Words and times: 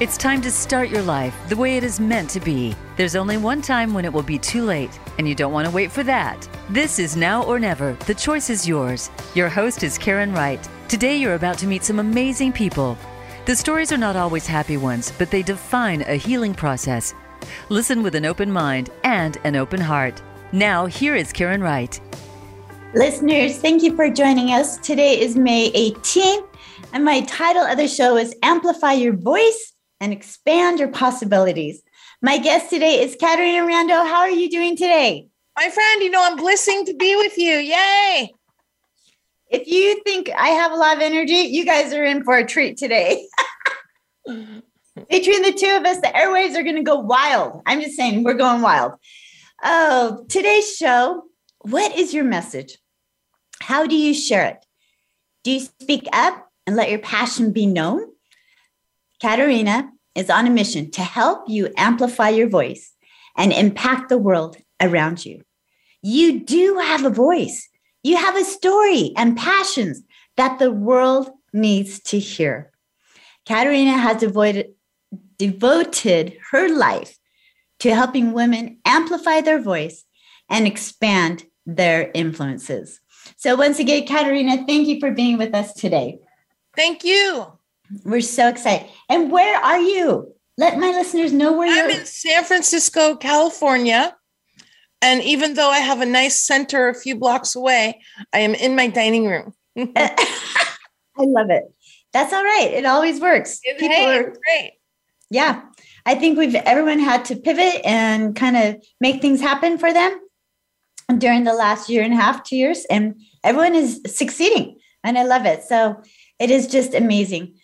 It's 0.00 0.16
time 0.16 0.40
to 0.42 0.50
start 0.52 0.90
your 0.90 1.02
life 1.02 1.36
the 1.48 1.56
way 1.56 1.76
it 1.76 1.82
is 1.82 1.98
meant 1.98 2.30
to 2.30 2.38
be. 2.38 2.76
There's 2.96 3.16
only 3.16 3.36
one 3.36 3.60
time 3.60 3.92
when 3.92 4.04
it 4.04 4.12
will 4.12 4.22
be 4.22 4.38
too 4.38 4.62
late, 4.62 4.96
and 5.18 5.28
you 5.28 5.34
don't 5.34 5.52
want 5.52 5.66
to 5.66 5.74
wait 5.74 5.90
for 5.90 6.04
that. 6.04 6.48
This 6.70 7.00
is 7.00 7.16
Now 7.16 7.42
or 7.42 7.58
Never. 7.58 7.94
The 8.06 8.14
choice 8.14 8.48
is 8.48 8.68
yours. 8.68 9.10
Your 9.34 9.48
host 9.48 9.82
is 9.82 9.98
Karen 9.98 10.32
Wright. 10.32 10.68
Today, 10.86 11.16
you're 11.16 11.34
about 11.34 11.58
to 11.58 11.66
meet 11.66 11.82
some 11.82 11.98
amazing 11.98 12.52
people. 12.52 12.96
The 13.44 13.56
stories 13.56 13.90
are 13.90 13.96
not 13.96 14.14
always 14.14 14.46
happy 14.46 14.76
ones, 14.76 15.12
but 15.18 15.32
they 15.32 15.42
define 15.42 16.02
a 16.02 16.14
healing 16.14 16.54
process. 16.54 17.12
Listen 17.68 18.00
with 18.00 18.14
an 18.14 18.24
open 18.24 18.52
mind 18.52 18.90
and 19.02 19.36
an 19.42 19.56
open 19.56 19.80
heart. 19.80 20.22
Now, 20.52 20.86
here 20.86 21.16
is 21.16 21.32
Karen 21.32 21.60
Wright. 21.60 22.00
Listeners, 22.94 23.58
thank 23.58 23.82
you 23.82 23.96
for 23.96 24.08
joining 24.08 24.52
us. 24.52 24.78
Today 24.78 25.18
is 25.18 25.34
May 25.34 25.72
18th, 25.72 26.46
and 26.92 27.04
my 27.04 27.22
title 27.22 27.64
of 27.64 27.78
the 27.78 27.88
show 27.88 28.16
is 28.16 28.32
Amplify 28.44 28.92
Your 28.92 29.16
Voice 29.16 29.74
and 30.00 30.12
expand 30.12 30.78
your 30.78 30.88
possibilities. 30.88 31.82
My 32.22 32.38
guest 32.38 32.70
today 32.70 33.02
is 33.02 33.16
Caterina 33.16 33.66
Rando. 33.66 34.06
How 34.06 34.20
are 34.20 34.30
you 34.30 34.50
doing 34.50 34.76
today? 34.76 35.28
My 35.56 35.68
friend, 35.68 36.02
you 36.02 36.10
know, 36.10 36.22
I'm 36.22 36.36
blessing 36.36 36.84
to 36.86 36.94
be 36.94 37.16
with 37.16 37.36
you. 37.36 37.56
Yay. 37.56 38.32
If 39.50 39.66
you 39.66 40.02
think 40.04 40.30
I 40.36 40.48
have 40.48 40.72
a 40.72 40.76
lot 40.76 40.96
of 40.96 41.02
energy, 41.02 41.34
you 41.34 41.64
guys 41.64 41.92
are 41.92 42.04
in 42.04 42.22
for 42.22 42.36
a 42.36 42.46
treat 42.46 42.76
today. 42.76 43.26
Between 44.26 45.42
the 45.42 45.52
two 45.52 45.76
of 45.76 45.84
us, 45.84 46.00
the 46.00 46.08
airwaves 46.08 46.56
are 46.56 46.62
going 46.62 46.76
to 46.76 46.82
go 46.82 46.98
wild. 46.98 47.62
I'm 47.66 47.80
just 47.80 47.96
saying, 47.96 48.24
we're 48.24 48.34
going 48.34 48.62
wild. 48.62 48.92
Oh, 49.62 50.24
today's 50.28 50.76
show, 50.76 51.24
what 51.60 51.96
is 51.96 52.12
your 52.12 52.24
message? 52.24 52.78
How 53.60 53.86
do 53.86 53.96
you 53.96 54.14
share 54.14 54.44
it? 54.44 54.64
Do 55.44 55.50
you 55.52 55.60
speak 55.60 56.06
up 56.12 56.48
and 56.66 56.76
let 56.76 56.90
your 56.90 56.98
passion 56.98 57.52
be 57.52 57.66
known? 57.66 58.02
Caterina 59.20 59.90
is 60.14 60.30
on 60.30 60.46
a 60.46 60.50
mission 60.50 60.90
to 60.92 61.02
help 61.02 61.44
you 61.48 61.72
amplify 61.76 62.28
your 62.28 62.48
voice 62.48 62.92
and 63.36 63.52
impact 63.52 64.08
the 64.08 64.18
world 64.18 64.56
around 64.80 65.24
you. 65.24 65.42
You 66.02 66.40
do 66.40 66.78
have 66.78 67.04
a 67.04 67.10
voice, 67.10 67.68
you 68.02 68.16
have 68.16 68.36
a 68.36 68.44
story 68.44 69.12
and 69.16 69.36
passions 69.36 70.02
that 70.36 70.58
the 70.58 70.70
world 70.70 71.30
needs 71.52 72.00
to 72.00 72.18
hear. 72.18 72.70
Caterina 73.46 73.96
has 73.96 74.18
devoted, 74.18 74.74
devoted 75.36 76.36
her 76.50 76.68
life 76.68 77.18
to 77.80 77.94
helping 77.94 78.32
women 78.32 78.78
amplify 78.84 79.40
their 79.40 79.60
voice 79.60 80.04
and 80.48 80.66
expand 80.66 81.44
their 81.66 82.10
influences. 82.14 83.00
So, 83.36 83.56
once 83.56 83.78
again, 83.78 84.06
Caterina, 84.06 84.64
thank 84.66 84.88
you 84.88 85.00
for 85.00 85.10
being 85.10 85.38
with 85.38 85.54
us 85.54 85.72
today. 85.74 86.18
Thank 86.74 87.04
you. 87.04 87.57
We're 88.04 88.20
so 88.20 88.48
excited. 88.48 88.88
And 89.08 89.30
where 89.30 89.58
are 89.58 89.80
you? 89.80 90.34
Let 90.56 90.78
my 90.78 90.90
listeners 90.90 91.32
know 91.32 91.52
where 91.52 91.68
you 91.68 91.80
are. 91.80 91.84
I'm 91.84 91.90
you're. 91.90 92.00
in 92.00 92.06
San 92.06 92.44
Francisco, 92.44 93.16
California. 93.16 94.16
And 95.00 95.22
even 95.22 95.54
though 95.54 95.70
I 95.70 95.78
have 95.78 96.00
a 96.00 96.06
nice 96.06 96.40
center 96.40 96.88
a 96.88 96.94
few 96.94 97.16
blocks 97.16 97.54
away, 97.54 98.00
I 98.32 98.40
am 98.40 98.54
in 98.54 98.74
my 98.74 98.88
dining 98.88 99.26
room. 99.26 99.54
I 99.76 100.14
love 101.18 101.50
it. 101.50 101.64
That's 102.12 102.32
all 102.32 102.42
right. 102.42 102.70
It 102.72 102.84
always 102.84 103.20
works. 103.20 103.60
People 103.60 103.88
hey, 103.88 104.18
are 104.18 104.22
great. 104.24 104.72
Yeah. 105.30 105.62
I 106.06 106.14
think 106.14 106.38
we've 106.38 106.54
everyone 106.54 106.98
had 106.98 107.24
to 107.26 107.36
pivot 107.36 107.82
and 107.84 108.34
kind 108.34 108.56
of 108.56 108.82
make 109.00 109.20
things 109.20 109.40
happen 109.40 109.78
for 109.78 109.92
them 109.92 110.18
during 111.18 111.44
the 111.44 111.54
last 111.54 111.88
year 111.88 112.02
and 112.02 112.12
a 112.12 112.16
half, 112.16 112.42
two 112.42 112.56
years, 112.56 112.84
and 112.90 113.20
everyone 113.44 113.74
is 113.74 114.00
succeeding. 114.06 114.78
And 115.04 115.18
I 115.18 115.24
love 115.24 115.46
it. 115.46 115.62
So 115.62 116.02
it 116.38 116.50
is 116.50 116.66
just 116.66 116.94
amazing. 116.94 117.57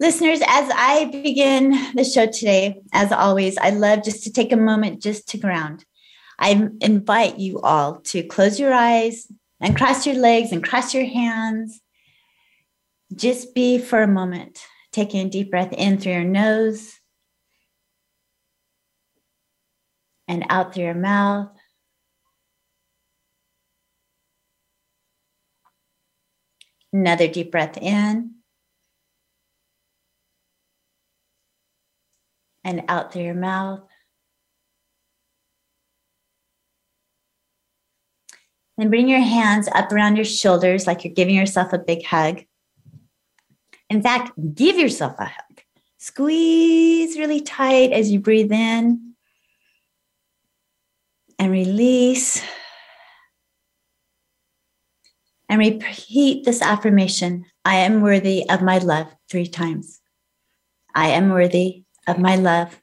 Listeners, 0.00 0.40
as 0.46 0.70
I 0.74 1.10
begin 1.12 1.72
the 1.94 2.04
show 2.04 2.24
today, 2.24 2.80
as 2.90 3.12
always, 3.12 3.58
I 3.58 3.68
love 3.68 4.02
just 4.02 4.24
to 4.24 4.32
take 4.32 4.50
a 4.50 4.56
moment 4.56 5.02
just 5.02 5.28
to 5.28 5.38
ground. 5.38 5.84
I 6.38 6.70
invite 6.80 7.38
you 7.38 7.60
all 7.60 8.00
to 8.04 8.22
close 8.22 8.58
your 8.58 8.72
eyes 8.72 9.30
and 9.60 9.76
cross 9.76 10.06
your 10.06 10.16
legs 10.16 10.52
and 10.52 10.64
cross 10.64 10.94
your 10.94 11.04
hands. 11.04 11.82
Just 13.14 13.54
be 13.54 13.76
for 13.76 14.00
a 14.00 14.08
moment, 14.08 14.64
taking 14.90 15.26
a 15.26 15.28
deep 15.28 15.50
breath 15.50 15.74
in 15.74 15.98
through 15.98 16.12
your 16.12 16.24
nose 16.24 16.94
and 20.26 20.46
out 20.48 20.72
through 20.72 20.84
your 20.84 20.94
mouth. 20.94 21.50
Another 26.90 27.28
deep 27.28 27.52
breath 27.52 27.76
in. 27.76 28.39
And 32.64 32.82
out 32.88 33.12
through 33.12 33.22
your 33.22 33.34
mouth. 33.34 33.80
And 38.78 38.90
bring 38.90 39.08
your 39.08 39.20
hands 39.20 39.68
up 39.74 39.92
around 39.92 40.16
your 40.16 40.24
shoulders 40.24 40.86
like 40.86 41.04
you're 41.04 41.12
giving 41.12 41.34
yourself 41.34 41.72
a 41.72 41.78
big 41.78 42.04
hug. 42.04 42.44
In 43.90 44.02
fact, 44.02 44.32
give 44.54 44.78
yourself 44.78 45.16
a 45.18 45.26
hug. 45.26 45.60
Squeeze 45.98 47.18
really 47.18 47.42
tight 47.42 47.92
as 47.92 48.10
you 48.10 48.20
breathe 48.20 48.52
in 48.52 49.14
and 51.38 51.52
release. 51.52 52.42
And 55.48 55.58
repeat 55.58 56.44
this 56.44 56.62
affirmation 56.62 57.44
I 57.64 57.76
am 57.76 58.00
worthy 58.00 58.48
of 58.48 58.62
my 58.62 58.78
love 58.78 59.08
three 59.28 59.48
times. 59.48 60.00
I 60.94 61.08
am 61.08 61.30
worthy 61.30 61.84
of 62.06 62.18
my 62.18 62.36
love. 62.36 62.80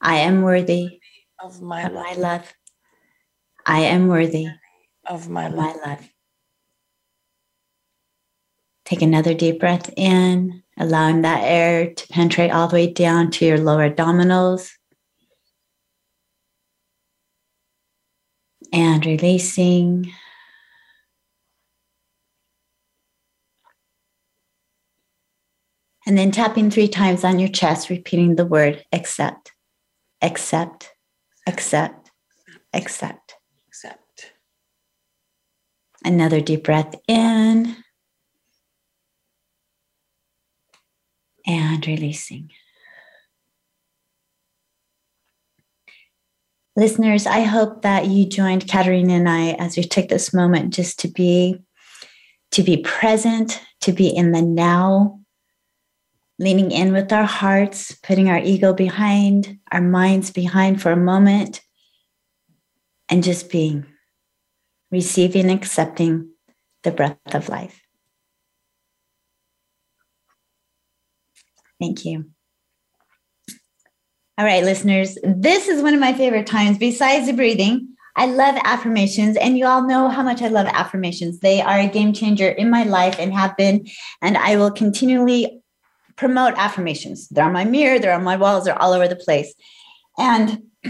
I 0.00 0.16
am 0.16 0.42
worthy 0.42 1.00
of 1.42 1.60
my, 1.60 1.84
of 1.84 1.92
love. 1.92 2.04
my 2.04 2.14
love. 2.14 2.54
I 3.66 3.80
am 3.80 4.08
worthy 4.08 4.48
of 5.06 5.28
my, 5.28 5.46
of 5.46 5.54
love. 5.54 5.76
my 5.76 5.86
love. 5.86 6.08
Take 8.84 9.02
another 9.02 9.34
deep 9.34 9.60
breath 9.60 9.92
in, 9.96 10.62
allowing 10.78 11.22
that 11.22 11.44
air 11.44 11.92
to 11.94 12.08
penetrate 12.08 12.50
all 12.50 12.66
the 12.66 12.74
way 12.74 12.92
down 12.92 13.30
to 13.32 13.46
your 13.46 13.58
lower 13.58 13.88
abdominals. 13.88 14.72
And 18.72 19.04
releasing. 19.04 20.12
And 26.06 26.16
then 26.16 26.30
tapping 26.30 26.70
three 26.70 26.88
times 26.88 27.24
on 27.24 27.38
your 27.38 27.48
chest, 27.48 27.90
repeating 27.90 28.36
the 28.36 28.46
word 28.46 28.84
accept, 28.92 29.52
accept, 30.22 30.92
accept, 31.46 32.10
accept. 32.72 33.36
Accept. 33.68 34.32
Another 36.04 36.40
deep 36.40 36.64
breath 36.64 36.94
in 37.06 37.76
and 41.46 41.86
releasing. 41.86 42.50
Listeners, 46.76 47.26
I 47.26 47.42
hope 47.42 47.82
that 47.82 48.06
you 48.06 48.26
joined 48.26 48.68
Caterina 48.68 49.14
and 49.14 49.28
I 49.28 49.50
as 49.52 49.76
we 49.76 49.82
took 49.82 50.08
this 50.08 50.32
moment 50.32 50.72
just 50.72 50.98
to 51.00 51.08
be 51.08 51.60
to 52.52 52.62
be 52.62 52.78
present, 52.78 53.60
to 53.82 53.92
be 53.92 54.08
in 54.08 54.32
the 54.32 54.42
now, 54.42 55.19
leaning 56.40 56.70
in 56.70 56.94
with 56.94 57.12
our 57.12 57.24
hearts, 57.24 57.92
putting 58.02 58.30
our 58.30 58.38
ego 58.38 58.72
behind, 58.72 59.58
our 59.70 59.82
minds 59.82 60.30
behind 60.30 60.80
for 60.80 60.90
a 60.90 60.96
moment, 60.96 61.60
and 63.10 63.22
just 63.22 63.50
being, 63.50 63.84
receiving, 64.90 65.50
accepting 65.50 66.30
the 66.82 66.90
breath 66.90 67.18
of 67.34 67.50
life. 67.50 67.82
Thank 71.78 72.06
you. 72.06 72.30
All 74.38 74.46
right, 74.46 74.64
listeners, 74.64 75.18
this 75.22 75.68
is 75.68 75.82
one 75.82 75.92
of 75.92 76.00
my 76.00 76.14
favorite 76.14 76.46
times 76.46 76.78
besides 76.78 77.26
the 77.26 77.34
breathing. 77.34 77.88
I 78.16 78.26
love 78.26 78.56
affirmations, 78.64 79.36
and 79.36 79.58
you 79.58 79.66
all 79.66 79.86
know 79.86 80.08
how 80.08 80.22
much 80.22 80.40
I 80.40 80.48
love 80.48 80.66
affirmations. 80.66 81.40
They 81.40 81.60
are 81.60 81.78
a 81.78 81.86
game 81.86 82.14
changer 82.14 82.48
in 82.48 82.70
my 82.70 82.84
life 82.84 83.16
and 83.18 83.34
have 83.34 83.56
been, 83.58 83.86
and 84.22 84.38
I 84.38 84.56
will 84.56 84.70
continually 84.70 85.59
promote 86.20 86.52
affirmations. 86.58 87.28
They're 87.30 87.46
on 87.46 87.54
my 87.54 87.64
mirror, 87.64 87.98
they're 87.98 88.12
on 88.12 88.22
my 88.22 88.36
walls, 88.36 88.64
they're 88.64 88.80
all 88.80 88.92
over 88.92 89.08
the 89.08 89.16
place. 89.16 89.54
And 90.18 90.64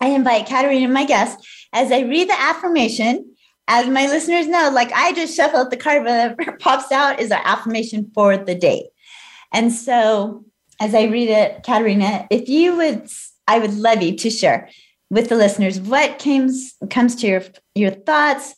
I 0.00 0.06
invite 0.06 0.46
Caterina, 0.46 0.86
my 0.86 1.04
guest, 1.04 1.36
as 1.72 1.90
I 1.90 2.02
read 2.02 2.28
the 2.28 2.40
affirmation, 2.40 3.34
as 3.66 3.88
my 3.88 4.06
listeners 4.06 4.46
know, 4.46 4.70
like 4.72 4.92
I 4.92 5.12
just 5.14 5.34
shuffle 5.34 5.68
the 5.68 5.76
card, 5.76 6.04
whatever 6.04 6.56
pops 6.60 6.92
out 6.92 7.18
is 7.18 7.32
our 7.32 7.42
affirmation 7.44 8.08
for 8.14 8.36
the 8.36 8.54
day. 8.54 8.88
And 9.52 9.72
so 9.72 10.44
as 10.80 10.94
I 10.94 11.06
read 11.06 11.28
it, 11.28 11.64
Caterina, 11.64 12.28
if 12.30 12.48
you 12.48 12.76
would, 12.76 13.10
I 13.48 13.58
would 13.58 13.74
love 13.74 14.00
you 14.00 14.14
to 14.16 14.30
share 14.30 14.70
with 15.10 15.28
the 15.28 15.34
listeners 15.34 15.80
what 15.80 16.20
comes 16.20 16.74
comes 16.88 17.16
to 17.16 17.26
your 17.26 17.42
your 17.74 17.90
thoughts 17.90 18.54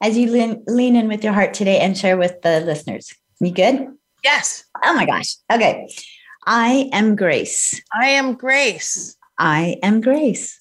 as 0.00 0.16
you 0.16 0.30
lean, 0.30 0.62
lean 0.68 0.94
in 0.94 1.08
with 1.08 1.24
your 1.24 1.32
heart 1.32 1.54
today 1.54 1.80
and 1.80 1.98
share 1.98 2.16
with 2.16 2.40
the 2.42 2.60
listeners. 2.60 3.12
You 3.40 3.50
good? 3.52 3.97
Yes. 4.22 4.64
Oh 4.82 4.94
my 4.94 5.06
gosh. 5.06 5.36
Okay. 5.52 5.88
I 6.46 6.88
am 6.92 7.14
grace. 7.14 7.80
I 7.92 8.08
am 8.08 8.34
grace. 8.34 9.16
I 9.38 9.76
am 9.82 10.00
grace. 10.00 10.58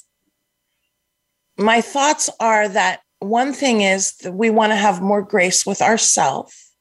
My 1.57 1.81
thoughts 1.81 2.29
are 2.39 2.67
that 2.69 3.01
one 3.19 3.53
thing 3.53 3.81
is 3.81 4.15
that 4.17 4.33
we 4.33 4.49
want 4.49 4.71
to 4.71 4.75
have 4.75 5.01
more 5.01 5.23
grace 5.23 5.65
with 5.65 5.81
ourselves 5.81 6.71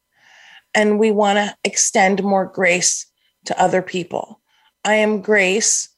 and 0.75 0.99
we 0.99 1.11
want 1.11 1.39
to 1.39 1.57
extend 1.65 2.23
more 2.23 2.47
grace 2.47 3.07
to 3.47 3.61
other 3.61 3.81
people. 3.81 4.41
I 4.85 4.95
am 4.95 5.23
grace 5.23 5.89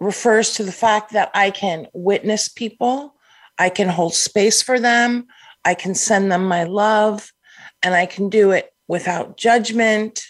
refers 0.00 0.54
to 0.54 0.64
the 0.64 0.72
fact 0.72 1.12
that 1.12 1.30
I 1.34 1.50
can 1.50 1.86
witness 1.92 2.48
people, 2.48 3.14
I 3.58 3.68
can 3.68 3.88
hold 3.88 4.14
space 4.14 4.62
for 4.62 4.78
them, 4.78 5.26
I 5.64 5.74
can 5.74 5.94
send 5.94 6.30
them 6.30 6.46
my 6.46 6.64
love, 6.64 7.32
and 7.82 7.94
I 7.94 8.06
can 8.06 8.28
do 8.28 8.50
it 8.52 8.72
without 8.88 9.36
judgment, 9.36 10.24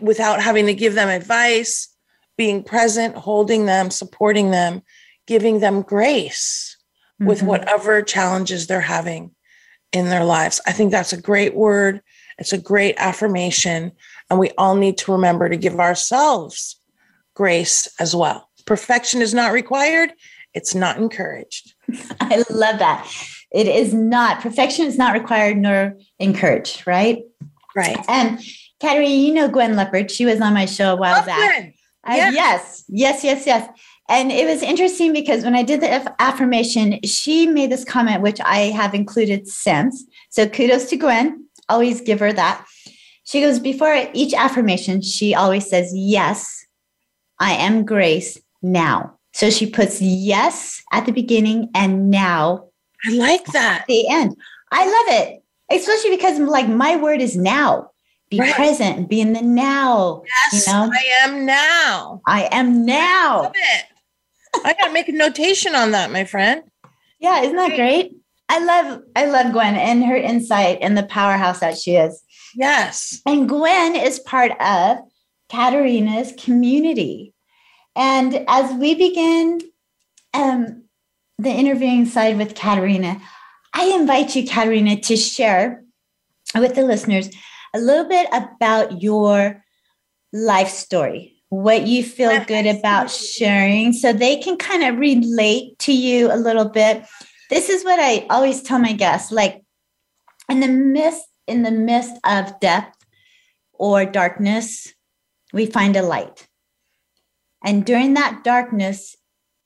without 0.00 0.42
having 0.42 0.66
to 0.66 0.74
give 0.74 0.94
them 0.94 1.08
advice, 1.08 1.88
being 2.36 2.62
present, 2.62 3.14
holding 3.16 3.66
them, 3.66 3.90
supporting 3.90 4.50
them, 4.50 4.82
giving 5.26 5.60
them 5.60 5.82
grace 5.82 6.76
mm-hmm. 7.20 7.28
with 7.28 7.42
whatever 7.42 8.02
challenges 8.02 8.66
they're 8.66 8.80
having 8.80 9.30
in 9.92 10.06
their 10.06 10.24
lives. 10.24 10.60
I 10.66 10.72
think 10.72 10.90
that's 10.90 11.12
a 11.12 11.20
great 11.20 11.54
word. 11.54 12.02
It's 12.38 12.52
a 12.52 12.58
great 12.58 12.94
affirmation. 12.98 13.92
And 14.28 14.38
we 14.38 14.50
all 14.56 14.74
need 14.74 14.98
to 14.98 15.12
remember 15.12 15.48
to 15.48 15.56
give 15.56 15.78
ourselves 15.78 16.80
grace 17.34 17.88
as 17.98 18.14
well. 18.14 18.48
Perfection 18.66 19.22
is 19.22 19.34
not 19.34 19.52
required, 19.52 20.12
it's 20.54 20.74
not 20.74 20.96
encouraged. 20.96 21.74
I 22.20 22.44
love 22.50 22.78
that. 22.78 23.10
It 23.52 23.66
is 23.66 23.92
not, 23.92 24.40
perfection 24.40 24.86
is 24.86 24.96
not 24.96 25.12
required 25.12 25.56
nor 25.56 25.96
encouraged, 26.18 26.86
right? 26.86 27.22
Right. 27.80 28.04
And 28.08 28.40
Caterina, 28.80 29.14
you 29.14 29.34
know 29.34 29.48
Gwen 29.48 29.76
Leopard. 29.76 30.10
She 30.10 30.24
was 30.24 30.40
on 30.40 30.54
my 30.54 30.66
show 30.66 30.92
a 30.92 30.96
while 30.96 31.16
Love 31.16 31.26
back. 31.26 31.74
Uh, 32.06 32.14
yes, 32.14 32.84
yes, 32.88 33.22
yes, 33.24 33.46
yes. 33.46 33.68
And 34.08 34.32
it 34.32 34.46
was 34.46 34.62
interesting 34.62 35.12
because 35.12 35.44
when 35.44 35.54
I 35.54 35.62
did 35.62 35.80
the 35.80 36.14
affirmation, 36.20 37.00
she 37.04 37.46
made 37.46 37.70
this 37.70 37.84
comment, 37.84 38.22
which 38.22 38.40
I 38.44 38.70
have 38.70 38.94
included 38.94 39.46
since. 39.46 40.04
So 40.30 40.48
kudos 40.48 40.88
to 40.90 40.96
Gwen. 40.96 41.46
Always 41.68 42.00
give 42.00 42.18
her 42.18 42.32
that. 42.32 42.66
She 43.24 43.40
goes, 43.40 43.60
before 43.60 44.08
each 44.12 44.34
affirmation, 44.34 45.02
she 45.02 45.34
always 45.34 45.70
says, 45.70 45.92
Yes, 45.94 46.66
I 47.38 47.52
am 47.52 47.84
grace 47.84 48.40
now. 48.62 49.18
So 49.32 49.50
she 49.50 49.70
puts 49.70 50.02
yes 50.02 50.82
at 50.92 51.06
the 51.06 51.12
beginning 51.12 51.70
and 51.74 52.10
now. 52.10 52.64
I 53.06 53.12
like 53.12 53.44
that. 53.52 53.84
the 53.86 54.08
end. 54.08 54.36
I 54.72 54.84
love 54.84 55.22
it, 55.22 55.42
especially 55.70 56.16
because 56.16 56.38
like 56.38 56.68
my 56.68 56.96
word 56.96 57.20
is 57.20 57.36
now. 57.36 57.90
Be 58.30 58.38
right. 58.38 58.54
present, 58.54 59.08
be 59.08 59.20
in 59.20 59.32
the 59.32 59.42
now. 59.42 60.22
Yes, 60.52 60.66
you 60.66 60.72
know? 60.72 60.90
I 60.92 61.24
am 61.24 61.44
now. 61.46 62.22
I 62.26 62.48
am 62.52 62.86
now. 62.86 63.38
I 63.38 63.42
love 63.42 63.52
it. 63.56 63.84
I 64.64 64.74
gotta 64.74 64.92
make 64.92 65.08
a 65.08 65.12
notation 65.12 65.74
on 65.74 65.90
that, 65.90 66.12
my 66.12 66.24
friend. 66.24 66.62
Yeah, 67.18 67.42
isn't 67.42 67.56
that 67.56 67.74
great? 67.74 68.12
I 68.48 68.58
love 68.64 69.02
I 69.16 69.26
love 69.26 69.52
Gwen 69.52 69.74
and 69.74 70.04
her 70.04 70.16
insight 70.16 70.78
and 70.80 70.96
the 70.96 71.02
powerhouse 71.02 71.60
that 71.60 71.78
she 71.78 71.96
is. 71.96 72.22
Yes. 72.54 73.20
And 73.26 73.48
Gwen 73.48 73.96
is 73.96 74.18
part 74.20 74.52
of 74.60 74.98
Caterina's 75.48 76.32
community. 76.38 77.34
And 77.96 78.44
as 78.48 78.72
we 78.72 78.94
begin 78.94 79.60
um, 80.34 80.84
the 81.38 81.50
interviewing 81.50 82.06
side 82.06 82.38
with 82.38 82.54
Caterina, 82.54 83.20
I 83.72 83.86
invite 83.86 84.34
you, 84.34 84.46
Caterina, 84.46 85.00
to 85.00 85.16
share 85.16 85.84
with 86.54 86.74
the 86.74 86.82
listeners 86.82 87.30
a 87.74 87.78
little 87.78 88.08
bit 88.08 88.28
about 88.32 89.02
your 89.02 89.62
life 90.32 90.68
story, 90.68 91.36
what 91.48 91.86
you 91.86 92.02
feel 92.02 92.44
good 92.44 92.66
about 92.66 93.10
sharing, 93.10 93.92
so 93.92 94.12
they 94.12 94.36
can 94.38 94.56
kind 94.56 94.82
of 94.82 94.98
relate 94.98 95.78
to 95.80 95.92
you 95.92 96.32
a 96.32 96.36
little 96.36 96.68
bit. 96.68 97.04
This 97.48 97.68
is 97.68 97.84
what 97.84 98.00
I 98.00 98.26
always 98.30 98.62
tell 98.62 98.78
my 98.78 98.92
guests 98.92 99.32
like 99.32 99.62
in 100.48 100.60
the 100.60 100.68
midst 100.68 101.26
in 101.46 101.62
the 101.62 101.70
midst 101.70 102.14
of 102.24 102.60
death 102.60 102.94
or 103.72 104.04
darkness, 104.04 104.94
we 105.52 105.66
find 105.66 105.96
a 105.96 106.02
light. 106.02 106.46
And 107.64 107.84
during 107.84 108.14
that 108.14 108.44
darkness 108.44 109.16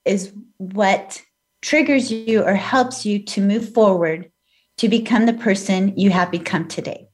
is 0.05 0.33
what 0.57 1.23
triggers 1.65 2.13
you 2.13 2.43
or 2.43 2.55
helps 2.55 3.07
you 3.07 3.19
to 3.19 3.41
move 3.41 3.73
forward 3.73 4.31
to 4.77 4.87
become 4.87 5.25
the 5.25 5.33
person 5.33 5.97
you 5.97 6.11
have 6.11 6.31
become 6.31 6.69
today. 6.69 7.07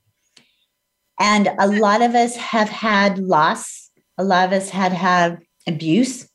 And 1.20 1.49
a 1.58 1.69
lot 1.69 2.02
of 2.02 2.17
us 2.17 2.35
have 2.35 2.69
had 2.69 3.19
loss, 3.19 3.91
a 4.19 4.25
lot 4.25 4.47
of 4.47 4.52
us 4.52 4.70
had 4.70 4.93
had 4.93 5.38
abuse, 5.69 6.29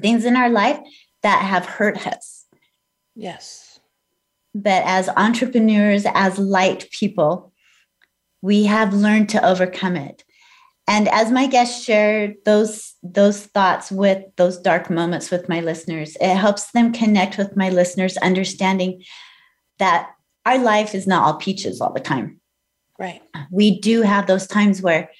things 0.00 0.26
in 0.26 0.36
our 0.36 0.50
life 0.50 0.78
that 1.22 1.42
have 1.42 1.64
hurt 1.64 2.06
us. 2.06 2.46
Yes. 3.16 3.80
But 4.54 4.82
as 4.84 5.08
entrepreneurs, 5.08 6.04
as 6.12 6.38
light 6.38 6.90
people, 6.90 7.52
we 8.42 8.64
have 8.64 8.92
learned 8.92 9.30
to 9.30 9.44
overcome 9.46 9.96
it. 9.96 10.24
And 10.90 11.06
as 11.10 11.30
my 11.30 11.46
guests 11.46 11.84
share 11.84 12.34
those 12.44 12.96
those 13.04 13.46
thoughts 13.46 13.92
with 13.92 14.24
those 14.36 14.58
dark 14.58 14.90
moments 14.90 15.30
with 15.30 15.48
my 15.48 15.60
listeners, 15.60 16.16
it 16.20 16.34
helps 16.34 16.72
them 16.72 16.92
connect 16.92 17.38
with 17.38 17.56
my 17.56 17.70
listeners, 17.70 18.16
understanding 18.16 19.04
that 19.78 20.10
our 20.44 20.58
life 20.58 20.92
is 20.92 21.06
not 21.06 21.22
all 21.22 21.34
peaches 21.34 21.80
all 21.80 21.92
the 21.92 22.00
time. 22.00 22.40
Right. 22.98 23.22
We 23.52 23.78
do 23.78 24.02
have 24.02 24.26
those 24.26 24.48
times 24.48 24.82
where 24.82 25.10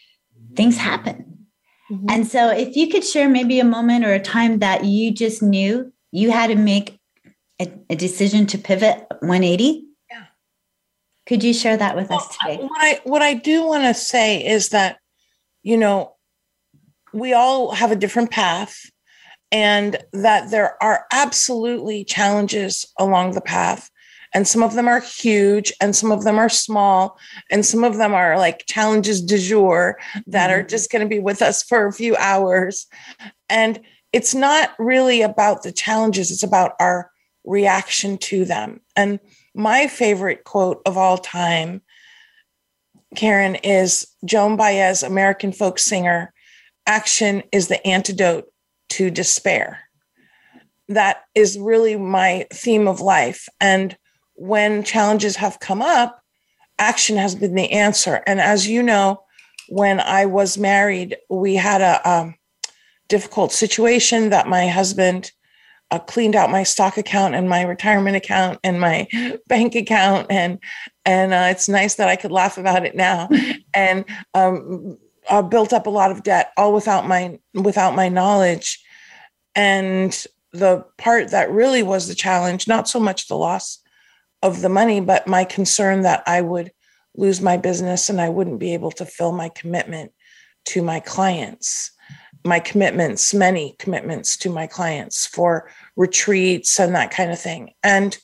things 0.56 0.76
happen. 0.76 1.46
Mm-hmm. 1.88 2.06
And 2.10 2.26
so 2.26 2.50
if 2.50 2.74
you 2.74 2.88
could 2.88 3.04
share 3.04 3.28
maybe 3.28 3.60
a 3.60 3.64
moment 3.64 4.04
or 4.04 4.12
a 4.12 4.20
time 4.20 4.58
that 4.58 4.84
you 4.84 5.12
just 5.12 5.40
knew 5.40 5.92
you 6.10 6.32
had 6.32 6.48
to 6.48 6.56
make 6.56 6.98
a, 7.60 7.72
a 7.88 7.94
decision 7.94 8.44
to 8.46 8.58
pivot 8.58 9.06
180. 9.20 9.84
Yeah. 10.10 10.24
Could 11.26 11.44
you 11.44 11.54
share 11.54 11.76
that 11.76 11.94
with 11.94 12.10
well, 12.10 12.18
us 12.18 12.36
today? 12.36 12.56
What 12.56 12.82
I 12.82 13.00
what 13.04 13.22
I 13.22 13.34
do 13.34 13.64
want 13.64 13.84
to 13.84 13.94
say 13.94 14.44
is 14.44 14.70
that 14.70 14.99
you 15.62 15.76
know, 15.76 16.14
we 17.12 17.32
all 17.32 17.72
have 17.72 17.90
a 17.90 17.96
different 17.96 18.30
path 18.30 18.90
and 19.52 19.98
that 20.12 20.50
there 20.50 20.80
are 20.82 21.06
absolutely 21.12 22.04
challenges 22.04 22.86
along 22.98 23.32
the 23.32 23.40
path. 23.40 23.90
And 24.32 24.46
some 24.46 24.62
of 24.62 24.74
them 24.74 24.86
are 24.86 25.00
huge 25.00 25.72
and 25.80 25.94
some 25.96 26.12
of 26.12 26.22
them 26.22 26.38
are 26.38 26.48
small 26.48 27.18
and 27.50 27.66
some 27.66 27.82
of 27.82 27.96
them 27.96 28.14
are 28.14 28.38
like 28.38 28.64
challenges 28.66 29.20
du 29.20 29.38
jour 29.38 29.98
that 30.28 30.50
mm-hmm. 30.50 30.60
are 30.60 30.62
just 30.62 30.92
going 30.92 31.02
to 31.02 31.08
be 31.08 31.18
with 31.18 31.42
us 31.42 31.64
for 31.64 31.86
a 31.86 31.92
few 31.92 32.14
hours. 32.16 32.86
And 33.48 33.80
it's 34.12 34.34
not 34.34 34.70
really 34.78 35.22
about 35.22 35.64
the 35.64 35.72
challenges, 35.72 36.30
it's 36.30 36.44
about 36.44 36.72
our 36.78 37.10
reaction 37.44 38.18
to 38.18 38.44
them. 38.44 38.80
And 38.94 39.18
my 39.54 39.88
favorite 39.88 40.44
quote 40.44 40.80
of 40.86 40.96
all 40.96 41.18
time 41.18 41.82
Karen, 43.16 43.56
is 43.56 44.06
Joan 44.24 44.56
Baez, 44.56 45.02
American 45.02 45.52
folk 45.52 45.78
singer. 45.78 46.32
Action 46.86 47.42
is 47.52 47.68
the 47.68 47.84
antidote 47.86 48.46
to 48.90 49.10
despair. 49.10 49.80
That 50.88 51.22
is 51.34 51.58
really 51.58 51.96
my 51.96 52.46
theme 52.52 52.88
of 52.88 53.00
life. 53.00 53.48
And 53.60 53.96
when 54.34 54.82
challenges 54.82 55.36
have 55.36 55.60
come 55.60 55.82
up, 55.82 56.20
action 56.78 57.16
has 57.16 57.34
been 57.34 57.54
the 57.54 57.70
answer. 57.70 58.22
And 58.26 58.40
as 58.40 58.66
you 58.66 58.82
know, 58.82 59.22
when 59.68 60.00
I 60.00 60.26
was 60.26 60.58
married, 60.58 61.16
we 61.28 61.54
had 61.54 61.80
a 61.80 62.10
um, 62.10 62.34
difficult 63.08 63.52
situation 63.52 64.30
that 64.30 64.48
my 64.48 64.68
husband 64.68 65.30
uh, 65.90 65.98
cleaned 65.98 66.36
out 66.36 66.50
my 66.50 66.62
stock 66.62 66.96
account 66.96 67.34
and 67.34 67.48
my 67.48 67.62
retirement 67.62 68.16
account 68.16 68.58
and 68.62 68.80
my 68.80 69.08
bank 69.48 69.74
account 69.74 70.26
and 70.30 70.58
and 71.04 71.32
uh, 71.32 71.48
it's 71.50 71.68
nice 71.68 71.96
that 71.96 72.08
I 72.08 72.16
could 72.16 72.30
laugh 72.30 72.58
about 72.58 72.84
it 72.84 72.94
now. 72.94 73.28
And 73.72 74.04
um, 74.34 74.98
uh, 75.28 75.42
built 75.42 75.72
up 75.72 75.86
a 75.86 75.90
lot 75.90 76.10
of 76.10 76.24
debt 76.24 76.52
all 76.56 76.72
without 76.72 77.06
my 77.06 77.38
without 77.54 77.94
my 77.94 78.08
knowledge. 78.08 78.82
And 79.54 80.12
the 80.52 80.84
part 80.98 81.30
that 81.30 81.52
really 81.52 81.84
was 81.84 82.08
the 82.08 82.16
challenge 82.16 82.66
not 82.66 82.88
so 82.88 82.98
much 82.98 83.28
the 83.28 83.36
loss 83.36 83.78
of 84.42 84.60
the 84.60 84.68
money 84.68 85.00
but 85.00 85.28
my 85.28 85.44
concern 85.44 86.02
that 86.02 86.24
I 86.26 86.40
would 86.40 86.72
lose 87.14 87.40
my 87.40 87.56
business 87.56 88.08
and 88.10 88.20
I 88.20 88.28
wouldn't 88.28 88.58
be 88.58 88.74
able 88.74 88.90
to 88.92 89.06
fill 89.06 89.30
my 89.30 89.48
commitment 89.50 90.12
to 90.66 90.82
my 90.82 90.98
clients 90.98 91.92
my 92.44 92.58
commitments, 92.58 93.34
many 93.34 93.76
commitments 93.78 94.36
to 94.38 94.50
my 94.50 94.66
clients 94.66 95.26
for 95.26 95.70
retreats 95.96 96.78
and 96.80 96.94
that 96.94 97.10
kind 97.10 97.30
of 97.30 97.38
thing. 97.38 97.72
And 97.82 98.16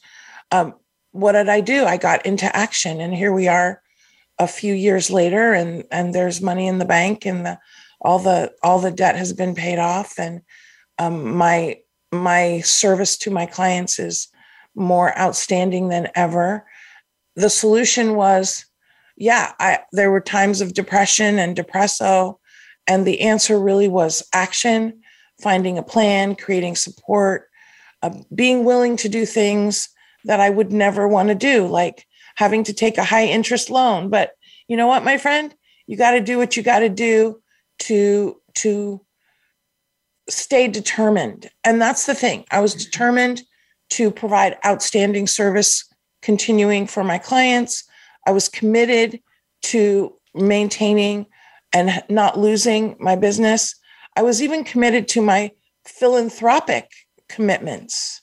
um, 0.50 0.74
what 1.12 1.32
did 1.32 1.48
I 1.48 1.60
do? 1.60 1.84
I 1.84 1.96
got 1.96 2.24
into 2.24 2.54
action, 2.54 3.00
and 3.00 3.14
here 3.14 3.32
we 3.32 3.48
are, 3.48 3.82
a 4.38 4.46
few 4.46 4.74
years 4.74 5.10
later, 5.10 5.52
and 5.52 5.84
and 5.90 6.14
there's 6.14 6.40
money 6.40 6.66
in 6.66 6.78
the 6.78 6.84
bank, 6.84 7.26
and 7.26 7.46
the 7.46 7.58
all 8.00 8.18
the 8.18 8.52
all 8.62 8.78
the 8.78 8.90
debt 8.90 9.16
has 9.16 9.32
been 9.32 9.54
paid 9.54 9.78
off, 9.78 10.18
and 10.18 10.42
um, 10.98 11.36
my 11.36 11.78
my 12.12 12.60
service 12.60 13.16
to 13.18 13.30
my 13.30 13.46
clients 13.46 13.98
is 13.98 14.28
more 14.74 15.18
outstanding 15.18 15.88
than 15.88 16.08
ever. 16.14 16.66
The 17.34 17.50
solution 17.50 18.14
was, 18.14 18.66
yeah, 19.16 19.52
I 19.58 19.80
there 19.92 20.10
were 20.10 20.20
times 20.20 20.60
of 20.60 20.74
depression 20.74 21.38
and 21.38 21.56
depresso 21.56 22.38
And 22.86 23.06
the 23.06 23.20
answer 23.22 23.58
really 23.58 23.88
was 23.88 24.26
action, 24.32 25.00
finding 25.42 25.78
a 25.78 25.82
plan, 25.82 26.34
creating 26.36 26.76
support, 26.76 27.48
uh, 28.02 28.10
being 28.34 28.64
willing 28.64 28.96
to 28.98 29.08
do 29.08 29.26
things 29.26 29.88
that 30.24 30.40
I 30.40 30.50
would 30.50 30.72
never 30.72 31.06
want 31.08 31.28
to 31.28 31.34
do, 31.34 31.66
like 31.66 32.06
having 32.36 32.64
to 32.64 32.72
take 32.72 32.98
a 32.98 33.04
high 33.04 33.26
interest 33.26 33.70
loan. 33.70 34.10
But 34.10 34.32
you 34.68 34.76
know 34.76 34.86
what, 34.86 35.04
my 35.04 35.18
friend? 35.18 35.54
You 35.86 35.96
got 35.96 36.12
to 36.12 36.20
do 36.20 36.38
what 36.38 36.56
you 36.56 36.62
got 36.62 36.80
to 36.80 36.88
do 36.88 37.40
to 37.80 38.40
to 38.54 39.00
stay 40.28 40.66
determined. 40.66 41.48
And 41.62 41.80
that's 41.80 42.06
the 42.06 42.14
thing. 42.14 42.44
I 42.50 42.60
was 42.60 42.74
determined 42.74 43.42
to 43.90 44.10
provide 44.10 44.56
outstanding 44.64 45.26
service 45.26 45.84
continuing 46.22 46.86
for 46.86 47.04
my 47.04 47.18
clients. 47.18 47.84
I 48.26 48.32
was 48.32 48.48
committed 48.48 49.20
to 49.64 50.14
maintaining 50.34 51.26
and 51.76 52.02
not 52.08 52.38
losing 52.38 52.96
my 52.98 53.16
business. 53.16 53.74
I 54.16 54.22
was 54.22 54.40
even 54.40 54.64
committed 54.64 55.08
to 55.08 55.20
my 55.20 55.50
philanthropic 55.84 56.90
commitments 57.28 58.22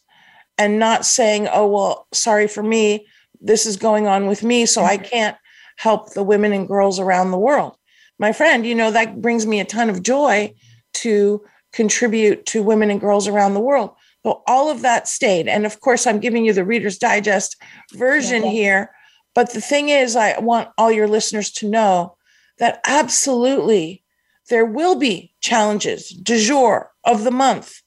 and 0.58 0.80
not 0.80 1.06
saying, 1.06 1.48
oh, 1.54 1.68
well, 1.68 2.08
sorry 2.12 2.48
for 2.48 2.64
me. 2.64 3.06
This 3.40 3.68
is 3.68 3.78
going 3.78 4.08
on 4.08 4.26
with 4.26 4.42
me, 4.42 4.66
so 4.66 4.84
I 4.84 4.98
mm-hmm. 4.98 5.06
can't 5.06 5.38
help 5.78 6.14
the 6.14 6.24
women 6.24 6.52
and 6.52 6.68
girls 6.68 7.00
around 7.00 7.30
the 7.30 7.38
world. 7.38 7.76
My 8.18 8.32
friend, 8.32 8.66
you 8.66 8.74
know, 8.74 8.90
that 8.90 9.22
brings 9.22 9.46
me 9.46 9.60
a 9.60 9.66
ton 9.66 9.90
of 9.90 10.02
joy 10.02 10.56
to 10.96 11.44
contribute 11.74 12.48
to 12.48 12.64
women 12.64 12.90
and 12.90 13.02
girls 13.02 13.28
around 13.28 13.54
the 13.54 13.60
world. 13.60 13.92
But 14.24 14.42
all 14.48 14.72
of 14.72 14.82
that 14.82 15.08
stayed. 15.08 15.48
And 15.48 15.66
of 15.66 15.80
course, 15.80 16.08
I'm 16.08 16.20
giving 16.20 16.46
you 16.46 16.54
the 16.54 16.66
Reader's 16.66 16.98
Digest 16.98 17.56
version 17.94 18.44
yeah. 18.44 18.50
here. 18.50 18.92
But 19.36 19.54
the 19.54 19.62
thing 19.62 19.90
is, 19.90 20.16
I 20.16 20.40
want 20.40 20.70
all 20.78 20.92
your 20.92 21.08
listeners 21.08 21.52
to 21.54 21.70
know 21.70 22.16
that 22.60 22.80
absolutely 22.86 24.04
there 24.50 24.66
will 24.66 24.96
be 24.96 25.34
challenges 25.42 26.10
du 26.10 26.40
jour 26.40 26.92
of 27.04 27.24
the 27.24 27.32
month, 27.32 27.82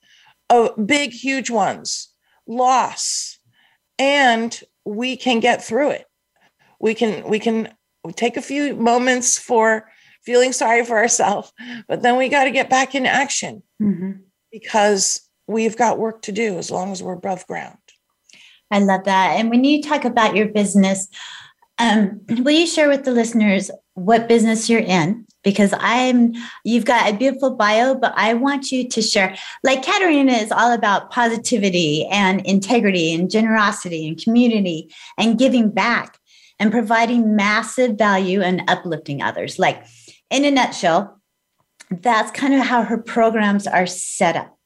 of 0.50 0.70
big, 0.86 1.12
huge 1.12 1.50
ones, 1.50 2.08
loss, 2.46 3.38
and 3.98 4.62
we 4.84 5.16
can 5.16 5.40
get 5.40 5.62
through 5.62 5.90
it. 5.90 6.06
We 6.80 6.94
can 6.94 7.28
we 7.28 7.38
can 7.38 7.72
take 8.14 8.36
a 8.36 8.42
few 8.42 8.74
moments 8.74 9.38
for 9.38 9.90
feeling 10.24 10.52
sorry 10.52 10.84
for 10.84 10.96
ourselves, 10.96 11.52
but 11.88 12.02
then 12.02 12.16
we 12.16 12.28
got 12.28 12.44
to 12.44 12.50
get 12.50 12.70
back 12.70 12.94
in 12.94 13.06
action 13.06 13.62
mm-hmm. 13.80 14.12
because 14.50 15.20
we've 15.46 15.76
got 15.76 15.98
work 15.98 16.22
to 16.22 16.32
do 16.32 16.58
as 16.58 16.70
long 16.70 16.92
as 16.92 17.02
we're 17.02 17.14
above 17.14 17.46
ground. 17.46 17.78
I 18.70 18.80
love 18.80 19.04
that. 19.04 19.36
And 19.38 19.50
when 19.50 19.64
you 19.64 19.82
talk 19.82 20.04
about 20.04 20.34
your 20.34 20.48
business, 20.48 21.08
um, 21.78 22.20
will 22.28 22.50
you 22.50 22.66
share 22.66 22.88
with 22.88 23.04
the 23.04 23.12
listeners 23.12 23.70
what 23.96 24.28
business 24.28 24.68
you're 24.68 24.80
in? 24.80 25.26
Because 25.42 25.72
I'm, 25.78 26.34
you've 26.64 26.84
got 26.84 27.10
a 27.10 27.16
beautiful 27.16 27.54
bio, 27.54 27.94
but 27.94 28.12
I 28.14 28.34
want 28.34 28.70
you 28.70 28.88
to 28.88 29.00
share. 29.00 29.36
Like 29.64 29.82
Caterina 29.82 30.32
is 30.32 30.52
all 30.52 30.72
about 30.72 31.10
positivity 31.10 32.06
and 32.10 32.44
integrity 32.44 33.14
and 33.14 33.30
generosity 33.30 34.06
and 34.06 34.22
community 34.22 34.92
and 35.16 35.38
giving 35.38 35.70
back 35.70 36.18
and 36.58 36.70
providing 36.70 37.36
massive 37.36 37.96
value 37.96 38.42
and 38.42 38.62
uplifting 38.68 39.22
others. 39.22 39.58
Like 39.58 39.82
in 40.30 40.44
a 40.44 40.50
nutshell, 40.50 41.20
that's 41.90 42.30
kind 42.32 42.52
of 42.52 42.60
how 42.60 42.82
her 42.82 42.98
programs 42.98 43.66
are 43.66 43.86
set 43.86 44.36
up. 44.36 44.58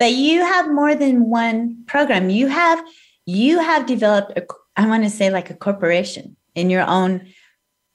But 0.00 0.12
you 0.12 0.40
have 0.40 0.68
more 0.68 0.96
than 0.96 1.30
one 1.30 1.84
program. 1.86 2.28
You 2.28 2.48
have 2.48 2.84
you 3.24 3.58
have 3.60 3.86
developed 3.86 4.36
a, 4.36 4.46
I 4.76 4.86
want 4.86 5.04
to 5.04 5.10
say 5.10 5.30
like 5.30 5.50
a 5.50 5.54
corporation 5.54 6.36
in 6.54 6.70
your 6.70 6.82
own. 6.82 7.28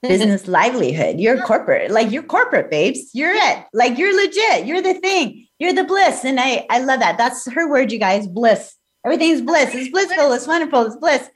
Business 0.02 0.46
livelihood. 0.48 1.20
You're 1.20 1.40
corporate, 1.42 1.90
like 1.90 2.10
you're 2.10 2.22
corporate, 2.22 2.70
babes. 2.70 3.10
You're 3.14 3.34
it. 3.34 3.64
Like 3.72 3.98
you're 3.98 4.14
legit. 4.14 4.66
You're 4.66 4.82
the 4.82 4.94
thing. 4.94 5.46
You're 5.58 5.74
the 5.74 5.84
bliss. 5.84 6.24
And 6.24 6.38
I 6.40 6.66
I 6.70 6.80
love 6.80 7.00
that. 7.00 7.18
That's 7.18 7.50
her 7.52 7.68
word, 7.68 7.92
you 7.92 7.98
guys. 7.98 8.26
Bliss. 8.26 8.74
Everything's 9.04 9.42
bliss. 9.42 9.74
It's 9.74 9.90
blissful. 9.90 10.32
It's 10.32 10.46
wonderful. 10.46 10.86
It's 10.86 10.96
bliss. 10.96 11.28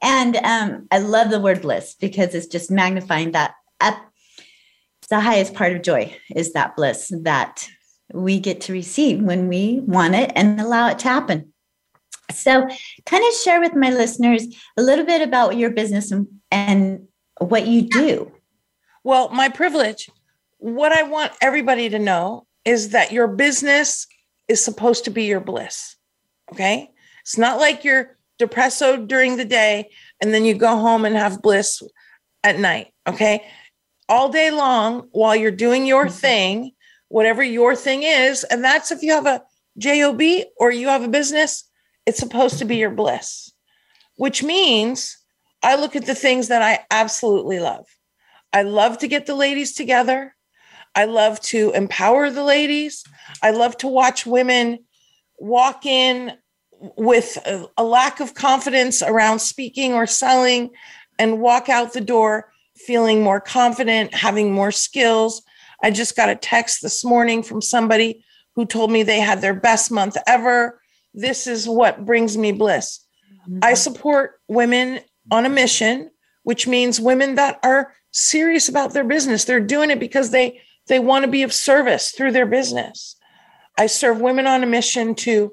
And 0.00 0.36
um, 0.36 0.86
I 0.92 0.98
love 0.98 1.30
the 1.30 1.40
word 1.40 1.62
bliss 1.62 1.96
because 1.98 2.34
it's 2.34 2.46
just 2.46 2.70
magnifying 2.70 3.32
that 3.32 3.54
up 3.80 3.98
the 5.08 5.20
highest 5.20 5.54
part 5.54 5.72
of 5.72 5.82
joy 5.82 6.14
is 6.34 6.52
that 6.52 6.76
bliss 6.76 7.12
that 7.22 7.68
we 8.12 8.38
get 8.40 8.60
to 8.62 8.72
receive 8.72 9.22
when 9.22 9.48
we 9.48 9.80
want 9.80 10.14
it 10.14 10.32
and 10.34 10.60
allow 10.60 10.88
it 10.88 10.98
to 11.00 11.08
happen. 11.08 11.52
So, 12.30 12.68
kind 13.06 13.24
of 13.26 13.34
share 13.42 13.60
with 13.60 13.74
my 13.74 13.90
listeners 13.90 14.46
a 14.76 14.82
little 14.82 15.06
bit 15.06 15.22
about 15.22 15.56
your 15.56 15.70
business 15.70 16.10
and, 16.10 16.26
and 16.50 17.07
what 17.38 17.66
you 17.66 17.82
do. 17.82 18.32
Well, 19.04 19.28
my 19.30 19.48
privilege, 19.48 20.10
what 20.58 20.92
I 20.92 21.02
want 21.04 21.32
everybody 21.40 21.88
to 21.88 21.98
know 21.98 22.46
is 22.64 22.90
that 22.90 23.12
your 23.12 23.28
business 23.28 24.06
is 24.48 24.64
supposed 24.64 25.04
to 25.04 25.10
be 25.10 25.24
your 25.24 25.40
bliss. 25.40 25.96
Okay. 26.52 26.90
It's 27.22 27.38
not 27.38 27.58
like 27.58 27.84
you're 27.84 28.16
depresso 28.40 29.06
during 29.06 29.36
the 29.36 29.44
day 29.44 29.90
and 30.22 30.32
then 30.32 30.44
you 30.44 30.54
go 30.54 30.76
home 30.76 31.04
and 31.04 31.16
have 31.16 31.42
bliss 31.42 31.82
at 32.42 32.58
night. 32.58 32.92
Okay 33.06 33.44
all 34.08 34.30
day 34.30 34.50
long 34.50 35.08
while 35.12 35.36
you're 35.36 35.50
doing 35.50 35.86
your 35.86 36.06
mm-hmm. 36.06 36.14
thing, 36.14 36.72
whatever 37.08 37.42
your 37.42 37.76
thing 37.76 38.02
is. 38.02 38.44
And 38.44 38.64
that's 38.64 38.90
if 38.90 39.02
you 39.02 39.12
have 39.12 39.26
a 39.26 39.42
job 39.76 40.20
or 40.56 40.70
you 40.70 40.88
have 40.88 41.02
a 41.02 41.08
business, 41.08 41.64
it's 42.06 42.18
supposed 42.18 42.58
to 42.58 42.64
be 42.64 42.76
your 42.76 42.90
bliss, 42.90 43.52
which 44.16 44.42
means 44.42 45.17
I 45.62 45.76
look 45.76 45.96
at 45.96 46.06
the 46.06 46.14
things 46.14 46.48
that 46.48 46.62
I 46.62 46.84
absolutely 46.90 47.60
love. 47.60 47.86
I 48.52 48.62
love 48.62 48.98
to 48.98 49.08
get 49.08 49.26
the 49.26 49.34
ladies 49.34 49.74
together. 49.74 50.34
I 50.94 51.04
love 51.04 51.40
to 51.42 51.72
empower 51.72 52.30
the 52.30 52.44
ladies. 52.44 53.04
I 53.42 53.50
love 53.50 53.76
to 53.78 53.88
watch 53.88 54.26
women 54.26 54.80
walk 55.38 55.86
in 55.86 56.32
with 56.96 57.36
a, 57.46 57.66
a 57.76 57.84
lack 57.84 58.20
of 58.20 58.34
confidence 58.34 59.02
around 59.02 59.40
speaking 59.40 59.92
or 59.92 60.06
selling 60.06 60.70
and 61.18 61.40
walk 61.40 61.68
out 61.68 61.92
the 61.92 62.00
door 62.00 62.50
feeling 62.76 63.22
more 63.22 63.40
confident, 63.40 64.14
having 64.14 64.52
more 64.52 64.70
skills. 64.70 65.42
I 65.82 65.90
just 65.90 66.16
got 66.16 66.28
a 66.28 66.36
text 66.36 66.82
this 66.82 67.04
morning 67.04 67.42
from 67.42 67.60
somebody 67.60 68.24
who 68.54 68.64
told 68.66 68.90
me 68.90 69.02
they 69.02 69.20
had 69.20 69.40
their 69.40 69.54
best 69.54 69.90
month 69.90 70.16
ever. 70.26 70.80
This 71.14 71.46
is 71.46 71.68
what 71.68 72.04
brings 72.04 72.36
me 72.36 72.52
bliss. 72.52 73.04
Mm-hmm. 73.48 73.60
I 73.62 73.74
support 73.74 74.40
women 74.48 75.00
on 75.30 75.46
a 75.46 75.50
mission, 75.50 76.10
which 76.42 76.66
means 76.66 77.00
women 77.00 77.34
that 77.36 77.58
are 77.62 77.94
serious 78.10 78.68
about 78.68 78.92
their 78.92 79.04
business. 79.04 79.44
They're 79.44 79.60
doing 79.60 79.90
it 79.90 80.00
because 80.00 80.30
they 80.30 80.60
they 80.86 80.98
want 80.98 81.24
to 81.24 81.30
be 81.30 81.42
of 81.42 81.52
service 81.52 82.12
through 82.12 82.32
their 82.32 82.46
business. 82.46 83.16
I 83.78 83.86
serve 83.86 84.20
women 84.20 84.46
on 84.46 84.62
a 84.62 84.66
mission 84.66 85.14
to 85.16 85.52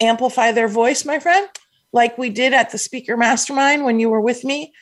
amplify 0.00 0.52
their 0.52 0.68
voice, 0.68 1.04
my 1.04 1.18
friend, 1.18 1.48
like 1.92 2.16
we 2.16 2.30
did 2.30 2.52
at 2.52 2.70
the 2.70 2.78
speaker 2.78 3.16
mastermind 3.16 3.84
when 3.84 3.98
you 3.98 4.08
were 4.08 4.20
with 4.20 4.44
me 4.44 4.72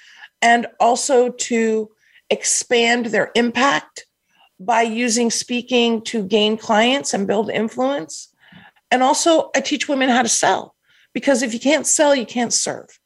and 0.42 0.66
also 0.78 1.30
to 1.30 1.88
expand 2.28 3.06
their 3.06 3.32
impact 3.34 4.06
by 4.60 4.82
using 4.82 5.30
speaking 5.30 6.02
to 6.02 6.22
gain 6.22 6.56
clients 6.56 7.14
and 7.14 7.26
build 7.26 7.50
influence. 7.50 8.28
And 8.90 9.02
also, 9.02 9.50
I 9.56 9.60
teach 9.60 9.88
women 9.88 10.10
how 10.10 10.22
to 10.22 10.28
sell 10.28 10.74
because 11.12 11.42
if 11.42 11.54
you 11.54 11.60
can't 11.60 11.86
sell, 11.86 12.14
you 12.14 12.26
can't 12.26 12.52
serve. 12.52 13.00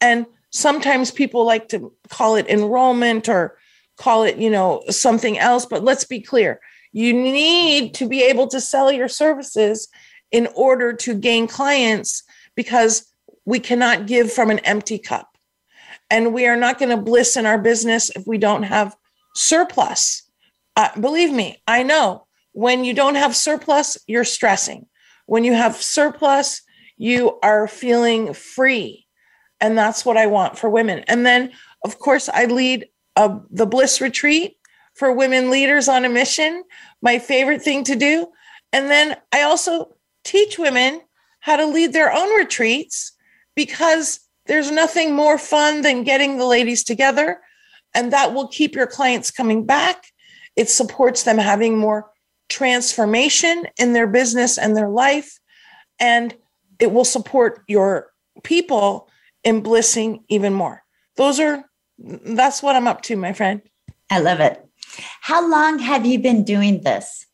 And 0.00 0.26
sometimes 0.52 1.10
people 1.10 1.44
like 1.44 1.68
to 1.68 1.92
call 2.08 2.36
it 2.36 2.48
enrollment 2.48 3.28
or 3.28 3.58
call 3.96 4.22
it, 4.22 4.36
you 4.36 4.50
know, 4.50 4.82
something 4.90 5.38
else. 5.38 5.66
But 5.66 5.84
let's 5.84 6.04
be 6.04 6.20
clear 6.20 6.60
you 6.92 7.14
need 7.14 7.94
to 7.94 8.06
be 8.06 8.22
able 8.22 8.46
to 8.48 8.60
sell 8.60 8.92
your 8.92 9.08
services 9.08 9.88
in 10.30 10.46
order 10.54 10.92
to 10.92 11.14
gain 11.14 11.46
clients 11.46 12.22
because 12.54 13.10
we 13.44 13.58
cannot 13.58 14.06
give 14.06 14.30
from 14.30 14.50
an 14.50 14.58
empty 14.60 14.98
cup. 14.98 15.28
And 16.10 16.34
we 16.34 16.46
are 16.46 16.56
not 16.56 16.78
going 16.78 16.90
to 16.90 17.02
bliss 17.02 17.36
in 17.36 17.46
our 17.46 17.58
business 17.58 18.10
if 18.10 18.26
we 18.26 18.36
don't 18.36 18.64
have 18.64 18.94
surplus. 19.34 20.22
Uh, 20.76 20.88
believe 21.00 21.32
me, 21.32 21.62
I 21.66 21.82
know 21.82 22.26
when 22.52 22.84
you 22.84 22.92
don't 22.92 23.14
have 23.14 23.34
surplus, 23.34 23.96
you're 24.06 24.24
stressing. 24.24 24.86
When 25.26 25.44
you 25.44 25.54
have 25.54 25.76
surplus, 25.76 26.60
you 26.98 27.38
are 27.42 27.66
feeling 27.66 28.34
free. 28.34 29.06
And 29.62 29.78
that's 29.78 30.04
what 30.04 30.18
I 30.18 30.26
want 30.26 30.58
for 30.58 30.68
women. 30.68 31.04
And 31.06 31.24
then, 31.24 31.52
of 31.84 31.98
course, 32.00 32.28
I 32.28 32.44
lead 32.46 32.88
a, 33.16 33.38
the 33.50 33.64
Bliss 33.64 34.00
Retreat 34.00 34.56
for 34.94 35.12
women 35.12 35.50
leaders 35.50 35.88
on 35.88 36.04
a 36.04 36.08
mission, 36.08 36.64
my 37.00 37.18
favorite 37.18 37.62
thing 37.62 37.84
to 37.84 37.96
do. 37.96 38.26
And 38.72 38.90
then 38.90 39.16
I 39.32 39.42
also 39.42 39.96
teach 40.24 40.58
women 40.58 41.00
how 41.40 41.56
to 41.56 41.66
lead 41.66 41.92
their 41.92 42.12
own 42.12 42.28
retreats 42.36 43.12
because 43.54 44.20
there's 44.46 44.70
nothing 44.70 45.14
more 45.14 45.38
fun 45.38 45.82
than 45.82 46.02
getting 46.02 46.36
the 46.36 46.46
ladies 46.46 46.82
together, 46.82 47.40
and 47.94 48.12
that 48.12 48.34
will 48.34 48.48
keep 48.48 48.74
your 48.74 48.88
clients 48.88 49.30
coming 49.30 49.64
back. 49.64 50.06
It 50.56 50.68
supports 50.68 51.22
them 51.22 51.38
having 51.38 51.78
more 51.78 52.10
transformation 52.48 53.66
in 53.78 53.92
their 53.92 54.08
business 54.08 54.58
and 54.58 54.76
their 54.76 54.88
life, 54.88 55.38
and 56.00 56.34
it 56.80 56.90
will 56.92 57.04
support 57.04 57.62
your 57.68 58.10
people 58.42 59.08
in 59.44 59.62
blissing 59.62 60.24
even 60.28 60.52
more. 60.52 60.82
Those 61.16 61.40
are 61.40 61.64
that's 61.98 62.62
what 62.62 62.76
I'm 62.76 62.88
up 62.88 63.02
to, 63.02 63.16
my 63.16 63.32
friend. 63.32 63.62
I 64.10 64.20
love 64.20 64.40
it. 64.40 64.64
How 65.20 65.48
long 65.48 65.78
have 65.78 66.04
you 66.04 66.18
been 66.18 66.44
doing 66.44 66.82
this? 66.82 67.26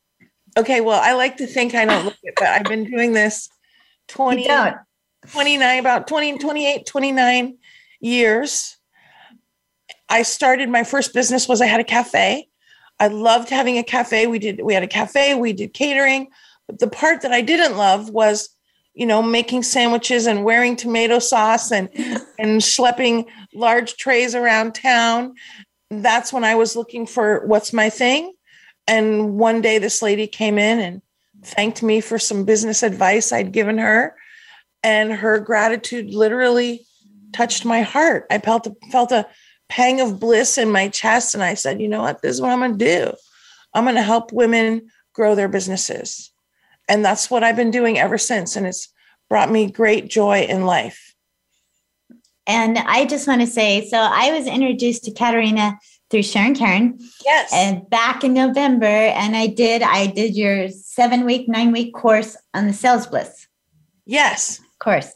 Okay, 0.57 0.81
well, 0.81 1.01
I 1.03 1.13
like 1.15 1.37
to 1.39 1.47
think 1.47 1.75
I 1.75 1.85
don't 1.85 2.05
look 2.05 2.17
it, 2.23 2.35
but 2.37 2.49
I've 2.49 2.65
been 2.65 2.85
doing 2.85 3.13
this 3.13 3.49
20, 4.09 4.47
29, 5.27 5.79
about 5.79 6.07
20, 6.09 6.39
28, 6.39 6.87
29 6.87 7.59
years. 8.01 8.77
I 10.09 10.23
started 10.23 10.69
my 10.69 10.85
first 10.85 11.13
business 11.13 11.49
was 11.49 11.61
I 11.61 11.67
had 11.67 11.81
a 11.81 11.85
cafe. 11.85 12.49
I 12.99 13.09
loved 13.09 13.51
having 13.51 13.79
a 13.79 13.85
cafe. 13.85 14.27
We 14.27 14.39
did 14.39 14.63
we 14.63 14.75
had 14.75 14.83
a 14.83 14.89
cafe, 14.89 15.35
we 15.35 15.53
did 15.53 15.75
catering. 15.75 16.29
But 16.67 16.81
the 16.81 16.89
part 16.89 17.23
that 17.23 17.33
I 17.33 17.41
didn't 17.41 17.77
love 17.77 18.11
was, 18.11 18.51
you 18.99 19.07
know, 19.07 19.23
making 19.23 19.63
sandwiches 19.63 20.27
and 20.27 20.45
wearing 20.45 20.75
tomato 20.75 21.21
sauce 21.21 21.71
and 21.71 21.89
and 22.39 22.61
schlepping 22.61 23.27
large 23.55 23.97
trays 23.97 24.35
around 24.35 24.75
town. 24.75 25.35
That's 25.89 26.33
when 26.33 26.43
I 26.43 26.57
was 26.57 26.75
looking 26.75 27.07
for 27.07 27.47
what's 27.47 27.73
my 27.73 27.91
thing. 27.91 28.35
And 28.89 29.39
one 29.39 29.61
day 29.61 29.79
this 29.79 30.03
lady 30.03 30.27
came 30.27 30.59
in 30.59 30.81
and 30.81 31.03
thanked 31.45 31.81
me 31.81 32.01
for 32.01 32.19
some 32.19 32.45
business 32.45 32.83
advice 32.83 33.33
I'd 33.33 33.53
given 33.53 33.79
her. 33.79 34.17
And 34.83 35.13
her 35.13 35.39
gratitude 35.39 36.13
literally 36.13 36.85
touched 37.33 37.65
my 37.65 37.83
heart. 37.83 38.27
I 38.31 38.39
felt 38.39 38.67
a, 38.67 38.75
felt 38.91 39.13
a 39.13 39.29
pang 39.69 40.01
of 40.01 40.19
bliss 40.19 40.59
in 40.59 40.73
my 40.73 40.89
chest. 40.89 41.35
And 41.35 41.45
I 41.45 41.55
said, 41.55 41.81
you 41.81 41.89
know 41.89 42.03
what? 42.03 42.21
This 42.21 42.33
is 42.33 42.41
what 42.41 42.51
I'm 42.51 42.59
going 42.59 42.79
to 42.79 42.85
do. 42.85 43.13
I'm 43.75 43.85
going 43.85 43.95
to 43.95 44.03
help 44.03 44.33
women 44.33 44.89
grow 45.13 45.37
their 45.37 45.49
businesses. 45.49 46.33
And 46.89 47.05
that's 47.05 47.31
what 47.31 47.45
I've 47.45 47.57
been 47.57 47.71
doing 47.71 47.99
ever 47.99 48.19
since. 48.19 48.57
And 48.57 48.67
it's 48.67 48.89
brought 49.29 49.51
me 49.51 49.71
great 49.71 50.09
joy 50.09 50.43
in 50.43 50.65
life. 50.65 51.15
And 52.47 52.79
I 52.79 53.05
just 53.05 53.29
want 53.29 53.43
to 53.43 53.47
say 53.47 53.87
so 53.87 53.99
I 53.99 54.33
was 54.33 54.47
introduced 54.47 55.05
to 55.05 55.13
Caterina 55.13 55.79
through 56.11 56.23
Sharon 56.23 56.55
Karen. 56.55 56.99
Yes. 57.25 57.51
And 57.53 57.89
back 57.91 58.25
in 58.25 58.33
November, 58.33 58.87
and 58.87 59.37
I 59.37 59.47
did, 59.47 59.83
I 59.83 60.07
did 60.07 60.35
your 60.35 60.71
seven 60.71 61.27
week, 61.27 61.49
nine 61.49 61.73
week 61.73 61.93
course 61.93 62.37
on 62.55 62.67
the 62.67 62.73
sales 62.73 63.07
bliss. 63.07 63.47
Yes. 64.07 64.61
Course. 64.79 65.13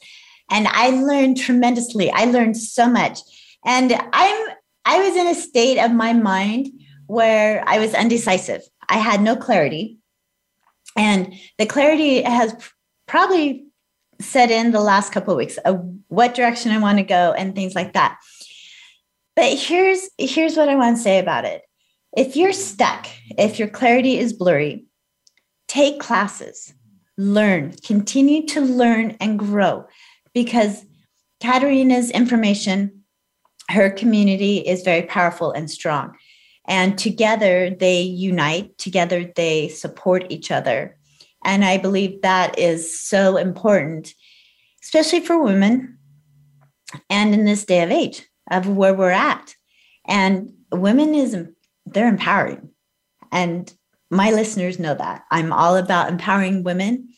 And 0.51 0.69
I 0.69 0.91
learned 0.91 1.39
tremendously. 1.39 2.11
I 2.11 2.27
learned 2.27 2.59
so 2.59 2.87
much. 2.87 3.21
And 3.65 3.95
I'm 4.13 4.49
I 4.85 4.99
was 4.99 5.17
in 5.17 5.29
a 5.29 5.35
state 5.35 5.79
of 5.79 5.93
my 5.93 6.13
mind 6.13 6.69
where 7.07 7.63
I 7.67 7.79
was 7.79 7.95
undecisive. 7.95 8.63
I 8.89 8.99
had 8.99 9.23
no 9.23 9.37
clarity. 9.37 9.99
And 10.97 11.35
the 11.59 11.67
clarity 11.67 12.23
has 12.23 12.55
probably 13.07 13.67
set 14.21 14.51
in 14.51 14.73
the 14.73 14.81
last 14.81 15.13
couple 15.13 15.33
of 15.33 15.39
weeks 15.39 15.57
of 15.59 15.83
what 16.09 16.35
direction 16.35 16.73
I 16.73 16.79
want 16.79 16.99
to 16.99 17.05
go 17.05 17.33
and 17.33 17.55
things 17.55 17.75
like 17.75 17.93
that. 17.95 18.19
But 19.35 19.59
here's 19.59 20.09
here's 20.19 20.57
what 20.57 20.69
I 20.69 20.77
want 20.77 20.97
to 20.97 21.03
say 21.03 21.19
about 21.19 21.45
it. 21.45 21.63
If 22.17 22.37
you're 22.37 22.53
stuck, 22.53 23.09
if 23.39 23.59
your 23.59 23.69
clarity 23.69 24.19
is 24.19 24.35
blurry, 24.35 24.85
take 25.67 25.99
classes, 25.99 26.75
learn, 27.17 27.75
continue 27.85 28.47
to 28.49 28.61
learn 28.61 29.17
and 29.21 29.39
grow 29.39 29.87
because 30.35 30.85
Caterina's 31.41 32.11
information 32.11 33.03
her 33.71 33.91
community 33.91 34.59
is 34.59 34.83
very 34.83 35.03
powerful 35.03 35.53
and 35.53 35.71
strong. 35.71 36.15
And 36.67 36.97
together 36.97 37.71
they 37.71 38.03
unite, 38.03 38.79
together 38.79 39.31
they 39.35 39.69
support 39.69 40.27
each 40.31 40.51
other. 40.51 40.97
And 41.45 41.65
I 41.65 41.79
believe 41.79 42.23
that 42.23 42.59
is 42.59 43.01
so 43.01 43.37
important, 43.37 44.15
especially 44.83 45.21
for 45.21 45.43
women 45.43 45.99
and 47.11 47.35
in 47.35 47.45
this 47.45 47.65
day 47.65 47.83
of 47.83 47.91
age 47.91 48.29
of 48.51 48.69
where 48.69 48.95
we're 48.95 49.11
at. 49.11 49.55
And 50.07 50.53
women 50.71 51.15
is 51.15 51.37
they're 51.87 52.09
empowering. 52.09 52.71
And 53.31 53.73
my 54.11 54.31
listeners 54.31 54.79
know 54.79 54.95
that. 54.95 55.25
I'm 55.31 55.53
all 55.53 55.77
about 55.77 56.11
empowering 56.11 56.63
women, 56.63 57.09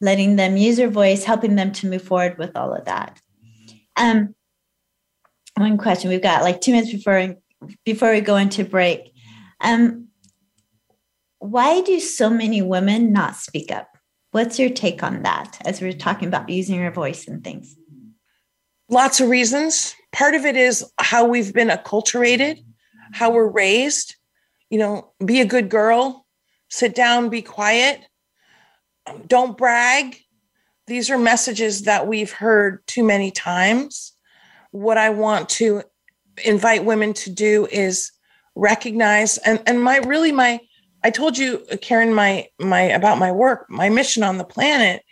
letting 0.00 0.36
them 0.36 0.56
use 0.56 0.76
their 0.76 0.88
voice, 0.88 1.24
helping 1.24 1.56
them 1.56 1.72
to 1.72 1.88
move 1.88 2.02
forward 2.02 2.38
with 2.38 2.56
all 2.56 2.74
of 2.74 2.86
that. 2.86 3.20
Um, 3.96 4.34
one 5.56 5.78
question. 5.78 6.10
We've 6.10 6.22
got 6.22 6.42
like 6.42 6.60
two 6.60 6.72
minutes 6.72 6.92
before 6.92 7.36
before 7.84 8.12
we 8.12 8.20
go 8.20 8.36
into 8.36 8.64
break. 8.64 9.12
Um, 9.60 10.08
why 11.38 11.80
do 11.82 12.00
so 12.00 12.30
many 12.30 12.62
women 12.62 13.12
not 13.12 13.36
speak 13.36 13.70
up? 13.70 13.88
What's 14.32 14.58
your 14.58 14.70
take 14.70 15.02
on 15.02 15.22
that 15.22 15.58
as 15.64 15.80
we're 15.80 15.92
talking 15.92 16.28
about 16.28 16.48
using 16.48 16.80
your 16.80 16.90
voice 16.90 17.26
and 17.26 17.42
things? 17.42 17.76
Lots 18.88 19.20
of 19.20 19.28
reasons. 19.28 19.94
Part 20.12 20.34
of 20.34 20.44
it 20.44 20.56
is 20.56 20.84
how 20.98 21.26
we've 21.26 21.52
been 21.52 21.68
acculturated, 21.68 22.64
how 23.12 23.30
we're 23.30 23.48
raised. 23.48 24.16
You 24.70 24.78
know, 24.78 25.12
be 25.24 25.40
a 25.40 25.46
good 25.46 25.68
girl, 25.68 26.26
sit 26.68 26.94
down, 26.94 27.28
be 27.28 27.42
quiet, 27.42 28.00
don't 29.26 29.56
brag. 29.56 30.16
These 30.86 31.10
are 31.10 31.18
messages 31.18 31.82
that 31.82 32.06
we've 32.06 32.32
heard 32.32 32.86
too 32.86 33.04
many 33.04 33.30
times 33.30 34.12
what 34.70 34.98
I 34.98 35.10
want 35.10 35.48
to 35.50 35.82
invite 36.44 36.84
women 36.84 37.12
to 37.14 37.30
do 37.30 37.66
is 37.70 38.12
recognize 38.54 39.38
and 39.38 39.62
and 39.66 39.82
my 39.82 39.98
really 39.98 40.32
my 40.32 40.60
I 41.04 41.10
told 41.10 41.36
you 41.38 41.64
Karen 41.82 42.14
my 42.14 42.48
my 42.58 42.82
about 42.82 43.18
my 43.18 43.32
work 43.32 43.66
my 43.68 43.88
mission 43.88 44.22
on 44.22 44.38
the 44.38 44.44
planet 44.44 45.02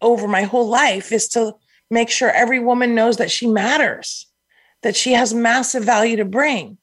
over 0.00 0.28
my 0.28 0.42
whole 0.42 0.68
life 0.68 1.12
is 1.12 1.28
to 1.28 1.54
make 1.90 2.10
sure 2.10 2.30
every 2.30 2.60
woman 2.60 2.94
knows 2.94 3.16
that 3.16 3.30
she 3.30 3.46
matters 3.46 4.26
that 4.82 4.96
she 4.96 5.12
has 5.12 5.32
massive 5.32 5.84
value 5.84 6.16
to 6.16 6.24
bring 6.24 6.78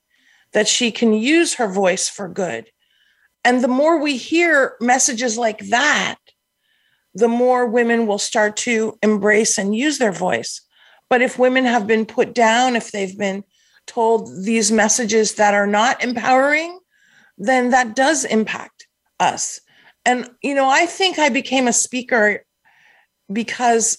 that 0.54 0.68
she 0.68 0.92
can 0.92 1.14
use 1.14 1.56
her 1.56 1.68
voice 1.68 2.10
for 2.10 2.28
good. 2.28 2.68
And 3.46 3.64
the 3.64 3.68
more 3.68 4.02
we 4.02 4.18
hear 4.18 4.76
messages 4.82 5.38
like 5.38 5.60
that 5.68 6.18
the 7.16 7.28
more 7.28 7.66
women 7.66 8.06
will 8.06 8.20
start 8.20 8.56
to 8.56 8.98
embrace 9.02 9.58
and 9.58 9.76
use 9.76 9.98
their 9.98 10.12
voice 10.12 10.62
but 11.10 11.22
if 11.22 11.40
women 11.40 11.66
have 11.66 11.88
been 11.88 12.06
put 12.06 12.34
down, 12.34 12.76
if 12.76 12.92
they've 12.92 13.18
been 13.18 13.44
told 13.88 14.30
these 14.44 14.72
messages 14.72 15.36
that 15.36 15.54
are 15.54 15.68
not 15.68 16.04
empowering, 16.04 16.80
then 17.38 17.72
that 17.72 17.96
does 17.96 18.26
impact 18.26 18.88
us. 19.20 19.60
And, 20.06 20.30
you 20.42 20.56
know, 20.56 20.70
I 20.70 20.86
think 20.86 21.18
I 21.20 21.30
became 21.30 21.68
a 21.68 21.74
speaker 21.74 22.46
because 23.32 23.98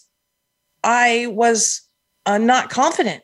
I 0.82 1.26
was 1.28 1.82
uh, 2.26 2.38
not 2.38 2.70
confident. 2.70 3.22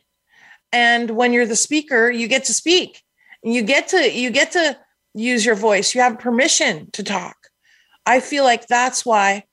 And 0.71 1.11
when 1.11 1.33
you're 1.33 1.45
the 1.45 1.55
speaker, 1.55 2.09
you 2.09 2.27
get 2.27 2.45
to 2.45 2.53
speak. 2.53 3.01
You 3.43 3.61
get 3.61 3.87
to 3.89 4.11
you 4.11 4.29
get 4.29 4.51
to 4.51 4.77
use 5.13 5.45
your 5.45 5.55
voice. 5.55 5.95
You 5.95 6.01
have 6.01 6.19
permission 6.19 6.91
to 6.91 7.03
talk. 7.03 7.35
I 8.05 8.19
feel 8.19 8.43
like 8.43 8.67
that's 8.67 9.05
why 9.05 9.43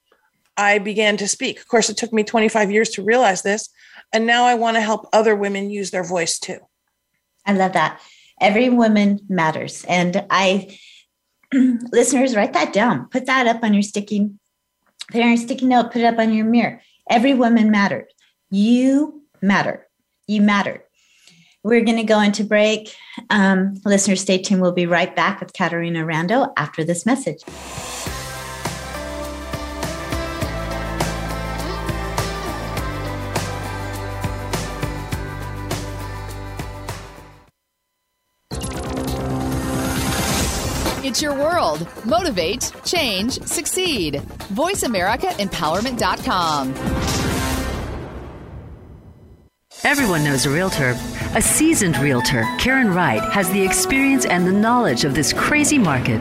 I 0.57 0.79
began 0.79 1.17
to 1.19 1.29
speak. 1.29 1.59
Of 1.59 1.69
course, 1.69 1.91
it 1.91 1.97
took 1.97 2.13
me 2.13 2.25
25 2.25 2.71
years 2.71 2.91
to 2.91 3.03
realize 3.03 3.43
this, 3.43 3.69
and 4.15 4.27
now 4.27 4.45
I 4.45 4.55
want 4.55 4.77
to 4.77 4.81
help 4.81 5.09
other 5.13 5.35
women 5.35 5.71
use 5.71 5.91
their 5.91 6.05
voice 6.05 6.39
too. 6.39 6.59
I 7.45 7.53
love 7.53 7.73
that. 7.73 8.01
Every 8.41 8.71
woman 8.71 9.21
matters. 9.29 9.85
And 9.89 10.25
I, 10.31 10.79
listeners, 11.53 12.37
write 12.37 12.53
that 12.53 12.73
down. 12.73 13.09
Put 13.11 13.27
that 13.27 13.47
up 13.49 13.63
on 13.63 13.75
your 13.75 13.83
sticky, 13.83 14.31
put 15.11 15.21
on 15.21 15.29
your 15.29 15.37
sticky 15.37 15.67
note, 15.67 15.93
put 15.93 16.03
it 16.03 16.07
up 16.07 16.19
on 16.19 16.33
your 16.33 16.47
mirror. 16.47 16.81
Every 17.11 17.35
woman 17.35 17.71
matters. 17.71 18.11
You 18.51 19.23
matter. 19.43 19.87
You 20.27 20.41
matter. 20.41 20.85
We're 21.65 21.85
going 21.85 21.99
to 21.99 22.05
go 22.05 22.21
into 22.21 22.45
break. 22.45 22.95
Um, 23.31 23.75
listeners, 23.85 24.21
stay 24.21 24.39
tuned. 24.39 24.63
We'll 24.63 24.73
be 24.73 24.87
right 24.87 25.15
back 25.15 25.41
with 25.41 25.53
Caterina 25.53 26.05
Rando 26.05 26.53
after 26.57 26.85
this 26.85 27.05
message. 27.05 27.43
Motivate, 42.05 42.73
change, 42.85 43.43
succeed. 43.43 44.23
VoiceAmericaEmpowerment.com. 44.53 46.75
Everyone 49.85 50.25
knows 50.25 50.47
a 50.47 50.51
realtor. 50.51 50.97
A 51.35 51.43
seasoned 51.43 51.99
realtor, 51.99 52.45
Karen 52.59 52.95
Wright, 52.95 53.23
has 53.33 53.51
the 53.51 53.63
experience 53.63 54.25
and 54.25 54.47
the 54.47 54.53
knowledge 54.53 55.05
of 55.05 55.15
this 55.15 55.33
crazy 55.33 55.79
market. 55.79 56.21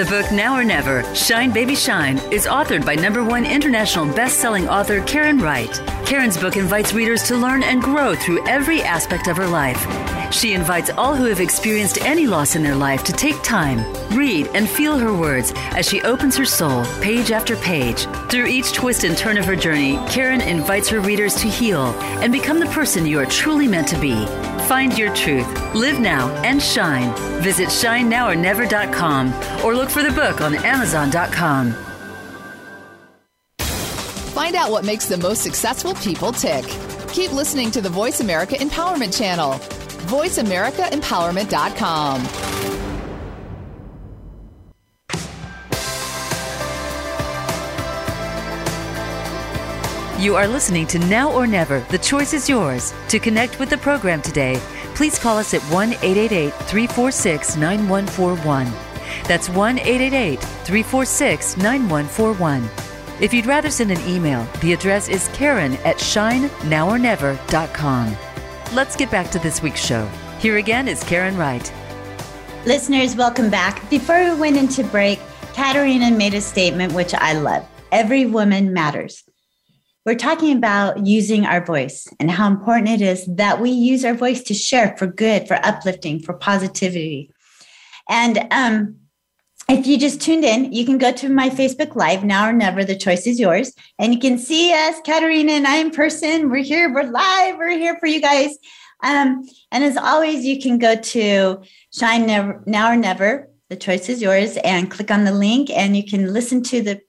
The 0.00 0.06
book 0.06 0.32
Now 0.32 0.56
or 0.56 0.64
Never, 0.64 1.04
Shine 1.14 1.52
Baby 1.52 1.74
Shine, 1.74 2.16
is 2.32 2.46
authored 2.46 2.86
by 2.86 2.94
number 2.94 3.22
one 3.22 3.44
international 3.44 4.06
best-selling 4.14 4.66
author 4.66 5.02
Karen 5.02 5.36
Wright. 5.36 5.70
Karen's 6.06 6.38
book 6.38 6.56
invites 6.56 6.94
readers 6.94 7.22
to 7.24 7.36
learn 7.36 7.62
and 7.62 7.82
grow 7.82 8.14
through 8.14 8.48
every 8.48 8.80
aspect 8.80 9.28
of 9.28 9.36
her 9.36 9.46
life. 9.46 9.78
She 10.32 10.54
invites 10.54 10.88
all 10.88 11.14
who 11.14 11.26
have 11.26 11.38
experienced 11.38 12.00
any 12.00 12.26
loss 12.26 12.56
in 12.56 12.62
their 12.62 12.76
life 12.76 13.04
to 13.04 13.12
take 13.12 13.42
time, 13.42 13.84
read, 14.16 14.46
and 14.54 14.66
feel 14.66 14.96
her 14.96 15.12
words 15.12 15.52
as 15.76 15.86
she 15.86 16.00
opens 16.00 16.34
her 16.38 16.46
soul 16.46 16.86
page 17.02 17.30
after 17.30 17.54
page. 17.56 18.06
Through 18.30 18.46
each 18.46 18.72
twist 18.72 19.04
and 19.04 19.18
turn 19.18 19.36
of 19.36 19.44
her 19.44 19.54
journey, 19.54 19.98
Karen 20.08 20.40
invites 20.40 20.88
her 20.88 21.00
readers 21.00 21.34
to 21.34 21.46
heal 21.46 21.88
and 22.22 22.32
become 22.32 22.58
the 22.58 22.66
person 22.66 23.04
you 23.04 23.18
are 23.18 23.26
truly 23.26 23.68
meant 23.68 23.88
to 23.88 24.00
be. 24.00 24.14
Find 24.70 24.96
your 24.96 25.12
truth, 25.16 25.74
live 25.74 25.98
now, 25.98 26.28
and 26.44 26.62
shine. 26.62 27.12
Visit 27.42 27.70
shinenowornever.com 27.70 29.64
or 29.64 29.74
look 29.74 29.90
for 29.90 30.04
the 30.04 30.12
book 30.12 30.40
on 30.40 30.54
amazon.com. 30.54 31.72
Find 33.58 34.54
out 34.54 34.70
what 34.70 34.84
makes 34.84 35.06
the 35.06 35.16
most 35.16 35.42
successful 35.42 35.94
people 35.94 36.30
tick. 36.30 36.64
Keep 37.12 37.32
listening 37.32 37.72
to 37.72 37.80
the 37.80 37.88
Voice 37.88 38.20
America 38.20 38.54
Empowerment 38.54 39.18
Channel. 39.18 39.54
VoiceAmericaEmpowerment.com. 40.06 42.69
You 50.20 50.36
are 50.36 50.46
listening 50.46 50.86
to 50.88 50.98
Now 50.98 51.32
or 51.32 51.46
Never. 51.46 51.80
The 51.88 51.96
choice 51.96 52.34
is 52.34 52.46
yours. 52.46 52.92
To 53.08 53.18
connect 53.18 53.58
with 53.58 53.70
the 53.70 53.78
program 53.78 54.20
today, 54.20 54.60
please 54.94 55.18
call 55.18 55.38
us 55.38 55.54
at 55.54 55.62
1 55.72 55.94
888 55.94 56.52
346 56.52 57.56
9141. 57.56 58.70
That's 59.26 59.48
1 59.48 59.78
888 59.78 60.38
346 60.38 61.56
9141. 61.56 62.68
If 63.18 63.32
you'd 63.32 63.46
rather 63.46 63.70
send 63.70 63.92
an 63.92 64.06
email, 64.06 64.46
the 64.60 64.74
address 64.74 65.08
is 65.08 65.30
karen 65.32 65.72
at 65.86 65.96
shinenowornever.com. 65.96 68.16
Let's 68.74 68.96
get 68.96 69.10
back 69.10 69.30
to 69.30 69.38
this 69.38 69.62
week's 69.62 69.82
show. 69.82 70.06
Here 70.38 70.58
again 70.58 70.86
is 70.86 71.02
Karen 71.04 71.38
Wright. 71.38 71.72
Listeners, 72.66 73.16
welcome 73.16 73.48
back. 73.48 73.88
Before 73.88 74.22
we 74.22 74.34
went 74.38 74.58
into 74.58 74.84
break, 74.84 75.18
Caterina 75.54 76.10
made 76.10 76.34
a 76.34 76.42
statement 76.42 76.92
which 76.92 77.14
I 77.14 77.32
love. 77.32 77.66
Every 77.90 78.26
woman 78.26 78.74
matters. 78.74 79.24
We're 80.10 80.16
talking 80.16 80.56
about 80.56 81.06
using 81.06 81.46
our 81.46 81.64
voice 81.64 82.08
and 82.18 82.32
how 82.32 82.48
important 82.48 82.88
it 82.88 83.00
is 83.00 83.26
that 83.26 83.60
we 83.60 83.70
use 83.70 84.04
our 84.04 84.12
voice 84.12 84.42
to 84.42 84.54
share 84.54 84.96
for 84.96 85.06
good, 85.06 85.46
for 85.46 85.54
uplifting, 85.64 86.18
for 86.18 86.34
positivity. 86.34 87.30
And 88.08 88.44
um, 88.50 88.96
if 89.68 89.86
you 89.86 89.96
just 89.96 90.20
tuned 90.20 90.42
in, 90.42 90.72
you 90.72 90.84
can 90.84 90.98
go 90.98 91.12
to 91.12 91.28
my 91.28 91.48
Facebook 91.48 91.94
Live, 91.94 92.24
Now 92.24 92.48
or 92.48 92.52
Never, 92.52 92.84
the 92.84 92.96
choice 92.96 93.24
is 93.24 93.38
yours. 93.38 93.72
And 94.00 94.12
you 94.12 94.18
can 94.18 94.36
see 94.36 94.72
us, 94.72 94.96
Caterina 95.06 95.52
and 95.52 95.64
I 95.68 95.76
in 95.76 95.92
person. 95.92 96.50
We're 96.50 96.64
here, 96.64 96.92
we're 96.92 97.04
live, 97.04 97.56
we're 97.56 97.78
here 97.78 97.96
for 98.00 98.06
you 98.06 98.20
guys. 98.20 98.58
Um, 99.04 99.48
and 99.70 99.84
as 99.84 99.96
always, 99.96 100.44
you 100.44 100.60
can 100.60 100.78
go 100.78 100.96
to 100.96 101.62
Shine 101.94 102.26
Never, 102.26 102.64
Now 102.66 102.90
or 102.90 102.96
Never, 102.96 103.48
the 103.68 103.76
choice 103.76 104.08
is 104.08 104.20
yours, 104.20 104.56
and 104.64 104.90
click 104.90 105.12
on 105.12 105.22
the 105.22 105.30
link, 105.30 105.70
and 105.70 105.96
you 105.96 106.04
can 106.04 106.32
listen 106.32 106.64
to 106.64 106.82
the 106.82 107.00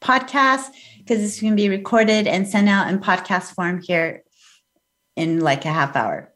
podcast 0.00 0.70
because 1.08 1.24
it's 1.24 1.40
going 1.40 1.54
to 1.54 1.56
be 1.56 1.70
recorded 1.70 2.26
and 2.26 2.46
sent 2.46 2.68
out 2.68 2.88
in 2.88 2.98
podcast 2.98 3.54
form 3.54 3.80
here 3.82 4.22
in 5.16 5.40
like 5.40 5.64
a 5.64 5.72
half 5.72 5.96
hour. 5.96 6.32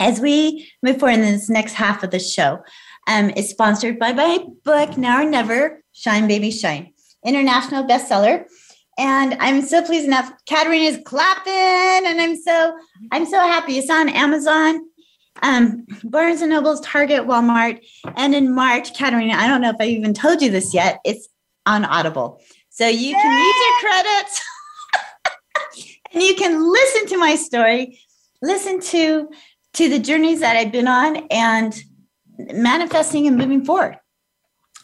As 0.00 0.20
we 0.20 0.70
move 0.82 0.98
forward 0.98 1.14
in 1.14 1.20
this 1.20 1.50
next 1.50 1.74
half 1.74 2.02
of 2.02 2.10
the 2.10 2.18
show, 2.18 2.64
um, 3.06 3.30
it's 3.36 3.50
sponsored 3.50 3.98
by 3.98 4.12
my 4.12 4.44
book, 4.64 4.96
Now 4.96 5.20
or 5.20 5.24
Never 5.24 5.82
Shine 5.92 6.26
Baby 6.26 6.50
Shine, 6.50 6.92
international 7.24 7.84
bestseller. 7.84 8.46
And 8.96 9.36
I'm 9.38 9.60
so 9.60 9.82
pleased 9.82 10.06
enough. 10.06 10.32
Caterina 10.48 10.84
is 10.84 11.00
clapping, 11.04 11.52
and 11.52 12.20
I'm 12.20 12.36
so 12.36 12.76
I'm 13.12 13.26
so 13.26 13.40
happy. 13.40 13.76
It's 13.76 13.90
on 13.90 14.08
Amazon, 14.08 14.80
um, 15.42 15.84
Barnes 16.04 16.40
and 16.42 16.50
Nobles, 16.50 16.80
Target, 16.80 17.24
Walmart, 17.24 17.84
and 18.16 18.34
in 18.34 18.54
March, 18.54 18.96
Caterina. 18.96 19.34
I 19.34 19.48
don't 19.48 19.60
know 19.60 19.70
if 19.70 19.76
I 19.80 19.86
even 19.86 20.14
told 20.14 20.42
you 20.42 20.50
this 20.50 20.72
yet. 20.72 21.00
It's 21.04 21.28
on 21.66 21.84
Audible. 21.84 22.40
So 22.74 22.88
you 22.88 23.14
can 23.14 23.40
use 23.40 23.56
your 23.62 23.88
credits 23.88 24.42
and 26.12 26.22
you 26.24 26.34
can 26.34 26.72
listen 26.72 27.06
to 27.06 27.18
my 27.18 27.36
story, 27.36 28.00
listen 28.42 28.80
to 28.80 29.28
to 29.74 29.88
the 29.88 30.00
journeys 30.00 30.40
that 30.40 30.56
I've 30.56 30.72
been 30.72 30.88
on 30.88 31.28
and 31.30 31.72
manifesting 32.36 33.28
and 33.28 33.36
moving 33.36 33.64
forward. 33.64 33.96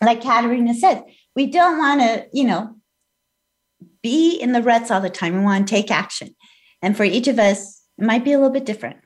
Like 0.01 0.23
Caterina 0.23 0.73
said, 0.75 1.03
we 1.35 1.49
don't 1.49 1.79
want 1.79 2.01
to, 2.01 2.27
you 2.33 2.45
know, 2.45 2.77
be 4.05 4.37
in 4.37 4.53
the 4.53 4.63
ruts 4.63 4.93
all 4.93 5.01
the 5.01 5.11
time. 5.11 5.37
We 5.37 5.43
want 5.43 5.67
to 5.67 5.75
take 5.75 5.91
action. 5.91 6.37
And 6.83 6.97
for 6.97 7.03
each 7.03 7.27
of 7.27 7.41
us, 7.41 7.83
it 7.99 8.05
might 8.05 8.25
be 8.25 8.33
a 8.33 8.39
little 8.39 8.53
bit 8.53 8.67
different, 8.67 8.99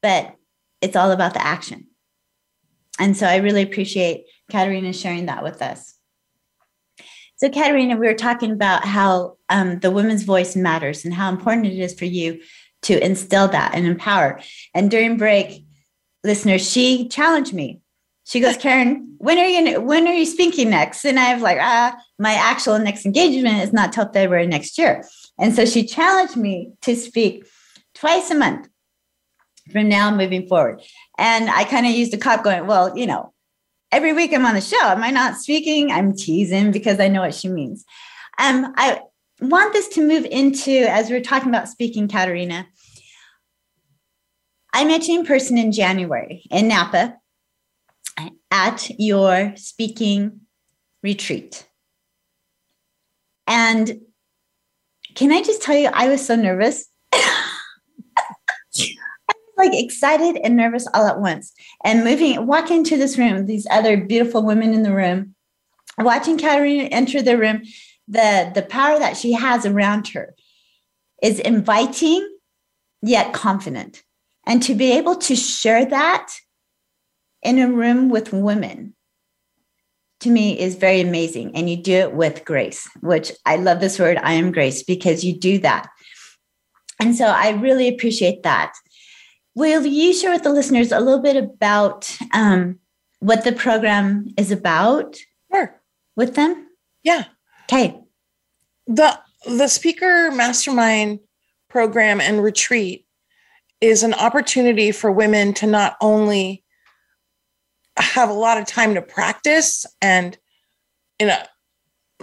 but 0.00 0.34
it's 0.80 0.96
all 0.96 1.10
about 1.10 1.34
the 1.34 1.44
action. 1.44 1.88
And 2.98 3.14
so 3.14 3.26
I 3.26 3.36
really 3.36 3.62
appreciate 3.62 4.24
Caterina 4.50 4.94
sharing 4.94 5.26
that 5.26 5.42
with 5.42 5.60
us. 5.60 5.94
So, 7.44 7.50
Caterina, 7.50 7.98
we 7.98 8.06
were 8.06 8.14
talking 8.14 8.52
about 8.52 8.86
how 8.86 9.36
um, 9.50 9.78
the 9.80 9.90
women's 9.90 10.22
voice 10.22 10.56
matters 10.56 11.04
and 11.04 11.12
how 11.12 11.28
important 11.28 11.66
it 11.66 11.78
is 11.78 11.92
for 11.92 12.06
you 12.06 12.40
to 12.84 13.04
instill 13.04 13.48
that 13.48 13.74
and 13.74 13.86
empower. 13.86 14.40
And 14.72 14.90
during 14.90 15.18
break, 15.18 15.62
listeners, 16.22 16.66
she 16.66 17.06
challenged 17.08 17.52
me. 17.52 17.82
She 18.24 18.40
goes, 18.40 18.56
Karen, 18.56 19.16
when 19.18 19.36
are 19.36 19.44
you 19.44 19.78
when 19.82 20.08
are 20.08 20.14
you 20.14 20.24
speaking 20.24 20.70
next? 20.70 21.04
And 21.04 21.20
I 21.20 21.34
was 21.34 21.42
like, 21.42 21.58
ah, 21.60 21.94
my 22.18 22.32
actual 22.32 22.78
next 22.78 23.04
engagement 23.04 23.62
is 23.62 23.74
not 23.74 23.92
till 23.92 24.10
February 24.10 24.46
next 24.46 24.78
year. 24.78 25.04
And 25.38 25.54
so 25.54 25.66
she 25.66 25.84
challenged 25.84 26.38
me 26.38 26.72
to 26.80 26.96
speak 26.96 27.44
twice 27.94 28.30
a 28.30 28.34
month 28.34 28.70
from 29.70 29.90
now 29.90 30.10
moving 30.10 30.48
forward. 30.48 30.80
And 31.18 31.50
I 31.50 31.64
kind 31.64 31.84
of 31.84 31.92
used 31.92 32.14
a 32.14 32.16
cop 32.16 32.42
going, 32.42 32.66
well, 32.66 32.96
you 32.96 33.06
know, 33.06 33.33
every 33.94 34.12
week 34.12 34.32
I'm 34.34 34.44
on 34.44 34.54
the 34.54 34.60
show. 34.60 34.80
Am 34.82 35.04
I 35.04 35.10
not 35.10 35.36
speaking? 35.36 35.92
I'm 35.92 36.16
teasing 36.16 36.72
because 36.72 36.98
I 36.98 37.06
know 37.06 37.20
what 37.20 37.34
she 37.34 37.48
means. 37.48 37.84
Um, 38.40 38.74
I 38.76 39.00
want 39.40 39.72
this 39.72 39.86
to 39.90 40.06
move 40.06 40.24
into, 40.24 40.72
as 40.72 41.08
we 41.08 41.16
are 41.16 41.20
talking 41.20 41.48
about 41.48 41.68
speaking, 41.68 42.08
Caterina. 42.08 42.66
I 44.72 44.84
met 44.84 45.06
you 45.06 45.20
in 45.20 45.24
person 45.24 45.56
in 45.56 45.70
January 45.70 46.42
in 46.50 46.66
Napa 46.66 47.16
at 48.50 48.90
your 48.98 49.52
speaking 49.54 50.40
retreat. 51.04 51.64
And 53.46 54.00
can 55.14 55.30
I 55.30 55.44
just 55.44 55.62
tell 55.62 55.76
you, 55.76 55.90
I 55.92 56.08
was 56.08 56.26
so 56.26 56.34
nervous. 56.34 56.86
Like 59.56 59.72
excited 59.72 60.36
and 60.42 60.56
nervous 60.56 60.86
all 60.94 61.06
at 61.06 61.20
once. 61.20 61.52
And 61.84 62.04
moving, 62.04 62.46
walking 62.46 62.78
into 62.78 62.96
this 62.96 63.16
room, 63.16 63.46
these 63.46 63.66
other 63.70 63.96
beautiful 63.96 64.44
women 64.44 64.74
in 64.74 64.82
the 64.82 64.94
room, 64.94 65.34
watching 65.98 66.38
Caterina 66.38 66.84
enter 66.84 67.22
the 67.22 67.38
room, 67.38 67.62
the, 68.08 68.50
the 68.54 68.62
power 68.62 68.98
that 68.98 69.16
she 69.16 69.32
has 69.32 69.64
around 69.64 70.08
her 70.08 70.34
is 71.22 71.38
inviting 71.40 72.28
yet 73.02 73.32
confident. 73.32 74.02
And 74.46 74.62
to 74.64 74.74
be 74.74 74.92
able 74.92 75.16
to 75.16 75.36
share 75.36 75.84
that 75.86 76.32
in 77.42 77.58
a 77.58 77.70
room 77.70 78.08
with 78.08 78.32
women 78.32 78.94
to 80.20 80.30
me 80.30 80.58
is 80.58 80.74
very 80.74 81.00
amazing. 81.00 81.54
And 81.54 81.68
you 81.68 81.76
do 81.76 81.92
it 81.92 82.14
with 82.14 82.44
grace, 82.44 82.88
which 83.00 83.30
I 83.46 83.56
love 83.56 83.80
this 83.80 83.98
word, 83.98 84.18
I 84.22 84.32
am 84.32 84.52
grace, 84.52 84.82
because 84.82 85.22
you 85.22 85.38
do 85.38 85.58
that. 85.58 85.88
And 86.98 87.14
so 87.14 87.26
I 87.26 87.50
really 87.50 87.88
appreciate 87.88 88.42
that. 88.42 88.72
Will 89.54 89.86
you 89.86 90.12
share 90.12 90.32
with 90.32 90.42
the 90.42 90.52
listeners 90.52 90.90
a 90.90 91.00
little 91.00 91.22
bit 91.22 91.36
about 91.36 92.16
um, 92.32 92.78
what 93.20 93.44
the 93.44 93.52
program 93.52 94.26
is 94.36 94.50
about? 94.50 95.16
Sure. 95.52 95.80
With 96.16 96.34
them? 96.34 96.68
Yeah. 97.02 97.24
Okay. 97.64 98.00
The 98.86 99.18
the 99.46 99.68
speaker 99.68 100.30
mastermind 100.30 101.20
program 101.68 102.20
and 102.20 102.42
retreat 102.42 103.06
is 103.80 104.02
an 104.02 104.14
opportunity 104.14 104.90
for 104.90 105.10
women 105.10 105.52
to 105.54 105.66
not 105.66 105.96
only 106.00 106.64
have 107.96 108.30
a 108.30 108.34
lot 108.34 108.58
of 108.58 108.66
time 108.66 108.94
to 108.94 109.02
practice 109.02 109.86
and 110.00 110.38
in 111.18 111.28
a 111.28 111.46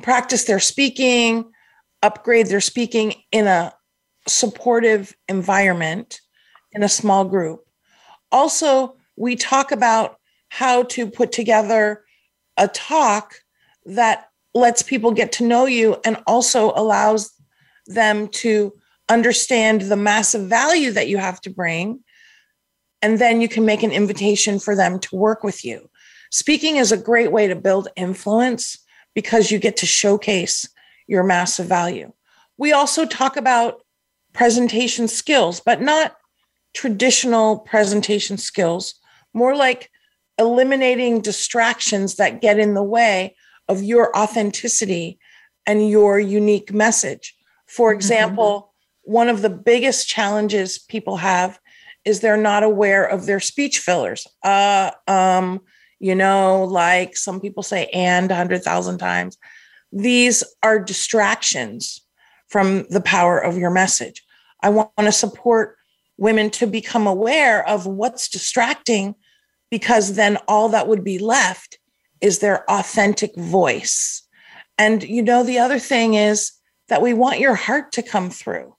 practice 0.02 0.46
their 0.46 0.60
speaking, 0.60 1.52
upgrade 2.02 2.48
their 2.48 2.62
speaking 2.62 3.14
in 3.32 3.48
a 3.48 3.74
supportive 4.28 5.16
environment 5.28 6.20
in 6.74 6.84
a 6.84 6.90
small 6.90 7.26
group. 7.26 7.66
Also, 8.32 8.96
we 9.16 9.36
talk 9.36 9.72
about 9.72 10.18
how 10.50 10.84
to 10.84 11.10
put 11.10 11.32
together 11.32 12.04
a 12.58 12.68
talk 12.68 13.36
that 13.86 14.30
lets 14.54 14.82
people 14.82 15.12
get 15.12 15.32
to 15.34 15.46
know 15.46 15.66
you 15.66 15.98
and 16.04 16.22
also 16.28 16.74
allows 16.76 17.32
them 17.88 18.28
to 18.28 18.74
understand 19.10 19.82
the 19.82 19.96
massive 19.96 20.48
value 20.48 20.92
that 20.92 21.08
you 21.08 21.18
have 21.18 21.42
to 21.42 21.50
bring. 21.50 22.00
And 23.02 23.20
then 23.20 23.42
you 23.42 23.48
can 23.48 23.66
make 23.66 23.84
an 23.84 23.92
invitation 23.92 24.60
for 24.60 24.76
them 24.76 25.00
to 25.00 25.16
work 25.16 25.44
with 25.44 25.66
you. 25.66 25.90
Speaking 26.32 26.78
is 26.78 26.92
a 26.92 26.98
great 26.98 27.32
way 27.32 27.48
to 27.48 27.56
build 27.56 27.88
influence 27.96 28.78
because 29.14 29.52
you 29.52 29.60
get 29.60 29.78
to 29.78 29.86
showcase 29.86 30.68
your 31.08 31.24
massive 31.24 31.68
value. 31.68 32.14
We 32.58 32.72
also 32.72 33.06
talk 33.06 33.36
about 33.36 33.82
presentation 34.34 35.08
skills, 35.08 35.60
but 35.60 35.82
not 35.82 36.16
traditional 36.74 37.60
presentation 37.60 38.38
skills, 38.38 38.96
more 39.34 39.56
like 39.56 39.90
eliminating 40.38 41.22
distractions 41.22 42.16
that 42.16 42.42
get 42.42 42.60
in 42.60 42.74
the 42.74 42.84
way 42.84 43.36
of 43.68 43.84
your 43.84 44.16
authenticity 44.18 45.20
and 45.66 45.90
your 45.90 46.20
unique 46.20 46.74
message. 46.74 47.36
For 47.68 47.92
mm-hmm. 47.92 47.98
example, 47.98 48.74
mm-hmm. 49.06 49.14
one 49.14 49.30
of 49.30 49.42
the 49.42 49.50
biggest 49.50 50.08
challenges 50.08 50.80
people 50.80 51.18
have 51.18 51.60
is 52.04 52.20
they're 52.20 52.38
not 52.38 52.64
aware 52.64 53.06
of 53.06 53.26
their 53.26 53.40
speech 53.40 53.80
fillers. 53.80 54.28
Uh, 54.44 54.92
um, 55.08 55.62
you 56.00 56.16
know, 56.16 56.64
like 56.64 57.16
some 57.16 57.40
people 57.40 57.62
say 57.62 57.86
and 57.94 58.30
100,000 58.30 58.98
times. 58.98 59.38
These 59.92 60.44
are 60.64 60.80
distractions 60.80 62.02
from 62.48 62.86
the 62.90 63.02
power 63.02 63.38
of 63.38 63.58
your 63.58 63.70
message. 63.70 64.24
I 64.64 64.70
want 64.70 64.92
to 64.98 65.12
support 65.12 65.78
women 66.22 66.52
to 66.52 66.68
become 66.68 67.08
aware 67.08 67.68
of 67.68 67.88
what's 67.88 68.30
distracting 68.30 69.16
because 69.72 70.14
then 70.14 70.38
all 70.48 70.70
that 70.70 70.88
would 70.88 71.04
be 71.04 71.18
left 71.18 71.80
is 72.22 72.38
their 72.40 72.64
authentic 72.70 73.36
voice. 73.36 74.22
And 74.78 75.02
you 75.02 75.24
know, 75.24 75.44
the 75.44 75.58
other 75.58 75.80
thing 75.80 76.14
is 76.14 76.52
that 76.90 77.02
we 77.02 77.16
want 77.16 77.40
your 77.40 77.56
heart 77.56 77.92
to 77.94 78.04
come 78.04 78.30
through. 78.30 78.76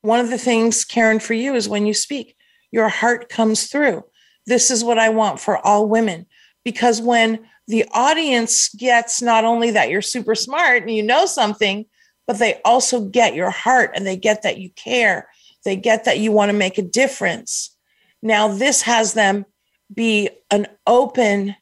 One 0.00 0.20
of 0.20 0.30
the 0.30 0.38
things, 0.38 0.86
Karen, 0.86 1.20
for 1.20 1.34
you 1.34 1.54
is 1.54 1.68
when 1.68 1.84
you 1.84 1.92
speak, 1.92 2.34
your 2.70 2.88
heart 2.88 3.28
comes 3.28 3.66
through. 3.66 4.02
This 4.46 4.70
is 4.70 4.82
what 4.82 4.98
I 4.98 5.10
want 5.10 5.38
for 5.38 5.58
all 5.58 5.86
women. 5.86 6.24
Because 6.64 7.02
when 7.02 7.40
the 7.68 7.84
audience 7.92 8.70
gets 8.74 9.20
not 9.20 9.44
only 9.44 9.70
that 9.72 9.90
you're 9.90 10.00
super 10.00 10.34
smart 10.34 10.82
and 10.82 10.90
you 10.90 11.02
know 11.02 11.26
something, 11.26 11.84
but 12.26 12.38
they 12.38 12.58
also 12.64 13.04
get 13.04 13.34
your 13.34 13.50
heart 13.50 13.90
and 13.94 14.06
they 14.06 14.16
get 14.16 14.42
that 14.42 14.58
you 14.58 14.70
care. 14.70 15.28
They 15.64 15.76
get 15.76 16.04
that 16.04 16.18
you 16.18 16.32
want 16.32 16.50
to 16.50 16.56
make 16.56 16.78
a 16.78 16.82
difference. 16.82 17.76
Now, 18.22 18.48
this 18.48 18.82
has 18.82 19.14
them 19.14 19.46
be 19.92 20.30
an 20.50 20.66
open 20.86 21.56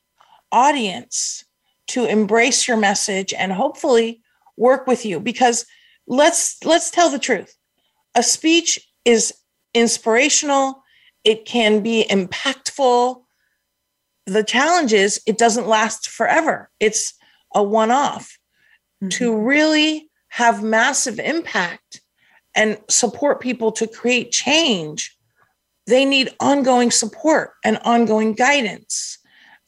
audience 0.53 1.45
to 1.89 2.05
embrace 2.05 2.69
your 2.69 2.77
message 2.77 3.33
and 3.33 3.53
hopefully 3.53 4.23
work 4.57 4.87
with 4.87 5.07
you 5.07 5.21
because 5.21 5.65
let's 6.07 6.57
let's 6.65 6.91
tell 6.91 7.11
the 7.11 7.19
truth. 7.19 7.55
A 8.15 8.23
speech 8.23 8.79
is 9.05 9.33
inspirational. 9.75 10.83
It 11.25 11.45
can 11.45 11.83
be 11.83 12.05
impactful. 12.09 13.23
The 14.27 14.45
challenge 14.45 14.93
is 14.93 15.21
it 15.27 15.39
doesn't 15.39 15.69
last 15.69 16.09
forever. 16.09 16.71
It's 16.81 17.15
a 17.55 17.63
one 17.63 17.91
off 17.91 18.39
mm-hmm. 19.03 19.09
to 19.11 19.37
really 19.37 20.11
have 20.29 20.63
massive 20.63 21.19
impact 21.19 22.03
and 22.55 22.79
support 22.89 23.41
people 23.41 23.73
to 23.73 23.87
create 23.87 24.33
change 24.33 25.19
they 25.89 26.05
need 26.05 26.29
ongoing 26.39 26.91
support 26.91 27.55
and 27.65 27.79
ongoing 27.79 28.35
guidance 28.35 29.19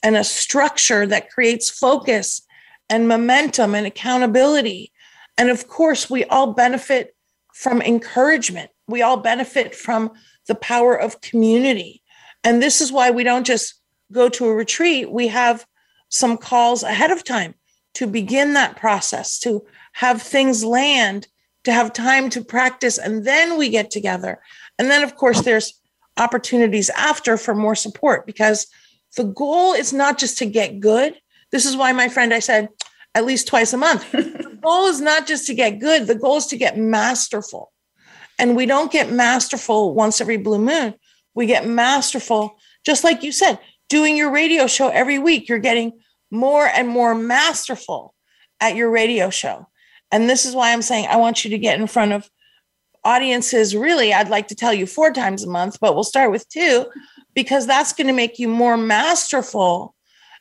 and 0.03 0.19
a 0.19 0.23
structure 0.23 1.07
that 1.07 1.31
creates 1.31 1.71
focus 1.71 2.43
and 2.91 3.09
momentum 3.09 3.75
and 3.75 3.87
accountability. 3.87 4.93
And 5.39 5.49
of 5.49 5.67
course, 5.67 6.11
we 6.11 6.27
all 6.27 6.53
benefit 6.53 7.17
from 7.55 7.81
encouragement. 7.81 8.71
We 8.87 9.01
all 9.01 9.17
benefit 9.17 9.75
from 9.75 10.11
the 10.47 10.55
power 10.55 10.95
of 10.95 11.23
community. 11.23 12.03
And 12.45 12.63
this 12.63 12.83
is 12.83 12.93
why 12.93 13.11
we 13.11 13.25
don't 13.25 13.47
just 13.47 13.81
go 14.13 14.29
to 14.29 14.47
a 14.47 14.55
retreat. 14.55 15.11
We 15.11 15.29
have 15.29 15.65
some 16.11 16.37
calls 16.37 16.83
ahead 16.83 17.11
of 17.11 17.25
time 17.25 17.55
to 17.95 18.07
begin 18.07 18.53
that 18.55 18.77
process, 18.77 19.39
to 19.39 19.65
have 19.95 20.21
things 20.21 20.63
land, 20.63 21.29
to 21.65 21.73
have 21.73 21.93
time 21.93 22.31
to 22.31 22.45
practice, 22.45 22.99
and 22.99 23.25
then 23.25 23.59
we 23.59 23.69
get 23.69 23.91
together. 23.91 24.41
And 24.79 24.91
then, 24.91 25.03
of 25.03 25.17
course, 25.17 25.43
there's 25.43 25.81
opportunities 26.17 26.91
after 26.91 27.37
for 27.37 27.55
more 27.55 27.75
support 27.75 28.27
because 28.27 28.67
the 29.17 29.25
goal 29.25 29.73
is 29.73 29.93
not 29.93 30.19
just 30.19 30.39
to 30.39 30.47
get 30.47 30.81
good. 30.81 31.15
This 31.51 31.67
is 31.67 31.77
why 31.77 31.93
my 31.93 32.09
friend, 32.09 32.33
I 32.33 32.39
said, 32.39 32.69
at 33.15 33.25
least 33.25 33.49
twice 33.49 33.73
a 33.73 33.77
month. 33.77 34.11
the 34.13 34.59
goal 34.63 34.87
is 34.87 35.01
not 35.01 35.27
just 35.27 35.47
to 35.47 35.55
get 35.55 35.81
good, 35.81 36.07
the 36.07 36.15
goal 36.15 36.37
is 36.37 36.47
to 36.47 36.57
get 36.57 36.79
masterful. 36.79 37.73
And 38.39 38.57
we 38.57 38.67
don't 38.67 38.93
get 38.93 39.13
masterful 39.13 39.95
once 39.95 40.21
every 40.21 40.39
blue 40.39 40.59
moon. 40.59 40.95
We 41.35 41.47
get 41.47 41.67
masterful, 41.67 42.57
just 42.85 43.05
like 43.05 43.23
you 43.23 43.33
said, 43.33 43.59
doing 43.89 44.17
your 44.17 44.31
radio 44.31 44.67
show 44.67 44.89
every 44.89 45.19
week. 45.19 45.49
You're 45.49 45.59
getting 45.59 46.01
more 46.31 46.65
and 46.65 46.89
more 46.89 47.15
masterful 47.15 48.15
at 48.61 48.77
your 48.77 48.91
radio 48.91 49.31
show. 49.31 49.69
And 50.13 50.29
this 50.29 50.45
is 50.45 50.55
why 50.55 50.73
I'm 50.73 50.83
saying 50.83 51.07
I 51.09 51.17
want 51.17 51.45
you 51.45 51.51
to 51.51 51.59
get 51.59 51.79
in 51.79 51.87
front 51.87 52.13
of 52.13 52.29
audiences. 53.05 53.75
Really, 53.75 54.13
I'd 54.13 54.29
like 54.29 54.49
to 54.49 54.55
tell 54.55 54.75
you 54.75 54.87
four 54.87 55.13
times 55.13 55.45
a 55.45 55.51
month, 55.51 55.79
but 55.81 55.95
we'll 55.95 56.05
start 56.05 56.31
with 56.31 56.49
two 56.49 56.87
because 57.35 57.67
that's 57.67 57.93
going 57.93 58.09
to 58.09 58.13
make 58.13 58.39
you 58.39 58.49
more 58.49 58.77
masterful 58.77 59.95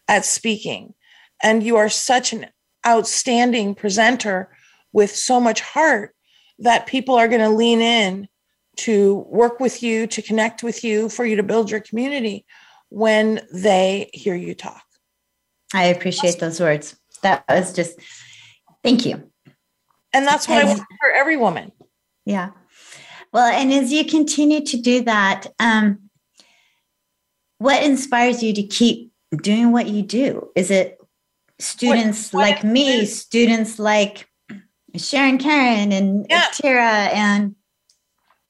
at 0.07 0.25
speaking. 0.25 0.93
And 1.41 1.63
you 1.63 1.77
are 1.77 1.89
such 1.89 2.33
an 2.33 2.47
outstanding 2.85 3.75
presenter 3.75 4.49
with 4.91 5.15
so 5.15 5.39
much 5.39 5.61
heart 5.61 6.15
that 6.57 6.87
people 6.87 7.15
are 7.15 7.27
going 7.27 7.41
to 7.41 7.49
lean 7.49 7.79
in 7.79 8.27
to 8.77 9.25
work 9.29 9.59
with 9.59 9.83
you, 9.83 10.07
to 10.07 10.21
connect 10.21 10.63
with 10.63 10.83
you, 10.83 11.09
for 11.09 11.25
you 11.25 11.35
to 11.35 11.43
build 11.43 11.69
your 11.69 11.79
community 11.79 12.45
when 12.89 13.41
they 13.53 14.09
hear 14.13 14.35
you 14.35 14.55
talk. 14.55 14.83
I 15.73 15.85
appreciate 15.85 16.39
those 16.39 16.59
words. 16.59 16.97
That 17.21 17.43
was 17.47 17.73
just, 17.73 17.99
thank 18.83 19.05
you. 19.05 19.29
And 20.13 20.25
that's 20.25 20.47
what 20.47 20.59
and, 20.59 20.69
I 20.69 20.73
want 20.73 20.87
for 20.99 21.11
every 21.11 21.37
woman. 21.37 21.71
Yeah. 22.25 22.51
Well, 23.31 23.51
and 23.51 23.71
as 23.71 23.91
you 23.91 24.05
continue 24.05 24.65
to 24.65 24.77
do 24.77 25.03
that, 25.03 25.47
um, 25.59 26.09
what 27.59 27.83
inspires 27.83 28.41
you 28.41 28.53
to 28.53 28.63
keep 28.63 29.11
doing 29.41 29.71
what 29.71 29.87
you 29.87 30.01
do? 30.01 30.49
Is 30.55 30.71
it 30.71 30.97
students 31.59 32.33
what, 32.33 32.39
what 32.39 32.49
like 32.55 32.63
me, 32.63 33.05
students 33.05 33.77
like 33.77 34.27
Sharon 34.95 35.37
Karen 35.37 35.91
and 35.91 36.25
yeah. 36.29 36.45
Tara 36.53 37.09
and 37.13 37.55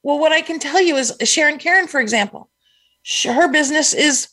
well, 0.03 0.19
what 0.19 0.31
I 0.31 0.41
can 0.41 0.59
tell 0.59 0.81
you 0.81 0.95
is 0.95 1.13
Sharon 1.23 1.57
Karen, 1.57 1.87
for 1.87 1.99
example, 1.99 2.49
her 3.25 3.51
business 3.51 3.93
is 3.93 4.29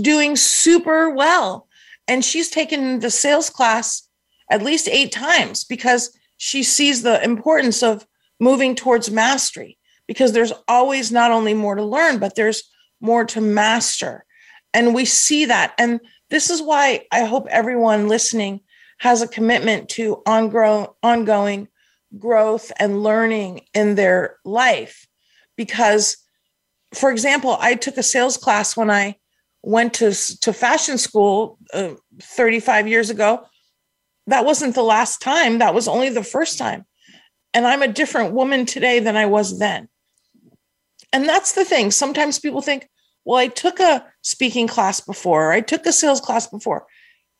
doing 0.00 0.36
super 0.36 1.10
well. 1.10 1.68
And 2.08 2.24
she's 2.24 2.48
taken 2.48 3.00
the 3.00 3.10
sales 3.10 3.50
class 3.50 4.08
at 4.50 4.62
least 4.62 4.88
eight 4.88 5.12
times 5.12 5.64
because 5.64 6.16
she 6.36 6.62
sees 6.62 7.02
the 7.02 7.22
importance 7.24 7.82
of 7.82 8.06
moving 8.40 8.74
towards 8.74 9.10
mastery 9.10 9.78
because 10.06 10.32
there's 10.32 10.52
always 10.68 11.10
not 11.10 11.30
only 11.30 11.54
more 11.54 11.74
to 11.74 11.82
learn, 11.82 12.18
but 12.18 12.34
there's 12.34 12.62
more 13.00 13.24
to 13.24 13.40
master. 13.40 14.24
And 14.72 14.94
we 14.94 15.04
see 15.04 15.46
that. 15.46 15.74
And 15.78 16.00
this 16.30 16.50
is 16.50 16.62
why 16.62 17.06
I 17.12 17.24
hope 17.24 17.46
everyone 17.48 18.08
listening 18.08 18.60
has 18.98 19.22
a 19.22 19.28
commitment 19.28 19.88
to 19.90 20.22
ongoing, 20.26 21.68
growth 22.18 22.72
and 22.78 23.02
learning 23.02 23.62
in 23.74 23.94
their 23.94 24.36
life. 24.44 25.06
Because, 25.56 26.16
for 26.94 27.10
example, 27.10 27.56
I 27.60 27.74
took 27.74 27.96
a 27.96 28.02
sales 28.02 28.36
class 28.36 28.76
when 28.76 28.90
I 28.90 29.16
went 29.62 29.94
to, 29.94 30.14
to 30.40 30.52
fashion 30.52 30.96
school 30.98 31.58
uh, 31.74 31.94
35 32.20 32.88
years 32.88 33.10
ago. 33.10 33.44
That 34.26 34.44
wasn't 34.44 34.74
the 34.74 34.82
last 34.82 35.20
time, 35.20 35.58
that 35.58 35.74
was 35.74 35.88
only 35.88 36.08
the 36.08 36.24
first 36.24 36.58
time. 36.58 36.84
And 37.54 37.66
I'm 37.66 37.82
a 37.82 37.88
different 37.88 38.34
woman 38.34 38.66
today 38.66 38.98
than 38.98 39.16
I 39.16 39.26
was 39.26 39.58
then. 39.58 39.88
And 41.12 41.28
that's 41.28 41.52
the 41.52 41.64
thing. 41.64 41.90
Sometimes 41.90 42.38
people 42.38 42.60
think, 42.60 42.88
well, 43.24 43.38
I 43.38 43.48
took 43.48 43.80
a 43.80 44.04
speaking 44.22 44.68
class 44.68 45.00
before, 45.00 45.46
or 45.48 45.52
I 45.52 45.60
took 45.60 45.86
a 45.86 45.92
sales 45.92 46.20
class 46.20 46.46
before. 46.46 46.86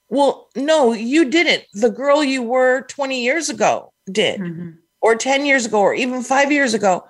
Well, 0.08 0.48
no, 0.56 0.92
you 0.92 1.28
didn't. 1.28 1.64
The 1.72 1.90
girl 1.90 2.22
you 2.22 2.42
were 2.42 2.82
20 2.82 3.22
years 3.22 3.50
ago 3.50 3.92
did, 4.10 4.40
mm-hmm. 4.40 4.70
or 5.00 5.16
10 5.16 5.44
years 5.46 5.66
ago, 5.66 5.80
or 5.80 5.94
even 5.94 6.22
five 6.22 6.52
years 6.52 6.74
ago. 6.74 7.06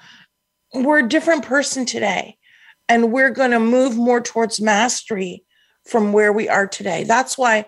We're 0.74 1.00
a 1.00 1.08
different 1.08 1.44
person 1.44 1.86
today. 1.86 2.36
And 2.88 3.12
we're 3.12 3.30
going 3.30 3.50
to 3.50 3.60
move 3.60 3.96
more 3.96 4.20
towards 4.20 4.60
mastery 4.60 5.44
from 5.86 6.12
where 6.12 6.32
we 6.32 6.48
are 6.48 6.66
today. 6.66 7.04
That's 7.04 7.36
why 7.36 7.66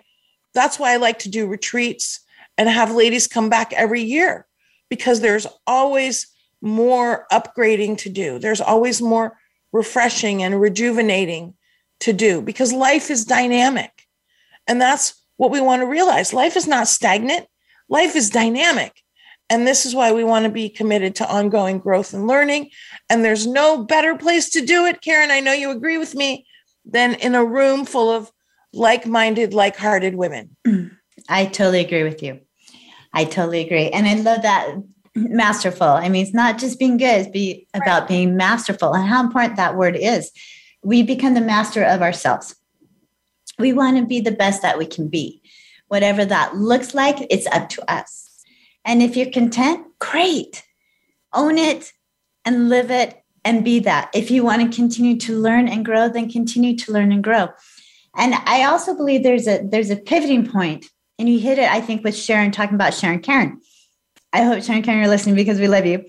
That's 0.53 0.79
why 0.79 0.93
I 0.93 0.97
like 0.97 1.19
to 1.19 1.29
do 1.29 1.47
retreats 1.47 2.21
and 2.57 2.67
have 2.67 2.93
ladies 2.93 3.27
come 3.27 3.49
back 3.49 3.73
every 3.73 4.01
year 4.01 4.45
because 4.89 5.21
there's 5.21 5.47
always 5.65 6.27
more 6.61 7.25
upgrading 7.31 7.99
to 7.99 8.09
do. 8.09 8.39
There's 8.39 8.61
always 8.61 9.01
more 9.01 9.37
refreshing 9.71 10.43
and 10.43 10.59
rejuvenating 10.59 11.53
to 12.01 12.13
do 12.13 12.41
because 12.41 12.73
life 12.73 13.09
is 13.11 13.25
dynamic. 13.25 13.91
And 14.67 14.81
that's 14.81 15.13
what 15.37 15.51
we 15.51 15.61
want 15.61 15.81
to 15.81 15.85
realize. 15.85 16.33
Life 16.33 16.57
is 16.57 16.67
not 16.67 16.87
stagnant, 16.87 17.47
life 17.87 18.15
is 18.15 18.29
dynamic. 18.29 19.01
And 19.51 19.65
this 19.65 19.85
is 19.85 19.95
why 19.95 20.11
we 20.11 20.23
want 20.23 20.45
to 20.45 20.51
be 20.51 20.69
committed 20.69 21.15
to 21.15 21.29
ongoing 21.29 21.79
growth 21.79 22.13
and 22.13 22.27
learning. 22.27 22.69
And 23.09 23.25
there's 23.25 23.47
no 23.47 23.83
better 23.83 24.15
place 24.15 24.49
to 24.51 24.63
do 24.63 24.85
it, 24.85 25.01
Karen. 25.01 25.31
I 25.31 25.39
know 25.39 25.53
you 25.53 25.71
agree 25.71 25.97
with 25.97 26.13
me, 26.13 26.45
than 26.85 27.15
in 27.15 27.35
a 27.35 27.45
room 27.45 27.85
full 27.85 28.09
of 28.09 28.31
like 28.73 29.05
minded, 29.05 29.53
like 29.53 29.75
hearted 29.75 30.15
women. 30.15 30.55
I 31.29 31.45
totally 31.45 31.79
agree 31.79 32.03
with 32.03 32.23
you. 32.23 32.39
I 33.13 33.25
totally 33.25 33.61
agree. 33.61 33.89
And 33.89 34.07
I 34.07 34.15
love 34.15 34.43
that 34.43 34.75
masterful. 35.15 35.87
I 35.87 36.09
mean, 36.09 36.23
it's 36.23 36.33
not 36.33 36.59
just 36.59 36.79
being 36.79 36.97
good, 36.97 37.21
it's 37.21 37.29
be 37.29 37.67
about 37.73 38.07
being 38.07 38.37
masterful 38.37 38.93
and 38.93 39.07
how 39.07 39.23
important 39.23 39.57
that 39.57 39.75
word 39.75 39.95
is. 39.95 40.31
We 40.83 41.03
become 41.03 41.33
the 41.33 41.41
master 41.41 41.83
of 41.83 42.01
ourselves. 42.01 42.55
We 43.57 43.73
want 43.73 43.97
to 43.97 44.05
be 44.05 44.21
the 44.21 44.31
best 44.31 44.61
that 44.61 44.77
we 44.77 44.85
can 44.85 45.09
be. 45.09 45.41
Whatever 45.87 46.23
that 46.25 46.55
looks 46.55 46.93
like, 46.93 47.27
it's 47.29 47.47
up 47.47 47.67
to 47.69 47.91
us. 47.91 48.29
And 48.85 49.01
if 49.01 49.17
you're 49.17 49.31
content, 49.31 49.85
great. 49.99 50.63
Own 51.33 51.57
it 51.57 51.91
and 52.45 52.69
live 52.69 52.91
it 52.91 53.21
and 53.43 53.65
be 53.65 53.79
that. 53.79 54.09
If 54.13 54.31
you 54.31 54.43
want 54.43 54.61
to 54.61 54.75
continue 54.75 55.17
to 55.17 55.37
learn 55.37 55.67
and 55.67 55.83
grow, 55.83 56.07
then 56.07 56.29
continue 56.29 56.77
to 56.77 56.91
learn 56.91 57.11
and 57.11 57.23
grow. 57.23 57.49
And 58.15 58.33
I 58.35 58.63
also 58.63 58.95
believe 58.95 59.23
there's 59.23 59.47
a 59.47 59.61
there's 59.63 59.89
a 59.89 59.95
pivoting 59.95 60.49
point, 60.49 60.87
and 61.17 61.29
you 61.29 61.39
hit 61.39 61.59
it, 61.59 61.69
I 61.69 61.81
think, 61.81 62.03
with 62.03 62.15
Sharon 62.15 62.51
talking 62.51 62.75
about 62.75 62.93
Sharon 62.93 63.19
Karen. 63.19 63.61
I 64.33 64.43
hope 64.43 64.63
Sharon 64.63 64.83
Karen 64.83 64.99
you're 64.99 65.09
listening 65.09 65.35
because 65.35 65.59
we 65.59 65.67
love 65.67 65.85
you. 65.85 66.05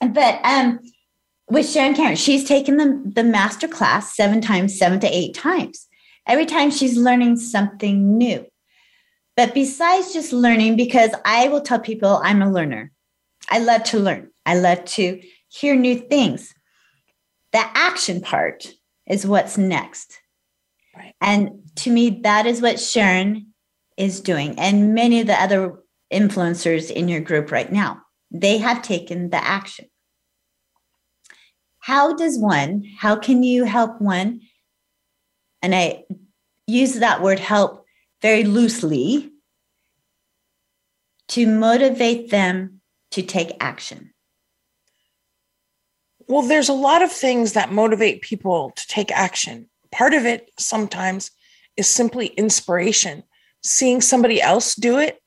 But 0.00 0.40
um, 0.44 0.80
with 1.48 1.68
Sharon 1.68 1.94
Karen, 1.94 2.16
she's 2.16 2.44
taken 2.44 2.76
the, 2.76 3.02
the 3.04 3.24
master 3.24 3.68
class 3.68 4.16
seven 4.16 4.40
times, 4.40 4.76
seven 4.78 5.00
to 5.00 5.06
eight 5.06 5.34
times. 5.34 5.86
Every 6.26 6.46
time 6.46 6.70
she's 6.70 6.96
learning 6.96 7.36
something 7.36 8.16
new. 8.16 8.46
But 9.36 9.54
besides 9.54 10.12
just 10.12 10.32
learning, 10.32 10.76
because 10.76 11.10
I 11.24 11.48
will 11.48 11.62
tell 11.62 11.80
people 11.80 12.20
I'm 12.22 12.42
a 12.42 12.52
learner, 12.52 12.90
I 13.50 13.58
love 13.58 13.82
to 13.84 13.98
learn, 13.98 14.30
I 14.44 14.56
love 14.58 14.84
to 14.84 15.20
hear 15.48 15.74
new 15.74 15.98
things. 15.98 16.54
The 17.52 17.62
action 17.74 18.20
part 18.20 18.72
is 19.06 19.26
what's 19.26 19.58
next. 19.58 20.18
And 21.20 21.50
to 21.76 21.90
me, 21.90 22.20
that 22.22 22.46
is 22.46 22.60
what 22.60 22.80
Sharon 22.80 23.48
is 23.96 24.20
doing, 24.20 24.58
and 24.58 24.94
many 24.94 25.20
of 25.20 25.26
the 25.26 25.40
other 25.40 25.78
influencers 26.12 26.90
in 26.90 27.08
your 27.08 27.20
group 27.20 27.50
right 27.50 27.70
now. 27.70 28.02
They 28.30 28.58
have 28.58 28.82
taken 28.82 29.30
the 29.30 29.42
action. 29.42 29.86
How 31.80 32.14
does 32.14 32.38
one, 32.38 32.84
how 32.98 33.16
can 33.16 33.42
you 33.42 33.64
help 33.64 34.00
one? 34.00 34.42
And 35.60 35.74
I 35.74 36.04
use 36.66 36.94
that 36.94 37.22
word 37.22 37.38
help 37.38 37.84
very 38.22 38.44
loosely 38.44 39.32
to 41.28 41.46
motivate 41.46 42.30
them 42.30 42.80
to 43.10 43.22
take 43.22 43.56
action? 43.60 44.12
Well, 46.28 46.42
there's 46.42 46.68
a 46.68 46.74
lot 46.74 47.02
of 47.02 47.12
things 47.12 47.54
that 47.54 47.72
motivate 47.72 48.22
people 48.22 48.72
to 48.76 48.86
take 48.86 49.10
action. 49.10 49.68
Part 49.92 50.14
of 50.14 50.26
it 50.26 50.50
sometimes 50.58 51.30
is 51.76 51.86
simply 51.86 52.28
inspiration, 52.28 53.22
seeing 53.62 54.00
somebody 54.00 54.40
else 54.40 54.74
do 54.74 54.98
it. 54.98 55.22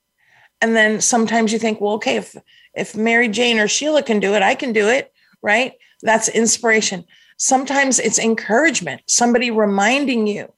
And 0.62 0.76
then 0.76 1.00
sometimes 1.02 1.54
you 1.54 1.60
think, 1.60 1.80
well, 1.80 1.94
okay, 1.94 2.18
if 2.18 2.36
if 2.74 2.96
Mary 2.96 3.30
Jane 3.30 3.60
or 3.60 3.68
Sheila 3.70 4.04
can 4.04 4.20
do 4.20 4.34
it, 4.34 4.42
I 4.42 4.56
can 4.56 4.74
do 4.74 4.90
it, 4.90 5.14
right? 5.42 5.74
That's 6.02 6.28
inspiration. 6.28 7.06
Sometimes 7.38 8.00
it's 8.00 8.20
encouragement, 8.20 9.02
somebody 9.08 9.50
reminding 9.50 10.28
you 10.28 10.52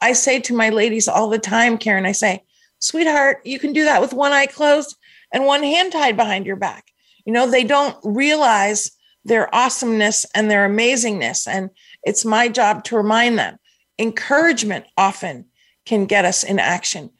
I 0.00 0.12
say 0.12 0.40
to 0.40 0.54
my 0.54 0.70
ladies 0.70 1.08
all 1.08 1.28
the 1.28 1.38
time, 1.38 1.78
Karen, 1.78 2.06
I 2.06 2.12
say, 2.12 2.44
sweetheart, 2.78 3.40
you 3.44 3.58
can 3.58 3.72
do 3.72 3.84
that 3.84 4.00
with 4.00 4.12
one 4.12 4.32
eye 4.32 4.46
closed 4.46 4.96
and 5.32 5.44
one 5.44 5.62
hand 5.62 5.92
tied 5.92 6.16
behind 6.16 6.46
your 6.46 6.56
back. 6.56 6.92
You 7.24 7.32
know, 7.32 7.50
they 7.50 7.64
don't 7.64 7.96
realize 8.04 8.92
their 9.24 9.52
awesomeness 9.54 10.24
and 10.34 10.50
their 10.50 10.68
amazingness. 10.68 11.46
And 11.46 11.70
it's 12.02 12.24
my 12.24 12.48
job 12.48 12.84
to 12.84 12.96
remind 12.96 13.38
them. 13.38 13.58
Encouragement 13.98 14.86
often 14.96 15.46
can 15.86 16.06
get 16.06 16.24
us 16.24 16.42
in 16.44 16.58
action. 16.58 17.10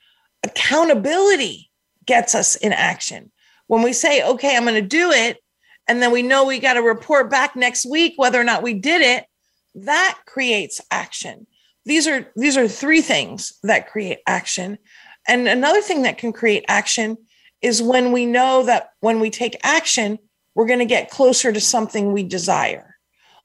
Accountability 0.44 1.70
gets 2.06 2.34
us 2.34 2.56
in 2.56 2.72
action. 2.72 3.30
When 3.66 3.82
we 3.82 3.92
say, 3.92 4.22
okay, 4.22 4.56
I'm 4.56 4.64
going 4.64 4.74
to 4.74 4.82
do 4.82 5.10
it, 5.10 5.38
and 5.86 6.02
then 6.02 6.12
we 6.12 6.22
know 6.22 6.44
we 6.44 6.58
got 6.58 6.74
to 6.74 6.82
report 6.82 7.30
back 7.30 7.56
next 7.56 7.86
week 7.86 8.14
whether 8.16 8.40
or 8.40 8.44
not 8.44 8.62
we 8.62 8.74
did 8.74 9.02
it, 9.02 9.26
that 9.74 10.18
creates 10.26 10.80
action 10.90 11.46
these 11.88 12.06
are 12.06 12.30
these 12.36 12.56
are 12.56 12.68
three 12.68 13.00
things 13.00 13.58
that 13.62 13.88
create 13.88 14.18
action 14.26 14.78
and 15.26 15.48
another 15.48 15.80
thing 15.80 16.02
that 16.02 16.18
can 16.18 16.32
create 16.32 16.64
action 16.68 17.16
is 17.62 17.82
when 17.82 18.12
we 18.12 18.26
know 18.26 18.62
that 18.64 18.90
when 19.00 19.18
we 19.20 19.30
take 19.30 19.56
action 19.64 20.18
we're 20.54 20.66
going 20.66 20.78
to 20.78 20.84
get 20.84 21.10
closer 21.10 21.50
to 21.50 21.60
something 21.60 22.12
we 22.12 22.22
desire 22.22 22.87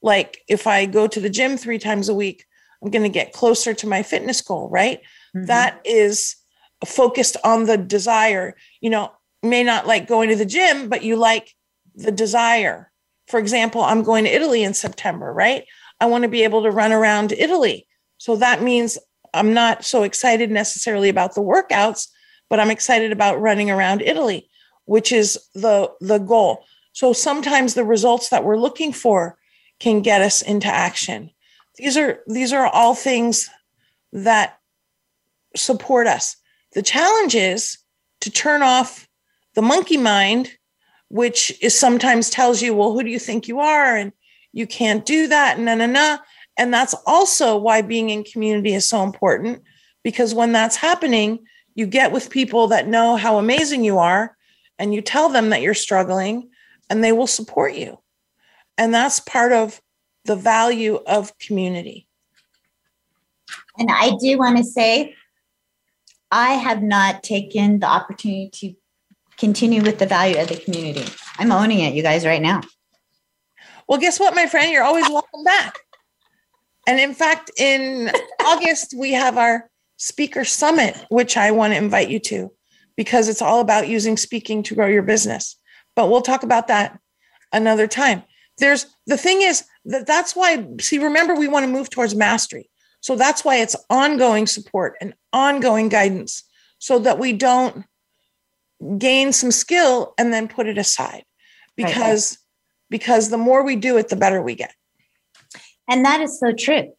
like 0.03 0.41
if 0.47 0.67
i 0.67 0.85
go 0.85 1.07
to 1.07 1.19
the 1.19 1.29
gym 1.29 1.57
3 1.57 1.79
times 1.79 2.09
a 2.09 2.13
week 2.13 2.45
i'm 2.81 2.91
going 2.91 3.03
to 3.03 3.09
get 3.09 3.33
closer 3.33 3.73
to 3.73 3.87
my 3.87 4.03
fitness 4.03 4.41
goal 4.41 4.69
right? 4.69 4.99
Mm-hmm. 5.35 5.47
that 5.47 5.81
is 5.83 6.35
focused 6.85 7.37
on 7.45 7.65
the 7.65 7.77
desire. 7.77 8.55
You 8.81 8.89
know 8.91 9.11
may 9.41 9.63
not 9.63 9.87
like 9.87 10.07
going 10.07 10.29
to 10.29 10.35
the 10.35 10.45
gym 10.45 10.89
but 10.89 11.03
you 11.03 11.15
like 11.15 11.55
the 11.95 12.11
desire. 12.11 12.91
For 13.27 13.39
example 13.39 13.81
i'm 13.81 14.03
going 14.03 14.25
to 14.25 14.35
italy 14.35 14.63
in 14.63 14.73
september 14.73 15.33
right? 15.33 15.65
I 15.99 16.05
want 16.05 16.23
to 16.23 16.29
be 16.29 16.43
able 16.43 16.63
to 16.63 16.71
run 16.71 16.91
around 16.91 17.31
italy. 17.31 17.87
So 18.17 18.35
that 18.35 18.61
means 18.61 18.97
I'm 19.33 19.53
not 19.53 19.83
so 19.83 20.03
excited 20.03 20.51
necessarily 20.51 21.09
about 21.09 21.33
the 21.35 21.41
workouts, 21.41 22.07
but 22.49 22.59
I'm 22.59 22.69
excited 22.69 23.11
about 23.11 23.41
running 23.41 23.71
around 23.71 24.01
Italy, 24.01 24.49
which 24.85 25.11
is 25.11 25.39
the 25.55 25.91
the 25.99 26.19
goal. 26.19 26.63
So 26.91 27.13
sometimes 27.13 27.73
the 27.73 27.83
results 27.83 28.29
that 28.29 28.43
we're 28.43 28.59
looking 28.59 28.93
for 28.93 29.37
can 29.83 30.01
get 30.01 30.21
us 30.21 30.41
into 30.41 30.67
action. 30.67 31.29
These 31.75 31.97
are 31.97 32.19
these 32.25 32.53
are 32.53 32.67
all 32.67 32.95
things 32.95 33.49
that 34.13 34.57
support 35.57 36.07
us. 36.07 36.37
The 36.71 36.81
challenge 36.81 37.35
is 37.35 37.77
to 38.21 38.31
turn 38.31 38.61
off 38.63 39.09
the 39.55 39.61
monkey 39.61 39.97
mind, 39.97 40.51
which 41.09 41.51
is 41.61 41.77
sometimes 41.77 42.29
tells 42.29 42.61
you, 42.61 42.73
well, 42.73 42.93
who 42.93 43.03
do 43.03 43.09
you 43.09 43.19
think 43.19 43.49
you 43.49 43.59
are? 43.59 43.97
And 43.97 44.13
you 44.53 44.65
can't 44.65 45.05
do 45.05 45.27
that. 45.27 45.57
And 45.57 45.65
na 45.65 45.75
na 45.75 45.87
na. 45.87 46.17
And 46.57 46.73
that's 46.73 46.95
also 47.05 47.57
why 47.57 47.81
being 47.81 48.09
in 48.09 48.23
community 48.23 48.73
is 48.73 48.87
so 48.87 49.03
important 49.03 49.63
because 50.01 50.33
when 50.33 50.53
that's 50.53 50.77
happening, 50.77 51.39
you 51.75 51.87
get 51.87 52.13
with 52.13 52.29
people 52.29 52.67
that 52.67 52.87
know 52.87 53.17
how 53.17 53.37
amazing 53.37 53.83
you 53.83 53.97
are 53.97 54.37
and 54.79 54.93
you 54.93 55.01
tell 55.01 55.27
them 55.27 55.49
that 55.49 55.61
you're 55.61 55.73
struggling 55.73 56.49
and 56.89 57.03
they 57.03 57.11
will 57.11 57.27
support 57.27 57.73
you. 57.73 57.97
And 58.77 58.93
that's 58.93 59.19
part 59.19 59.51
of 59.51 59.81
the 60.25 60.35
value 60.35 60.99
of 61.05 61.37
community. 61.37 62.07
And 63.77 63.89
I 63.91 64.15
do 64.19 64.37
want 64.37 64.57
to 64.57 64.63
say, 64.63 65.15
I 66.31 66.53
have 66.53 66.81
not 66.81 67.23
taken 67.23 67.79
the 67.79 67.87
opportunity 67.87 68.49
to 68.53 68.73
continue 69.37 69.83
with 69.83 69.99
the 69.99 70.05
value 70.05 70.39
of 70.39 70.47
the 70.47 70.57
community. 70.57 71.05
I'm 71.37 71.51
owning 71.51 71.79
it, 71.79 71.93
you 71.93 72.01
guys, 72.01 72.25
right 72.25 72.41
now. 72.41 72.61
Well, 73.87 73.99
guess 73.99 74.19
what, 74.19 74.35
my 74.35 74.47
friend? 74.47 74.71
You're 74.71 74.83
always 74.83 75.07
welcome 75.09 75.43
back. 75.43 75.77
And 76.87 76.99
in 76.99 77.13
fact, 77.13 77.51
in 77.57 78.11
August, 78.45 78.95
we 78.97 79.11
have 79.11 79.37
our 79.37 79.69
speaker 79.97 80.43
summit, 80.43 80.97
which 81.09 81.37
I 81.37 81.51
want 81.51 81.73
to 81.73 81.77
invite 81.77 82.09
you 82.09 82.19
to 82.19 82.51
because 82.95 83.27
it's 83.27 83.41
all 83.41 83.59
about 83.59 83.87
using 83.87 84.17
speaking 84.17 84.63
to 84.63 84.75
grow 84.75 84.87
your 84.87 85.03
business. 85.03 85.55
But 85.95 86.09
we'll 86.09 86.21
talk 86.21 86.43
about 86.43 86.67
that 86.67 86.99
another 87.51 87.87
time. 87.87 88.23
There's 88.63 88.85
the 89.07 89.17
thing 89.17 89.41
is 89.41 89.65
that 89.85 90.07
that's 90.07 90.35
why, 90.35 90.65
see, 90.79 90.97
remember, 90.97 91.35
we 91.35 91.49
want 91.49 91.65
to 91.65 91.71
move 91.71 91.89
towards 91.89 92.15
mastery. 92.15 92.69
So 93.01 93.17
that's 93.17 93.43
why 93.43 93.57
it's 93.57 93.75
ongoing 93.89 94.47
support 94.47 94.95
and 95.01 95.13
ongoing 95.33 95.89
guidance 95.89 96.43
so 96.79 96.99
that 96.99 97.19
we 97.19 97.33
don't 97.33 97.83
gain 98.97 99.33
some 99.33 99.51
skill 99.51 100.13
and 100.17 100.33
then 100.33 100.47
put 100.47 100.67
it 100.67 100.77
aside 100.77 101.25
because 101.75 102.31
right. 102.31 102.37
because 102.89 103.29
the 103.29 103.37
more 103.37 103.65
we 103.65 103.75
do 103.75 103.97
it 103.97 104.07
the 104.07 104.15
better 104.15 104.41
we 104.41 104.55
get 104.55 104.73
and 105.89 106.05
that 106.05 106.21
is 106.21 106.39
so 106.39 106.53
true. 106.53 106.93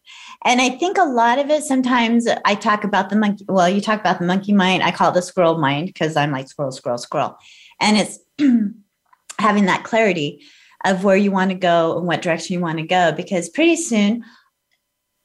And 0.45 0.61
I 0.61 0.71
think 0.71 0.99
a 0.99 1.05
lot 1.05 1.39
of 1.39 1.49
it 1.51 1.63
sometimes 1.63 2.27
I 2.45 2.55
talk 2.55 2.85
about 2.85 3.09
the 3.09 3.17
monkey. 3.17 3.45
Well, 3.49 3.69
you 3.69 3.81
talk 3.81 4.01
about 4.01 4.19
the 4.19 4.27
monkey 4.27 4.53
mind. 4.53 4.83
I 4.83 4.91
call 4.91 5.11
it 5.11 5.15
the 5.15 5.23
squirrel 5.23 5.59
mind 5.59 5.87
because 5.87 6.17
I'm 6.17 6.33
like 6.33 6.49
squirrel, 6.49 6.73
squirrel, 6.73 6.99
squirrel. 6.99 7.39
And 7.81 7.97
it's 7.97 8.19
having 9.39 9.65
that 9.67 9.85
clarity 9.85 10.45
of 10.85 11.05
where 11.05 11.17
you 11.17 11.31
want 11.31 11.51
to 11.51 11.57
go 11.57 11.97
and 11.97 12.07
what 12.07 12.23
direction 12.23 12.55
you 12.55 12.61
want 12.61 12.79
to 12.79 12.87
go. 12.87 13.13
Because 13.13 13.49
pretty 13.49 13.77
soon, 13.77 14.25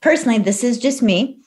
personally, 0.01 0.39
this 0.39 0.63
is 0.63 0.77
just 0.77 1.01
me. 1.01 1.39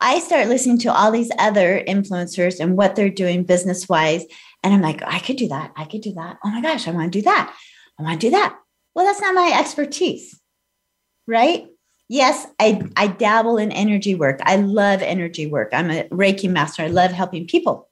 I 0.00 0.18
start 0.18 0.48
listening 0.48 0.78
to 0.78 0.92
all 0.92 1.12
these 1.12 1.30
other 1.38 1.82
influencers 1.86 2.58
and 2.58 2.76
what 2.76 2.96
they're 2.96 3.08
doing 3.08 3.44
business 3.44 3.88
wise. 3.88 4.24
And 4.64 4.74
I'm 4.74 4.82
like, 4.82 5.00
I 5.04 5.20
could 5.20 5.36
do 5.36 5.48
that. 5.48 5.72
I 5.76 5.84
could 5.84 6.00
do 6.00 6.12
that. 6.14 6.38
Oh 6.44 6.50
my 6.50 6.60
gosh, 6.60 6.88
I 6.88 6.90
want 6.90 7.12
to 7.12 7.18
do 7.18 7.22
that. 7.22 7.54
I 7.98 8.02
want 8.02 8.20
to 8.20 8.26
do 8.26 8.30
that. 8.32 8.58
Well, 8.94 9.06
that's 9.06 9.20
not 9.20 9.34
my 9.34 9.56
expertise, 9.58 10.40
right? 11.26 11.66
Yes, 12.08 12.46
I, 12.60 12.82
I 12.96 13.06
dabble 13.06 13.58
in 13.58 13.72
energy 13.72 14.14
work. 14.14 14.40
I 14.42 14.56
love 14.56 15.02
energy 15.02 15.46
work. 15.46 15.70
I'm 15.72 15.90
a 15.90 16.04
Reiki 16.08 16.50
master. 16.50 16.82
I 16.82 16.88
love 16.88 17.12
helping 17.12 17.46
people, 17.46 17.88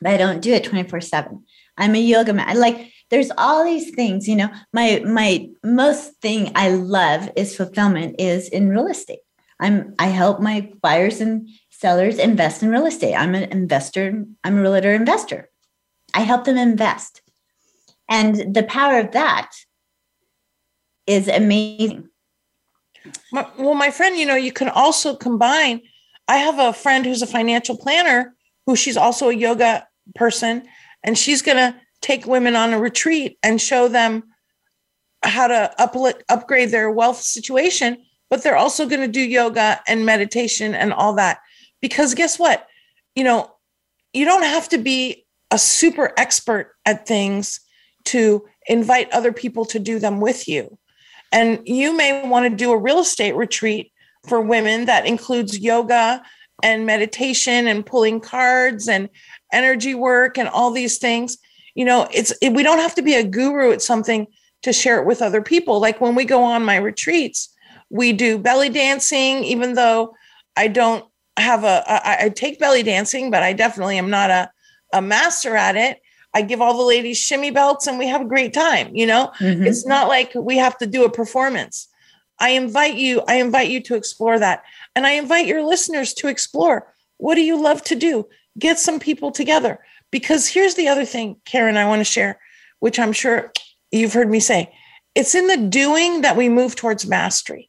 but 0.00 0.12
I 0.12 0.16
don't 0.16 0.40
do 0.40 0.52
it 0.52 0.64
24 0.64 1.02
7. 1.02 1.44
I'm 1.76 1.94
a 1.94 2.00
yoga 2.00 2.32
man. 2.32 2.48
I 2.48 2.54
Like 2.54 2.90
there's 3.10 3.30
all 3.36 3.64
these 3.64 3.90
things, 3.94 4.28
you 4.28 4.36
know. 4.36 4.50
My 4.72 5.02
my 5.04 5.48
most 5.62 6.20
thing 6.20 6.52
I 6.54 6.70
love 6.70 7.30
is 7.36 7.56
fulfillment 7.56 8.16
is 8.18 8.48
in 8.48 8.68
real 8.68 8.86
estate. 8.86 9.20
I'm 9.60 9.94
I 9.98 10.06
help 10.06 10.40
my 10.40 10.72
buyers 10.82 11.20
and 11.20 11.48
sellers 11.70 12.18
invest 12.18 12.62
in 12.62 12.70
real 12.70 12.86
estate. 12.86 13.14
I'm 13.14 13.34
an 13.34 13.50
investor, 13.52 14.24
I'm 14.42 14.58
a 14.58 14.62
realtor 14.62 14.92
investor. 14.92 15.50
I 16.14 16.20
help 16.20 16.44
them 16.44 16.56
invest. 16.56 17.22
And 18.08 18.54
the 18.54 18.62
power 18.62 18.98
of 18.98 19.12
that 19.12 19.50
is 21.06 21.28
amazing. 21.28 22.08
Well, 23.32 23.74
my 23.74 23.90
friend, 23.90 24.16
you 24.16 24.26
know, 24.26 24.36
you 24.36 24.52
can 24.52 24.68
also 24.68 25.14
combine. 25.16 25.82
I 26.28 26.38
have 26.38 26.58
a 26.58 26.72
friend 26.72 27.04
who's 27.04 27.22
a 27.22 27.26
financial 27.26 27.76
planner 27.76 28.34
who 28.66 28.76
she's 28.76 28.96
also 28.96 29.28
a 29.28 29.34
yoga 29.34 29.86
person, 30.14 30.62
and 31.02 31.18
she's 31.18 31.42
going 31.42 31.58
to 31.58 31.74
take 32.04 32.26
women 32.26 32.54
on 32.54 32.72
a 32.72 32.78
retreat 32.78 33.38
and 33.42 33.60
show 33.60 33.88
them 33.88 34.24
how 35.22 35.46
to 35.46 35.72
up, 35.80 35.96
upgrade 36.28 36.70
their 36.70 36.90
wealth 36.90 37.20
situation 37.20 37.96
but 38.34 38.42
they're 38.42 38.56
also 38.56 38.88
going 38.88 39.00
to 39.00 39.06
do 39.06 39.20
yoga 39.20 39.80
and 39.86 40.04
meditation 40.04 40.74
and 40.74 40.92
all 40.92 41.14
that. 41.14 41.38
Because 41.80 42.14
guess 42.14 42.36
what? 42.36 42.66
You 43.14 43.22
know, 43.22 43.48
you 44.12 44.24
don't 44.24 44.42
have 44.42 44.68
to 44.70 44.78
be 44.78 45.24
a 45.52 45.58
super 45.58 46.12
expert 46.16 46.74
at 46.84 47.06
things 47.06 47.60
to 48.06 48.44
invite 48.66 49.08
other 49.12 49.32
people 49.32 49.64
to 49.66 49.78
do 49.78 50.00
them 50.00 50.20
with 50.20 50.48
you. 50.48 50.76
And 51.30 51.60
you 51.64 51.96
may 51.96 52.28
want 52.28 52.50
to 52.50 52.56
do 52.56 52.72
a 52.72 52.76
real 52.76 52.98
estate 52.98 53.36
retreat 53.36 53.92
for 54.26 54.40
women 54.40 54.86
that 54.86 55.06
includes 55.06 55.58
yoga 55.58 56.20
and 56.60 56.86
meditation 56.86 57.68
and 57.68 57.86
pulling 57.86 58.18
cards 58.18 58.88
and 58.88 59.08
energy 59.52 59.94
work 59.94 60.38
and 60.38 60.48
all 60.48 60.72
these 60.72 60.98
things. 60.98 61.38
You 61.74 61.84
know, 61.84 62.08
it's 62.12 62.32
it, 62.40 62.52
we 62.52 62.62
don't 62.62 62.78
have 62.78 62.94
to 62.96 63.02
be 63.02 63.14
a 63.14 63.24
guru 63.24 63.72
at 63.72 63.82
something 63.82 64.26
to 64.62 64.72
share 64.72 65.00
it 65.00 65.06
with 65.06 65.22
other 65.22 65.42
people. 65.42 65.80
Like 65.80 66.00
when 66.00 66.14
we 66.14 66.24
go 66.24 66.42
on 66.42 66.64
my 66.64 66.76
retreats, 66.76 67.52
we 67.90 68.12
do 68.12 68.38
belly 68.38 68.68
dancing, 68.68 69.44
even 69.44 69.74
though 69.74 70.14
I 70.56 70.68
don't 70.68 71.04
have 71.36 71.64
a. 71.64 71.84
I, 71.86 72.24
I 72.26 72.28
take 72.28 72.58
belly 72.58 72.82
dancing, 72.82 73.30
but 73.30 73.42
I 73.42 73.52
definitely 73.52 73.98
am 73.98 74.10
not 74.10 74.30
a, 74.30 74.50
a 74.92 75.02
master 75.02 75.56
at 75.56 75.76
it. 75.76 76.00
I 76.34 76.42
give 76.42 76.60
all 76.60 76.76
the 76.76 76.82
ladies 76.82 77.18
shimmy 77.18 77.52
belts 77.52 77.86
and 77.86 77.98
we 77.98 78.08
have 78.08 78.22
a 78.22 78.26
great 78.26 78.52
time. 78.52 78.94
You 78.94 79.06
know, 79.06 79.32
mm-hmm. 79.38 79.64
it's 79.64 79.86
not 79.86 80.08
like 80.08 80.32
we 80.34 80.58
have 80.58 80.76
to 80.78 80.86
do 80.86 81.04
a 81.04 81.10
performance. 81.10 81.88
I 82.40 82.50
invite 82.50 82.96
you, 82.96 83.22
I 83.28 83.36
invite 83.36 83.70
you 83.70 83.80
to 83.82 83.94
explore 83.94 84.38
that. 84.38 84.64
And 84.96 85.06
I 85.06 85.12
invite 85.12 85.46
your 85.46 85.62
listeners 85.64 86.12
to 86.14 86.28
explore 86.28 86.92
what 87.18 87.36
do 87.36 87.42
you 87.42 87.60
love 87.60 87.82
to 87.84 87.94
do? 87.94 88.26
Get 88.58 88.78
some 88.78 88.98
people 88.98 89.30
together. 89.30 89.78
Because 90.14 90.46
here's 90.46 90.76
the 90.76 90.86
other 90.86 91.04
thing, 91.04 91.38
Karen, 91.44 91.76
I 91.76 91.88
want 91.88 91.98
to 91.98 92.04
share, 92.04 92.38
which 92.78 93.00
I'm 93.00 93.12
sure 93.12 93.52
you've 93.90 94.12
heard 94.12 94.30
me 94.30 94.38
say 94.38 94.72
it's 95.16 95.34
in 95.34 95.48
the 95.48 95.56
doing 95.56 96.20
that 96.20 96.36
we 96.36 96.48
move 96.48 96.76
towards 96.76 97.04
mastery. 97.04 97.68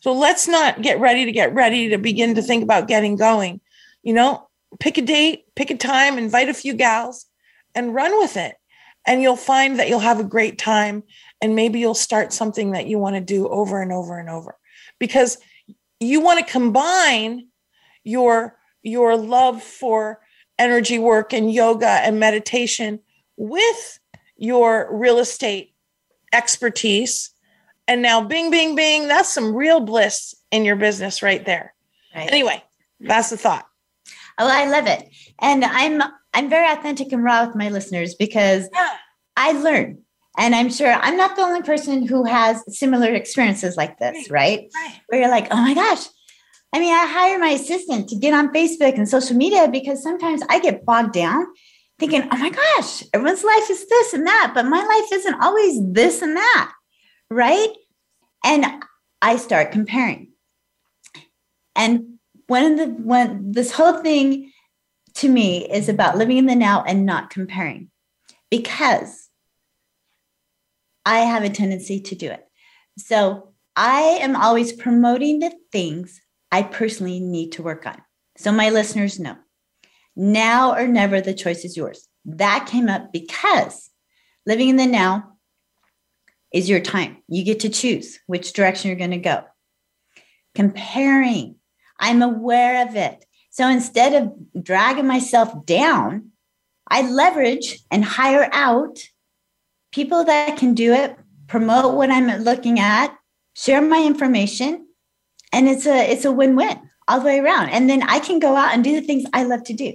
So 0.00 0.12
let's 0.12 0.46
not 0.46 0.80
get 0.80 1.00
ready 1.00 1.24
to 1.24 1.32
get 1.32 1.52
ready 1.52 1.88
to 1.88 1.98
begin 1.98 2.36
to 2.36 2.42
think 2.42 2.62
about 2.62 2.86
getting 2.86 3.16
going. 3.16 3.60
You 4.04 4.14
know, 4.14 4.48
pick 4.78 4.96
a 4.96 5.02
date, 5.02 5.46
pick 5.56 5.72
a 5.72 5.76
time, 5.76 6.18
invite 6.18 6.48
a 6.48 6.54
few 6.54 6.72
gals 6.72 7.26
and 7.74 7.92
run 7.92 8.16
with 8.16 8.36
it. 8.36 8.54
And 9.04 9.20
you'll 9.20 9.34
find 9.34 9.80
that 9.80 9.88
you'll 9.88 9.98
have 9.98 10.20
a 10.20 10.24
great 10.24 10.58
time. 10.58 11.02
And 11.42 11.56
maybe 11.56 11.80
you'll 11.80 11.94
start 11.94 12.32
something 12.32 12.70
that 12.70 12.86
you 12.86 13.00
want 13.00 13.16
to 13.16 13.20
do 13.20 13.48
over 13.48 13.82
and 13.82 13.90
over 13.90 14.20
and 14.20 14.30
over 14.30 14.56
because 15.00 15.36
you 15.98 16.20
want 16.20 16.38
to 16.38 16.52
combine 16.52 17.48
your 18.04 18.56
your 18.84 19.16
love 19.16 19.64
for 19.64 20.20
energy 20.58 20.98
work 20.98 21.32
and 21.32 21.52
yoga 21.52 21.88
and 21.88 22.18
meditation 22.18 23.00
with 23.36 23.98
your 24.36 24.88
real 24.90 25.18
estate 25.18 25.74
expertise 26.32 27.30
and 27.88 28.02
now 28.02 28.20
bing, 28.20 28.50
bing, 28.50 28.74
bing. 28.74 29.08
That's 29.08 29.32
some 29.32 29.54
real 29.54 29.80
bliss 29.80 30.34
in 30.50 30.64
your 30.64 30.76
business 30.76 31.22
right 31.22 31.44
there. 31.44 31.74
Right. 32.14 32.30
Anyway, 32.30 32.62
that's 33.00 33.30
the 33.30 33.36
thought. 33.36 33.66
Oh, 34.38 34.48
I 34.48 34.68
love 34.68 34.86
it. 34.86 35.08
And 35.40 35.64
I'm 35.64 36.02
I'm 36.34 36.50
very 36.50 36.70
authentic 36.70 37.12
and 37.12 37.24
raw 37.24 37.46
with 37.46 37.56
my 37.56 37.70
listeners 37.70 38.14
because 38.14 38.68
yeah. 38.72 38.96
I 39.36 39.52
learn. 39.52 40.02
And 40.38 40.54
I'm 40.54 40.70
sure 40.70 40.92
I'm 40.92 41.16
not 41.16 41.36
the 41.36 41.42
only 41.42 41.62
person 41.62 42.06
who 42.06 42.24
has 42.24 42.62
similar 42.76 43.12
experiences 43.14 43.76
like 43.76 43.98
this, 43.98 44.30
right? 44.30 44.70
right? 44.74 45.00
Where 45.06 45.22
you're 45.22 45.30
like, 45.30 45.48
oh 45.50 45.56
my 45.56 45.72
gosh. 45.72 46.06
I 46.72 46.80
mean, 46.80 46.92
I 46.92 47.06
hire 47.06 47.38
my 47.38 47.50
assistant 47.50 48.08
to 48.08 48.16
get 48.16 48.34
on 48.34 48.52
Facebook 48.52 48.96
and 48.96 49.08
social 49.08 49.36
media 49.36 49.68
because 49.68 50.02
sometimes 50.02 50.42
I 50.50 50.58
get 50.60 50.84
bogged 50.84 51.12
down 51.12 51.46
thinking, 51.98 52.28
oh 52.30 52.36
my 52.36 52.50
gosh, 52.50 53.02
everyone's 53.14 53.44
life 53.44 53.70
is 53.70 53.88
this 53.88 54.12
and 54.12 54.26
that, 54.26 54.52
but 54.54 54.66
my 54.66 54.82
life 54.82 55.12
isn't 55.12 55.40
always 55.40 55.78
this 55.92 56.20
and 56.20 56.36
that 56.36 56.72
right? 57.30 57.68
And 58.44 58.64
I 59.20 59.36
start 59.36 59.72
comparing. 59.72 60.32
And 61.74 62.18
of 62.48 62.76
the 62.76 62.86
one 62.86 63.52
this 63.52 63.72
whole 63.72 64.00
thing 64.02 64.52
to 65.14 65.28
me 65.28 65.68
is 65.68 65.88
about 65.88 66.16
living 66.16 66.36
in 66.36 66.46
the 66.46 66.54
now 66.54 66.84
and 66.86 67.04
not 67.04 67.30
comparing 67.30 67.90
because 68.50 69.28
I 71.04 71.20
have 71.20 71.42
a 71.42 71.50
tendency 71.50 72.00
to 72.00 72.14
do 72.14 72.30
it. 72.30 72.46
So 72.98 73.52
I 73.74 74.18
am 74.20 74.36
always 74.36 74.72
promoting 74.72 75.40
the 75.40 75.52
things 75.72 76.20
I 76.50 76.62
personally 76.62 77.20
need 77.20 77.52
to 77.52 77.62
work 77.62 77.86
on. 77.86 78.00
So 78.36 78.52
my 78.52 78.70
listeners 78.70 79.18
know 79.18 79.36
now 80.16 80.74
or 80.74 80.88
never, 80.88 81.20
the 81.20 81.34
choice 81.34 81.64
is 81.64 81.76
yours. 81.76 82.08
That 82.24 82.66
came 82.66 82.88
up 82.88 83.12
because 83.12 83.90
living 84.46 84.70
in 84.70 84.76
the 84.76 84.86
now 84.86 85.36
is 86.52 86.68
your 86.68 86.80
time. 86.80 87.18
You 87.28 87.44
get 87.44 87.60
to 87.60 87.68
choose 87.68 88.18
which 88.26 88.54
direction 88.54 88.88
you're 88.88 88.98
going 88.98 89.10
to 89.10 89.18
go. 89.18 89.44
Comparing, 90.54 91.56
I'm 92.00 92.22
aware 92.22 92.88
of 92.88 92.96
it. 92.96 93.24
So 93.50 93.68
instead 93.68 94.14
of 94.14 94.64
dragging 94.64 95.06
myself 95.06 95.66
down, 95.66 96.30
I 96.88 97.02
leverage 97.02 97.78
and 97.90 98.04
hire 98.04 98.48
out 98.52 98.98
people 99.92 100.24
that 100.24 100.56
can 100.56 100.74
do 100.74 100.92
it, 100.92 101.16
promote 101.46 101.94
what 101.94 102.10
I'm 102.10 102.42
looking 102.42 102.78
at, 102.80 103.16
share 103.54 103.82
my 103.82 104.02
information, 104.04 104.85
and 105.56 105.68
it's 105.68 105.86
a 105.86 106.12
it's 106.12 106.26
a 106.26 106.32
win-win 106.32 106.78
all 107.08 107.20
the 107.20 107.24
way 107.24 107.38
around. 107.38 107.70
And 107.70 107.88
then 107.88 108.02
I 108.02 108.18
can 108.18 108.38
go 108.38 108.54
out 108.56 108.74
and 108.74 108.84
do 108.84 109.00
the 109.00 109.06
things 109.06 109.24
I 109.32 109.44
love 109.44 109.64
to 109.64 109.72
do, 109.72 109.94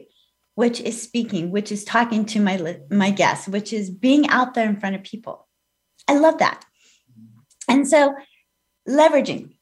which 0.55 0.81
is 0.81 0.99
speaking, 0.99 1.51
which 1.51 1.71
is 1.71 1.85
talking 1.85 2.25
to 2.25 2.39
my 2.39 2.79
my 2.89 3.11
guests, 3.11 3.47
which 3.47 3.71
is 3.71 3.91
being 3.91 4.27
out 4.29 4.55
there 4.55 4.67
in 4.67 4.79
front 4.79 4.95
of 4.95 5.03
people. 5.03 5.47
I 6.07 6.17
love 6.17 6.39
that. 6.39 6.65
And 7.69 7.87
so, 7.87 8.15
leveraging. 8.89 9.53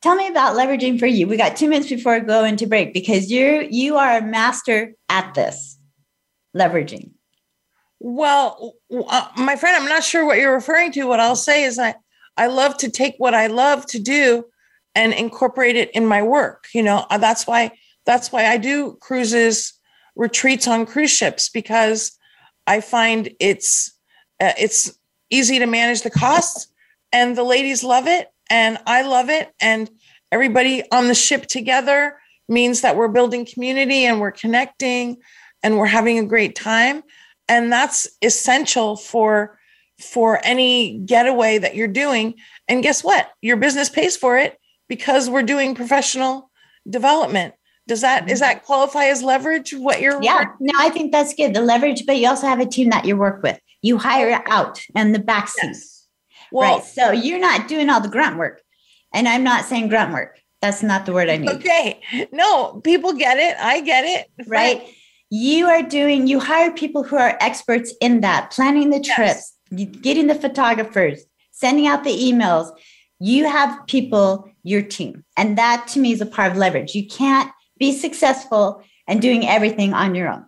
Tell 0.00 0.14
me 0.14 0.28
about 0.28 0.56
leveraging 0.56 0.98
for 0.98 1.06
you. 1.06 1.26
We 1.26 1.36
got 1.36 1.56
two 1.56 1.68
minutes 1.68 1.88
before 1.88 2.18
we 2.18 2.26
go 2.26 2.44
into 2.44 2.68
break 2.68 2.94
because 2.94 3.30
you're 3.30 3.62
you 3.62 3.96
are 3.96 4.18
a 4.18 4.22
master 4.22 4.94
at 5.08 5.34
this 5.34 5.76
leveraging. 6.56 7.10
Well, 7.98 8.74
uh, 9.08 9.28
my 9.36 9.56
friend, 9.56 9.76
I'm 9.76 9.88
not 9.88 10.04
sure 10.04 10.24
what 10.24 10.38
you're 10.38 10.54
referring 10.54 10.92
to. 10.92 11.04
What 11.04 11.20
I'll 11.20 11.34
say 11.34 11.64
is 11.64 11.80
I 11.80 11.96
I 12.36 12.46
love 12.46 12.76
to 12.78 12.90
take 12.90 13.14
what 13.18 13.34
I 13.34 13.48
love 13.48 13.86
to 13.86 13.98
do 13.98 14.44
and 14.94 15.12
incorporate 15.12 15.76
it 15.76 15.90
in 15.92 16.06
my 16.06 16.22
work. 16.22 16.66
You 16.74 16.82
know, 16.82 17.06
uh, 17.10 17.18
that's 17.18 17.46
why 17.46 17.72
that's 18.04 18.32
why 18.32 18.46
I 18.46 18.56
do 18.56 18.96
cruises, 19.00 19.74
retreats 20.16 20.66
on 20.66 20.86
cruise 20.86 21.10
ships 21.10 21.48
because 21.48 22.18
I 22.66 22.80
find 22.80 23.30
it's 23.40 23.92
uh, 24.40 24.52
it's 24.58 24.98
easy 25.30 25.58
to 25.58 25.66
manage 25.66 26.02
the 26.02 26.10
costs 26.10 26.68
and 27.12 27.36
the 27.36 27.44
ladies 27.44 27.82
love 27.82 28.06
it 28.06 28.28
and 28.50 28.78
I 28.86 29.02
love 29.02 29.30
it 29.30 29.52
and 29.60 29.88
everybody 30.30 30.82
on 30.90 31.08
the 31.08 31.14
ship 31.14 31.46
together 31.46 32.18
means 32.48 32.82
that 32.82 32.96
we're 32.96 33.08
building 33.08 33.46
community 33.46 34.04
and 34.04 34.20
we're 34.20 34.32
connecting 34.32 35.16
and 35.62 35.78
we're 35.78 35.86
having 35.86 36.18
a 36.18 36.24
great 36.24 36.54
time 36.54 37.02
and 37.48 37.72
that's 37.72 38.08
essential 38.22 38.96
for 38.96 39.58
for 40.00 40.40
any 40.42 40.98
getaway 40.98 41.58
that 41.58 41.76
you're 41.76 41.86
doing. 41.86 42.34
And 42.68 42.82
guess 42.82 43.04
what? 43.04 43.30
Your 43.40 43.56
business 43.56 43.88
pays 43.88 44.16
for 44.16 44.36
it 44.36 44.58
because 44.88 45.30
we're 45.30 45.42
doing 45.42 45.74
professional 45.74 46.50
development 46.88 47.54
does 47.86 48.00
that 48.00 48.30
is 48.30 48.40
that 48.40 48.64
qualify 48.64 49.04
as 49.04 49.22
leverage 49.22 49.72
what 49.72 50.00
you're 50.00 50.22
yeah 50.22 50.44
no 50.60 50.72
i 50.78 50.88
think 50.88 51.12
that's 51.12 51.34
good 51.34 51.54
the 51.54 51.60
leverage 51.60 52.04
but 52.06 52.16
you 52.16 52.28
also 52.28 52.46
have 52.46 52.60
a 52.60 52.66
team 52.66 52.90
that 52.90 53.04
you 53.04 53.16
work 53.16 53.42
with 53.42 53.58
you 53.82 53.98
hire 53.98 54.42
out 54.46 54.80
and 54.94 55.14
the 55.14 55.18
backseat. 55.18 55.64
Yes. 55.64 56.06
Well, 56.50 56.78
right. 56.78 56.84
So 56.84 57.10
you're 57.10 57.40
not 57.40 57.68
doing 57.68 57.90
all 57.90 58.00
the 58.00 58.08
grunt 58.08 58.38
work. 58.38 58.62
And 59.12 59.28
I'm 59.28 59.44
not 59.44 59.64
saying 59.64 59.88
grunt 59.88 60.12
work. 60.12 60.38
That's 60.62 60.82
not 60.82 61.04
the 61.04 61.12
word 61.12 61.28
I 61.28 61.36
need. 61.36 61.50
Okay. 61.50 62.00
No, 62.32 62.80
people 62.84 63.12
get 63.12 63.38
it. 63.38 63.56
I 63.58 63.80
get 63.80 64.04
it. 64.04 64.46
Right. 64.46 64.88
You 65.28 65.66
are 65.66 65.82
doing, 65.82 66.26
you 66.26 66.38
hire 66.38 66.70
people 66.72 67.02
who 67.02 67.16
are 67.16 67.36
experts 67.40 67.92
in 68.00 68.20
that, 68.20 68.52
planning 68.52 68.90
the 68.90 69.00
trips, 69.00 69.56
yes. 69.70 69.88
getting 70.00 70.28
the 70.28 70.34
photographers, 70.34 71.24
sending 71.50 71.86
out 71.86 72.04
the 72.04 72.10
emails. 72.10 72.70
You 73.18 73.48
have 73.48 73.86
people, 73.86 74.48
your 74.62 74.82
team. 74.82 75.24
And 75.36 75.58
that 75.58 75.88
to 75.88 76.00
me 76.00 76.12
is 76.12 76.20
a 76.20 76.26
part 76.26 76.52
of 76.52 76.58
leverage. 76.58 76.94
You 76.94 77.06
can't 77.06 77.50
be 77.78 77.92
successful 77.92 78.82
and 79.06 79.20
doing 79.20 79.46
everything 79.46 79.92
on 79.92 80.14
your 80.14 80.28
own. 80.28 80.46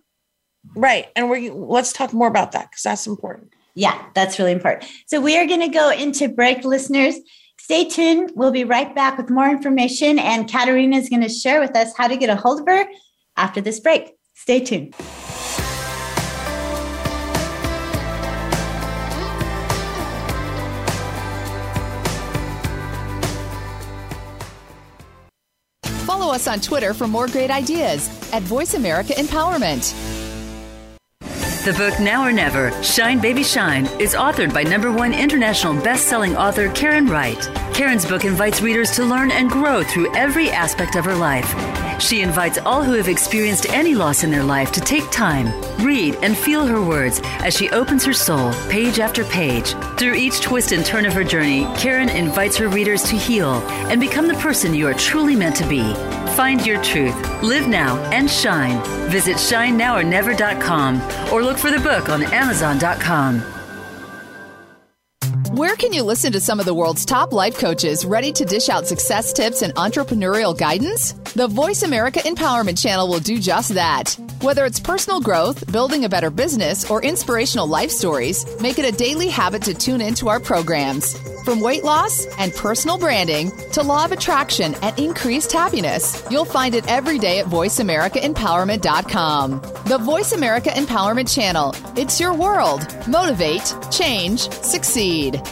Right. 0.76 1.08
And 1.14 1.28
we 1.28 1.50
let's 1.50 1.92
talk 1.92 2.12
more 2.12 2.28
about 2.28 2.52
that 2.52 2.70
because 2.70 2.82
that's 2.82 3.06
important. 3.06 3.52
Yeah, 3.74 4.00
that's 4.14 4.38
really 4.38 4.52
important. 4.52 4.90
So 5.06 5.20
we 5.20 5.36
are 5.36 5.46
going 5.46 5.60
to 5.60 5.68
go 5.68 5.90
into 5.90 6.28
break, 6.28 6.64
listeners. 6.64 7.16
Stay 7.58 7.88
tuned. 7.88 8.30
We'll 8.34 8.52
be 8.52 8.64
right 8.64 8.94
back 8.94 9.18
with 9.18 9.30
more 9.30 9.48
information. 9.48 10.18
And 10.18 10.50
Caterina 10.50 10.96
is 10.96 11.08
going 11.08 11.22
to 11.22 11.28
share 11.28 11.60
with 11.60 11.74
us 11.76 11.92
how 11.96 12.08
to 12.08 12.16
get 12.16 12.30
a 12.30 12.36
hold 12.36 12.60
of 12.60 12.66
her 12.66 12.86
after 13.36 13.60
this 13.60 13.80
break. 13.80 14.12
Stay 14.34 14.60
tuned. 14.60 14.94
Us 26.34 26.48
on 26.48 26.60
Twitter 26.60 26.92
for 26.92 27.06
more 27.06 27.28
great 27.28 27.50
ideas 27.50 28.08
at 28.32 28.42
Voice 28.42 28.74
America 28.74 29.12
Empowerment. 29.12 29.94
The 31.64 31.72
book 31.74 31.98
Now 32.00 32.26
or 32.26 32.32
Never, 32.32 32.72
Shine 32.82 33.20
Baby 33.20 33.44
Shine, 33.44 33.86
is 34.00 34.14
authored 34.14 34.52
by 34.52 34.64
number 34.64 34.92
one 34.92 35.14
international 35.14 35.80
best-selling 35.82 36.36
author 36.36 36.70
Karen 36.72 37.06
Wright. 37.06 37.40
Karen's 37.72 38.04
book 38.04 38.24
invites 38.24 38.60
readers 38.60 38.90
to 38.96 39.04
learn 39.04 39.30
and 39.30 39.48
grow 39.48 39.84
through 39.84 40.14
every 40.16 40.50
aspect 40.50 40.96
of 40.96 41.04
her 41.04 41.14
life. 41.14 41.54
She 41.98 42.22
invites 42.22 42.58
all 42.58 42.82
who 42.82 42.92
have 42.92 43.08
experienced 43.08 43.66
any 43.70 43.94
loss 43.94 44.24
in 44.24 44.30
their 44.30 44.42
life 44.42 44.72
to 44.72 44.80
take 44.80 45.10
time, 45.10 45.46
read, 45.84 46.16
and 46.22 46.36
feel 46.36 46.66
her 46.66 46.82
words 46.82 47.20
as 47.24 47.54
she 47.54 47.70
opens 47.70 48.04
her 48.04 48.12
soul 48.12 48.52
page 48.68 48.98
after 48.98 49.24
page. 49.24 49.74
Through 49.98 50.14
each 50.14 50.40
twist 50.40 50.72
and 50.72 50.84
turn 50.84 51.06
of 51.06 51.12
her 51.12 51.24
journey, 51.24 51.66
Karen 51.76 52.08
invites 52.08 52.56
her 52.56 52.68
readers 52.68 53.02
to 53.04 53.16
heal 53.16 53.54
and 53.88 54.00
become 54.00 54.28
the 54.28 54.34
person 54.34 54.74
you 54.74 54.86
are 54.88 54.94
truly 54.94 55.36
meant 55.36 55.56
to 55.56 55.68
be. 55.68 55.94
Find 56.34 56.64
your 56.66 56.82
truth, 56.82 57.14
live 57.42 57.68
now, 57.68 57.96
and 58.10 58.28
shine. 58.30 58.82
Visit 59.10 59.36
shinenowornever.com 59.36 61.32
or 61.32 61.42
look 61.42 61.58
for 61.58 61.70
the 61.70 61.80
book 61.80 62.08
on 62.08 62.22
amazon.com. 62.24 63.53
Where 65.54 65.76
can 65.76 65.92
you 65.92 66.02
listen 66.02 66.32
to 66.32 66.40
some 66.40 66.58
of 66.58 66.66
the 66.66 66.74
world's 66.74 67.04
top 67.04 67.32
life 67.32 67.56
coaches 67.58 68.04
ready 68.04 68.32
to 68.32 68.44
dish 68.44 68.68
out 68.68 68.88
success 68.88 69.32
tips 69.32 69.62
and 69.62 69.72
entrepreneurial 69.76 70.58
guidance? 70.58 71.12
The 71.34 71.46
Voice 71.46 71.84
America 71.84 72.18
Empowerment 72.18 72.76
Channel 72.76 73.06
will 73.06 73.20
do 73.20 73.38
just 73.38 73.72
that. 73.74 74.18
Whether 74.40 74.64
it's 74.64 74.80
personal 74.80 75.20
growth, 75.20 75.70
building 75.70 76.04
a 76.04 76.08
better 76.08 76.30
business, 76.30 76.90
or 76.90 77.04
inspirational 77.04 77.68
life 77.68 77.92
stories, 77.92 78.44
make 78.60 78.80
it 78.80 78.92
a 78.92 78.96
daily 78.96 79.28
habit 79.28 79.62
to 79.62 79.74
tune 79.74 80.00
into 80.00 80.28
our 80.28 80.40
programs. 80.40 81.14
From 81.44 81.60
weight 81.60 81.84
loss 81.84 82.24
and 82.38 82.54
personal 82.54 82.96
branding 82.96 83.50
to 83.72 83.82
law 83.82 84.06
of 84.06 84.12
attraction 84.12 84.74
and 84.80 84.98
increased 84.98 85.52
happiness, 85.52 86.26
you'll 86.30 86.46
find 86.46 86.74
it 86.74 86.90
every 86.90 87.18
day 87.18 87.38
at 87.38 87.44
VoiceAmericaEmpowerment.com. 87.46 89.60
The 89.86 89.98
Voice 89.98 90.32
America 90.32 90.70
Empowerment 90.70 91.34
Channel. 91.34 91.74
It's 91.98 92.18
your 92.18 92.32
world. 92.32 92.86
Motivate, 93.06 93.76
change, 93.90 94.48
succeed. 94.50 95.42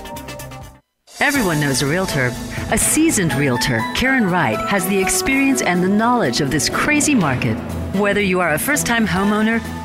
Everyone 1.20 1.60
knows 1.60 1.82
a 1.82 1.86
realtor. 1.86 2.32
A 2.70 2.78
seasoned 2.78 3.34
realtor, 3.34 3.82
Karen 3.94 4.30
Wright, 4.30 4.58
has 4.70 4.88
the 4.88 4.98
experience 4.98 5.60
and 5.60 5.82
the 5.82 5.88
knowledge 5.88 6.40
of 6.40 6.50
this 6.50 6.70
crazy 6.70 7.14
market. 7.14 7.58
Whether 7.94 8.22
you 8.22 8.40
are 8.40 8.54
a 8.54 8.58
first 8.58 8.86
time 8.86 9.06
homeowner, 9.06 9.60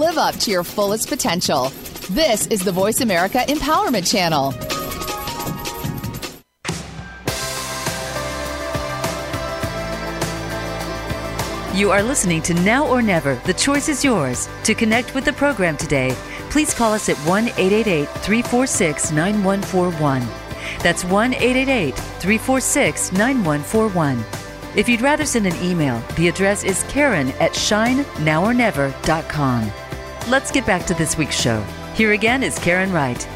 live 0.00 0.16
up 0.16 0.34
to 0.36 0.50
your 0.50 0.64
fullest 0.64 1.10
potential. 1.10 1.68
This 2.08 2.46
is 2.46 2.64
the 2.64 2.72
Voice 2.72 3.02
America 3.02 3.40
Empowerment 3.48 4.10
Channel. 4.10 4.54
You 11.78 11.90
are 11.90 12.02
listening 12.02 12.40
to 12.42 12.54
Now 12.54 12.88
or 12.88 13.02
Never. 13.02 13.34
The 13.44 13.52
choice 13.52 13.90
is 13.90 14.02
yours. 14.02 14.48
To 14.64 14.74
connect 14.74 15.14
with 15.14 15.26
the 15.26 15.34
program 15.34 15.76
today, 15.76 16.16
please 16.48 16.72
call 16.72 16.94
us 16.94 17.10
at 17.10 17.18
1 17.18 17.48
888 17.48 18.08
346 18.08 19.12
9141. 19.12 20.26
That's 20.82 21.04
1 21.04 21.34
888 21.34 21.94
346 21.94 23.12
9141. 23.12 24.24
If 24.76 24.88
you'd 24.88 25.02
rather 25.02 25.26
send 25.26 25.46
an 25.46 25.62
email, 25.62 26.02
the 26.16 26.28
address 26.28 26.64
is 26.64 26.84
karen 26.84 27.32
at 27.32 27.52
shinenowornever.com. 27.52 29.72
Let's 30.28 30.52
get 30.52 30.64
back 30.64 30.86
to 30.86 30.94
this 30.94 31.16
week's 31.16 31.40
show. 31.40 31.60
Here 31.94 32.12
again 32.12 32.44
is 32.44 32.56
Karen 32.58 32.92
Wright. 32.92 33.26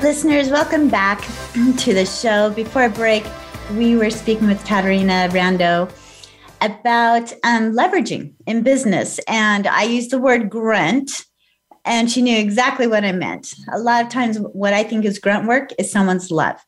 Listeners, 0.00 0.48
welcome 0.48 0.88
back 0.88 1.20
to 1.78 1.94
the 1.94 2.06
show. 2.06 2.50
Before 2.50 2.88
break, 2.88 3.24
we 3.72 3.96
were 3.96 4.10
speaking 4.10 4.46
with 4.46 4.64
Caterina 4.64 5.28
Rando 5.32 5.90
about 6.60 7.32
um, 7.42 7.72
leveraging 7.72 8.34
in 8.46 8.62
business. 8.62 9.18
And 9.26 9.66
I 9.66 9.84
used 9.84 10.10
the 10.10 10.20
word 10.20 10.50
grunt, 10.50 11.24
and 11.84 12.08
she 12.08 12.22
knew 12.22 12.38
exactly 12.38 12.86
what 12.86 13.04
I 13.04 13.10
meant. 13.10 13.54
A 13.72 13.78
lot 13.78 14.04
of 14.04 14.10
times, 14.10 14.38
what 14.38 14.74
I 14.74 14.84
think 14.84 15.04
is 15.04 15.18
grunt 15.18 15.48
work 15.48 15.70
is 15.78 15.90
someone's 15.90 16.30
love, 16.30 16.64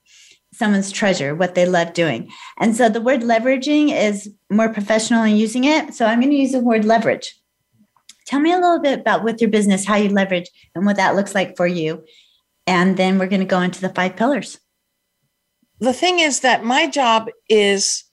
someone's 0.55 0.91
treasure, 0.91 1.37
what 1.37 1.55
they 1.55 1.67
love 1.67 1.93
doing. 1.93 2.31
And 2.59 2.75
so 2.75 2.89
the 2.89 3.03
word 3.03 3.21
leveraging 3.21 3.93
is 3.93 4.29
more 4.51 4.71
professional 4.71 5.23
in 5.23 5.37
using 5.37 5.65
it. 5.65 5.95
So 5.95 6.07
I'm 6.07 6.21
going 6.21 6.33
to 6.33 6.37
use 6.37 6.53
the 6.53 6.61
word 6.61 6.85
leverage. 6.85 7.40
Tell 8.31 8.39
me 8.39 8.53
a 8.53 8.61
little 8.61 8.79
bit 8.79 9.01
about 9.01 9.25
with 9.25 9.41
your 9.41 9.51
business, 9.51 9.85
how 9.85 9.97
you 9.97 10.09
leverage 10.09 10.49
and 10.77 10.87
what 10.87 10.95
that 10.99 11.17
looks 11.17 11.35
like 11.35 11.57
for 11.57 11.67
you. 11.67 12.05
And 12.65 12.97
then 12.97 13.19
we're 13.19 13.27
going 13.27 13.41
to 13.41 13.45
go 13.45 13.61
into 13.61 13.81
the 13.81 13.89
five 13.89 14.15
pillars. 14.15 14.61
The 15.81 15.93
thing 15.93 16.21
is 16.21 16.39
that 16.39 16.63
my 16.63 16.87
job 16.87 17.29
is 17.49 18.05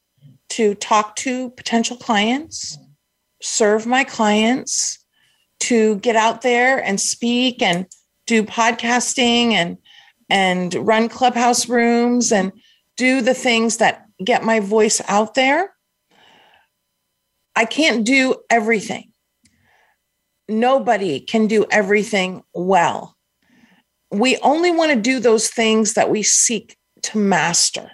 to 0.50 0.74
talk 0.74 1.18
to 1.18 1.52
potential 1.52 1.98
clients, 1.98 2.80
serve 3.44 3.86
my 3.86 4.04
clients, 4.04 4.98
to 5.60 5.98
get 5.98 6.16
out 6.16 6.42
there 6.42 6.84
and 6.84 7.00
speak 7.00 7.62
and 7.62 7.86
do 8.26 8.42
podcasting 8.42 9.52
and 9.52 9.78
and 10.32 10.74
run 10.74 11.10
clubhouse 11.10 11.70
rooms 11.70 12.32
and 12.32 12.52
do 12.96 13.22
the 13.22 13.36
things 13.36 13.78
that 13.78 14.08
get 14.26 14.44
my 14.44 14.62
voice 14.62 15.00
out 15.08 15.36
there. 15.36 15.76
I 17.56 17.66
can't 17.66 18.04
do 18.04 18.38
everything 18.50 19.12
nobody 20.48 21.20
can 21.20 21.48
do 21.48 21.66
everything 21.72 22.44
well. 22.54 23.16
We 24.12 24.38
only 24.38 24.72
want 24.72 24.92
to 24.92 25.00
do 25.00 25.20
those 25.20 25.50
things 25.50 25.94
that 25.94 26.10
we 26.10 26.24
seek 26.24 26.78
to 27.04 27.18
master. 27.18 27.92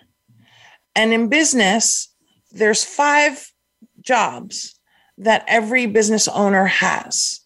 And 0.96 1.14
in 1.14 1.28
business, 1.28 2.10
there's 2.52 2.84
five 2.84 3.52
jobs 4.02 4.80
that 5.18 5.44
every 5.48 5.86
business 5.88 6.28
owner 6.28 6.66
has. 6.66 7.40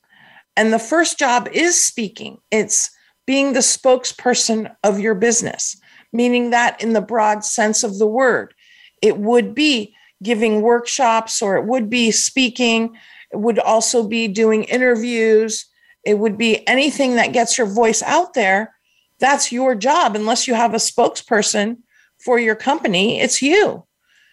And 0.55 0.73
the 0.73 0.79
first 0.79 1.19
job 1.19 1.47
is 1.53 1.81
speaking. 1.81 2.39
It's 2.51 2.89
being 3.25 3.53
the 3.53 3.59
spokesperson 3.59 4.73
of 4.83 4.99
your 4.99 5.15
business, 5.15 5.79
meaning 6.11 6.49
that 6.49 6.81
in 6.81 6.93
the 6.93 7.01
broad 7.01 7.43
sense 7.43 7.83
of 7.83 7.99
the 7.99 8.07
word, 8.07 8.53
it 9.01 9.17
would 9.17 9.53
be 9.53 9.93
giving 10.23 10.61
workshops 10.61 11.41
or 11.41 11.57
it 11.57 11.65
would 11.65 11.89
be 11.89 12.09
speaking 12.11 12.97
it 13.32 13.38
would 13.38 13.59
also 13.59 14.07
be 14.07 14.28
doing 14.28 14.63
interviews. 14.63 15.65
It 16.03 16.19
would 16.19 16.38
be 16.38 16.67
anything 16.67 17.15
that 17.15 17.34
gets 17.34 17.57
your 17.57 17.67
voice 17.67 18.01
out 18.03 18.34
there. 18.34 18.73
That's 19.19 19.51
your 19.51 19.75
job, 19.75 20.15
unless 20.15 20.47
you 20.47 20.53
have 20.53 20.73
a 20.73 20.78
spokesperson 20.78 21.78
for 22.23 22.39
your 22.39 22.55
company, 22.55 23.19
it's 23.19 23.41
you. 23.41 23.86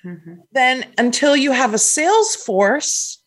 Mm-hmm. 0.04 0.34
Then, 0.52 0.86
until 0.98 1.36
you 1.36 1.52
have 1.52 1.74
a 1.74 1.78
sales 1.78 2.34
force, 2.34 3.22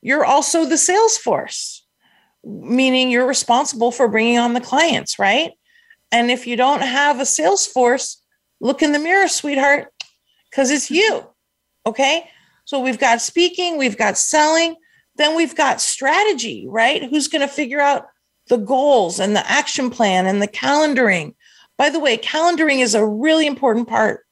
you're 0.00 0.24
also 0.24 0.64
the 0.64 0.78
sales 0.78 1.16
force, 1.16 1.86
meaning 2.44 3.10
you're 3.10 3.26
responsible 3.26 3.90
for 3.90 4.08
bringing 4.08 4.38
on 4.38 4.54
the 4.54 4.60
clients, 4.60 5.18
right? 5.18 5.52
And 6.10 6.30
if 6.30 6.46
you 6.46 6.56
don't 6.56 6.82
have 6.82 7.20
a 7.20 7.26
sales 7.26 7.66
force, 7.66 8.22
look 8.60 8.82
in 8.82 8.92
the 8.92 8.98
mirror, 8.98 9.28
sweetheart, 9.28 9.92
because 10.50 10.70
it's 10.70 10.90
you. 10.90 11.26
Okay. 11.86 12.28
So 12.64 12.80
we've 12.80 12.98
got 12.98 13.20
speaking, 13.20 13.76
we've 13.76 13.98
got 13.98 14.16
selling, 14.16 14.76
then 15.16 15.36
we've 15.36 15.56
got 15.56 15.80
strategy, 15.80 16.66
right? 16.68 17.04
Who's 17.04 17.28
going 17.28 17.46
to 17.46 17.54
figure 17.54 17.80
out 17.80 18.06
the 18.48 18.56
goals 18.56 19.20
and 19.20 19.36
the 19.36 19.50
action 19.50 19.90
plan 19.90 20.26
and 20.26 20.40
the 20.40 20.48
calendaring? 20.48 21.34
By 21.76 21.90
the 21.90 22.00
way, 22.00 22.16
calendaring 22.16 22.80
is 22.80 22.94
a 22.94 23.06
really 23.06 23.46
important 23.46 23.88
part 23.88 24.24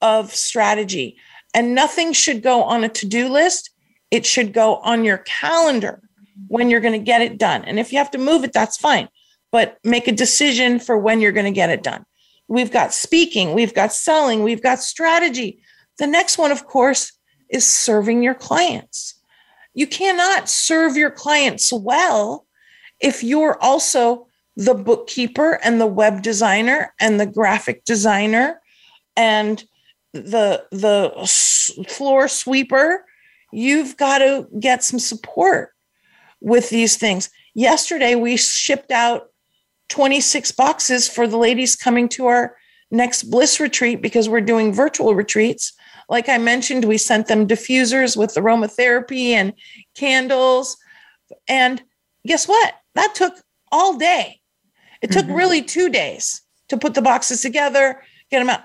of 0.00 0.34
strategy, 0.34 1.16
and 1.54 1.74
nothing 1.74 2.12
should 2.12 2.42
go 2.42 2.62
on 2.62 2.84
a 2.84 2.88
to 2.90 3.06
do 3.06 3.28
list. 3.28 3.70
It 4.10 4.26
should 4.26 4.52
go 4.52 4.76
on 4.76 5.04
your 5.04 5.18
calendar 5.18 6.02
when 6.48 6.70
you're 6.70 6.80
going 6.80 6.98
to 6.98 7.04
get 7.04 7.22
it 7.22 7.38
done. 7.38 7.64
And 7.64 7.78
if 7.78 7.92
you 7.92 7.98
have 7.98 8.10
to 8.12 8.18
move 8.18 8.44
it, 8.44 8.52
that's 8.52 8.76
fine, 8.76 9.08
but 9.50 9.78
make 9.84 10.06
a 10.06 10.12
decision 10.12 10.78
for 10.78 10.98
when 10.98 11.20
you're 11.20 11.32
going 11.32 11.46
to 11.46 11.52
get 11.52 11.70
it 11.70 11.82
done. 11.82 12.04
We've 12.48 12.70
got 12.70 12.94
speaking, 12.94 13.54
we've 13.54 13.74
got 13.74 13.92
selling, 13.92 14.42
we've 14.42 14.62
got 14.62 14.80
strategy. 14.80 15.60
The 15.98 16.06
next 16.06 16.38
one, 16.38 16.52
of 16.52 16.66
course, 16.66 17.12
is 17.48 17.66
serving 17.66 18.22
your 18.22 18.34
clients. 18.34 19.15
You 19.76 19.86
cannot 19.86 20.48
serve 20.48 20.96
your 20.96 21.10
clients 21.10 21.70
well 21.70 22.46
if 22.98 23.22
you're 23.22 23.62
also 23.62 24.26
the 24.56 24.72
bookkeeper 24.72 25.60
and 25.62 25.78
the 25.78 25.86
web 25.86 26.22
designer 26.22 26.94
and 26.98 27.20
the 27.20 27.26
graphic 27.26 27.84
designer 27.84 28.62
and 29.16 29.62
the 30.14 30.64
the 30.70 31.12
floor 31.88 32.26
sweeper. 32.26 33.04
You've 33.52 33.98
got 33.98 34.18
to 34.18 34.48
get 34.58 34.82
some 34.82 34.98
support 34.98 35.72
with 36.40 36.70
these 36.70 36.96
things. 36.96 37.28
Yesterday 37.54 38.14
we 38.14 38.38
shipped 38.38 38.90
out 38.90 39.26
26 39.90 40.52
boxes 40.52 41.06
for 41.06 41.26
the 41.26 41.36
ladies 41.36 41.76
coming 41.76 42.08
to 42.08 42.26
our 42.26 42.56
next 42.90 43.24
bliss 43.24 43.60
retreat 43.60 44.00
because 44.00 44.26
we're 44.26 44.40
doing 44.40 44.72
virtual 44.72 45.14
retreats 45.14 45.74
like 46.08 46.28
i 46.28 46.38
mentioned 46.38 46.84
we 46.84 46.98
sent 46.98 47.26
them 47.26 47.46
diffusers 47.46 48.16
with 48.16 48.34
aromatherapy 48.34 49.30
and 49.30 49.52
candles 49.94 50.76
and 51.48 51.82
guess 52.26 52.46
what 52.46 52.74
that 52.94 53.14
took 53.14 53.34
all 53.72 53.96
day 53.96 54.40
it 55.02 55.10
took 55.10 55.26
mm-hmm. 55.26 55.34
really 55.34 55.62
two 55.62 55.88
days 55.88 56.42
to 56.68 56.76
put 56.76 56.94
the 56.94 57.02
boxes 57.02 57.42
together, 57.42 58.02
get 58.30 58.40
them 58.40 58.50
out. 58.50 58.62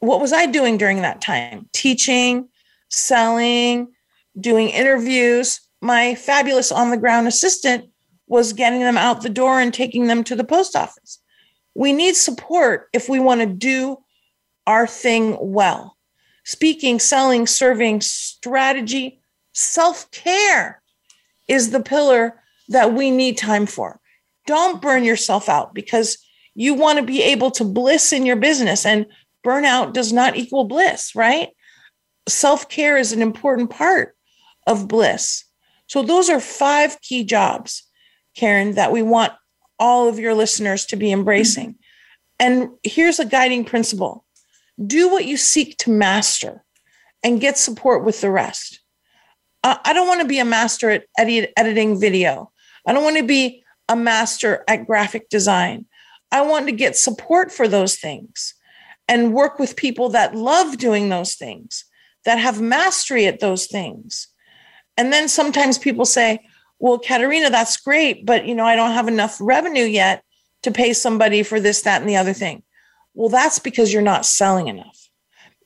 What 0.00 0.20
was 0.20 0.32
I 0.32 0.46
doing 0.46 0.76
during 0.76 1.02
that 1.02 1.20
time? 1.20 1.68
Teaching, 1.72 2.48
selling, 2.90 3.92
doing 4.38 4.68
interviews. 4.68 5.60
My 5.80 6.14
fabulous 6.14 6.72
on 6.72 6.90
the 6.90 6.96
ground 6.96 7.28
assistant 7.28 7.90
was 8.26 8.52
getting 8.52 8.80
them 8.80 8.98
out 8.98 9.22
the 9.22 9.28
door 9.28 9.60
and 9.60 9.72
taking 9.72 10.06
them 10.06 10.24
to 10.24 10.36
the 10.36 10.44
post 10.44 10.74
office. 10.74 11.20
We 11.74 11.92
need 11.92 12.16
support 12.16 12.88
if 12.92 13.08
we 13.08 13.20
want 13.20 13.40
to 13.40 13.46
do 13.46 13.98
our 14.66 14.86
thing 14.86 15.36
well. 15.40 15.93
Speaking, 16.44 16.98
selling, 17.00 17.46
serving, 17.46 18.00
strategy, 18.02 19.20
self 19.52 20.10
care 20.10 20.82
is 21.48 21.70
the 21.70 21.80
pillar 21.80 22.40
that 22.68 22.94
we 22.94 23.10
need 23.10 23.36
time 23.36 23.66
for 23.66 24.00
don't 24.46 24.82
burn 24.82 25.04
yourself 25.04 25.48
out 25.48 25.74
because 25.74 26.18
you 26.54 26.74
want 26.74 26.98
to 26.98 27.04
be 27.04 27.22
able 27.22 27.50
to 27.52 27.64
bliss 27.64 28.12
in 28.12 28.26
your 28.26 28.36
business 28.36 28.86
and 28.86 29.06
burnout 29.44 29.92
does 29.92 30.12
not 30.12 30.36
equal 30.36 30.64
bliss, 30.64 31.14
right? 31.14 31.48
Self 32.28 32.68
care 32.68 32.96
is 32.96 33.12
an 33.12 33.22
important 33.22 33.70
part 33.70 34.16
of 34.66 34.88
bliss. 34.88 35.44
So, 35.86 36.02
those 36.02 36.30
are 36.30 36.40
five 36.40 37.00
key 37.00 37.24
jobs, 37.24 37.82
Karen, 38.36 38.74
that 38.74 38.92
we 38.92 39.02
want 39.02 39.32
all 39.78 40.08
of 40.08 40.18
your 40.18 40.34
listeners 40.34 40.86
to 40.86 40.96
be 40.96 41.12
embracing. 41.12 41.76
And 42.38 42.70
here's 42.82 43.18
a 43.18 43.26
guiding 43.26 43.64
principle 43.64 44.23
do 44.84 45.10
what 45.10 45.24
you 45.24 45.36
seek 45.36 45.76
to 45.78 45.90
master 45.90 46.64
and 47.22 47.40
get 47.40 47.58
support 47.58 48.04
with 48.04 48.20
the 48.20 48.30
rest. 48.30 48.80
I 49.62 49.92
don't 49.94 50.08
want 50.08 50.20
to 50.20 50.26
be 50.26 50.40
a 50.40 50.44
master 50.44 50.90
at 50.90 51.04
editing 51.18 51.98
video. 51.98 52.52
I 52.86 52.92
don't 52.92 53.04
want 53.04 53.16
to 53.16 53.22
be 53.22 53.64
a 53.88 53.96
master 53.96 54.62
at 54.68 54.86
graphic 54.86 55.30
design. 55.30 55.86
I 56.30 56.42
want 56.42 56.66
to 56.66 56.72
get 56.72 56.96
support 56.96 57.50
for 57.50 57.66
those 57.66 57.96
things 57.96 58.54
and 59.08 59.32
work 59.32 59.58
with 59.58 59.76
people 59.76 60.10
that 60.10 60.34
love 60.34 60.76
doing 60.76 61.08
those 61.08 61.34
things, 61.34 61.84
that 62.24 62.38
have 62.38 62.60
mastery 62.60 63.26
at 63.26 63.40
those 63.40 63.66
things. 63.66 64.28
And 64.96 65.12
then 65.12 65.28
sometimes 65.28 65.78
people 65.78 66.04
say, 66.04 66.40
well, 66.78 66.98
Caterina, 66.98 67.48
that's 67.48 67.78
great, 67.78 68.26
but 68.26 68.46
you 68.46 68.54
know, 68.54 68.66
I 68.66 68.76
don't 68.76 68.92
have 68.92 69.08
enough 69.08 69.38
revenue 69.40 69.84
yet 69.84 70.22
to 70.62 70.70
pay 70.70 70.92
somebody 70.92 71.42
for 71.42 71.58
this, 71.60 71.82
that, 71.82 72.00
and 72.00 72.10
the 72.10 72.16
other 72.16 72.34
thing. 72.34 72.62
Well, 73.14 73.28
that's 73.28 73.58
because 73.58 73.92
you're 73.92 74.02
not 74.02 74.26
selling 74.26 74.68
enough. 74.68 75.08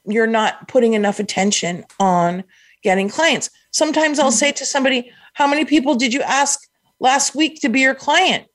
You're 0.05 0.26
not 0.26 0.68
putting 0.68 0.94
enough 0.94 1.18
attention 1.18 1.84
on 1.99 2.44
getting 2.82 3.09
clients. 3.09 3.51
Sometimes 3.72 4.18
I'll 4.18 4.28
mm-hmm. 4.28 4.34
say 4.34 4.53
to 4.53 4.66
somebody, 4.66 5.11
How 5.34 5.46
many 5.46 5.64
people 5.64 5.94
did 5.94 6.14
you 6.14 6.22
ask 6.22 6.61
last 7.01 7.34
week 7.34 7.61
to 7.62 7.68
be 7.68 7.80
your 7.80 7.94
client? 7.94 8.46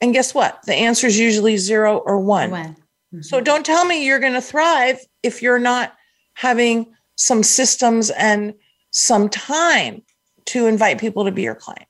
And 0.00 0.12
guess 0.12 0.34
what? 0.34 0.60
The 0.66 0.74
answer 0.74 1.06
is 1.06 1.18
usually 1.18 1.56
zero 1.56 1.98
or 1.98 2.18
one. 2.18 2.50
one. 2.50 2.76
Mm-hmm. 3.14 3.22
So 3.22 3.40
don't 3.40 3.64
tell 3.64 3.84
me 3.84 4.04
you're 4.04 4.20
going 4.20 4.34
to 4.34 4.40
thrive 4.40 4.98
if 5.22 5.42
you're 5.42 5.58
not 5.58 5.94
having 6.34 6.94
some 7.16 7.42
systems 7.42 8.10
and 8.10 8.54
some 8.90 9.28
time 9.28 10.02
to 10.46 10.66
invite 10.66 11.00
people 11.00 11.24
to 11.24 11.32
be 11.32 11.42
your 11.42 11.54
client. 11.54 11.86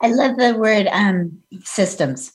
I 0.00 0.08
love 0.08 0.36
the 0.36 0.54
word 0.54 0.88
um, 0.90 1.38
systems. 1.62 2.32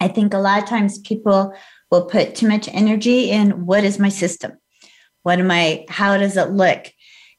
I 0.00 0.08
think 0.08 0.32
a 0.32 0.38
lot 0.38 0.62
of 0.62 0.68
times 0.68 0.98
people 0.98 1.52
will 1.90 2.04
put 2.04 2.34
too 2.34 2.48
much 2.48 2.68
energy 2.68 3.30
in 3.30 3.66
what 3.66 3.84
is 3.84 3.98
my 3.98 4.08
system? 4.08 4.52
What 5.22 5.38
am 5.38 5.50
I, 5.50 5.84
how 5.88 6.16
does 6.16 6.36
it 6.36 6.50
look? 6.50 6.86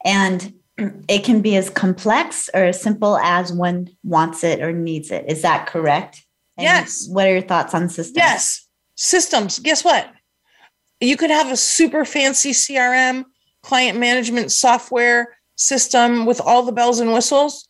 And 0.06 0.54
it 1.08 1.24
can 1.24 1.42
be 1.42 1.56
as 1.56 1.70
complex 1.70 2.50
or 2.54 2.64
as 2.64 2.82
simple 2.82 3.18
as 3.18 3.52
one 3.52 3.90
wants 4.04 4.44
it 4.44 4.62
or 4.62 4.72
needs 4.72 5.12
it. 5.12 5.26
Is 5.28 5.42
that 5.42 5.68
correct? 5.68 6.24
And 6.58 6.64
yes. 6.64 7.08
What 7.10 7.28
are 7.28 7.32
your 7.32 7.42
thoughts 7.42 7.74
on 7.74 7.90
systems? 7.90 8.18
Yes. 8.18 8.68
Systems. 8.96 9.60
Guess 9.60 9.84
what? 9.84 10.12
You 11.00 11.16
could 11.16 11.30
have 11.30 11.52
a 11.52 11.58
super 11.58 12.04
fancy 12.04 12.52
CRM, 12.52 13.24
client 13.64 13.98
management 13.98 14.52
software 14.52 15.38
system 15.56 16.26
with 16.26 16.42
all 16.42 16.64
the 16.64 16.72
bells 16.72 17.00
and 17.00 17.14
whistles. 17.14 17.68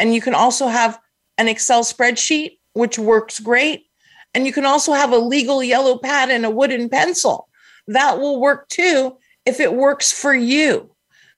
And 0.00 0.14
you 0.14 0.20
can 0.20 0.34
also 0.34 0.66
have 0.66 0.98
an 1.38 1.48
Excel 1.48 1.84
spreadsheet, 1.84 2.58
which 2.72 2.98
works 2.98 3.38
great. 3.38 3.86
And 4.34 4.46
you 4.46 4.52
can 4.52 4.64
also 4.64 4.92
have 4.92 5.12
a 5.12 5.18
legal 5.18 5.62
yellow 5.62 5.98
pad 5.98 6.30
and 6.30 6.44
a 6.44 6.50
wooden 6.50 6.88
pencil. 6.88 7.48
That 7.86 8.18
will 8.18 8.40
work 8.40 8.68
too 8.68 9.18
if 9.44 9.60
it 9.60 9.74
works 9.74 10.12
for 10.12 10.34
you. 10.34 10.90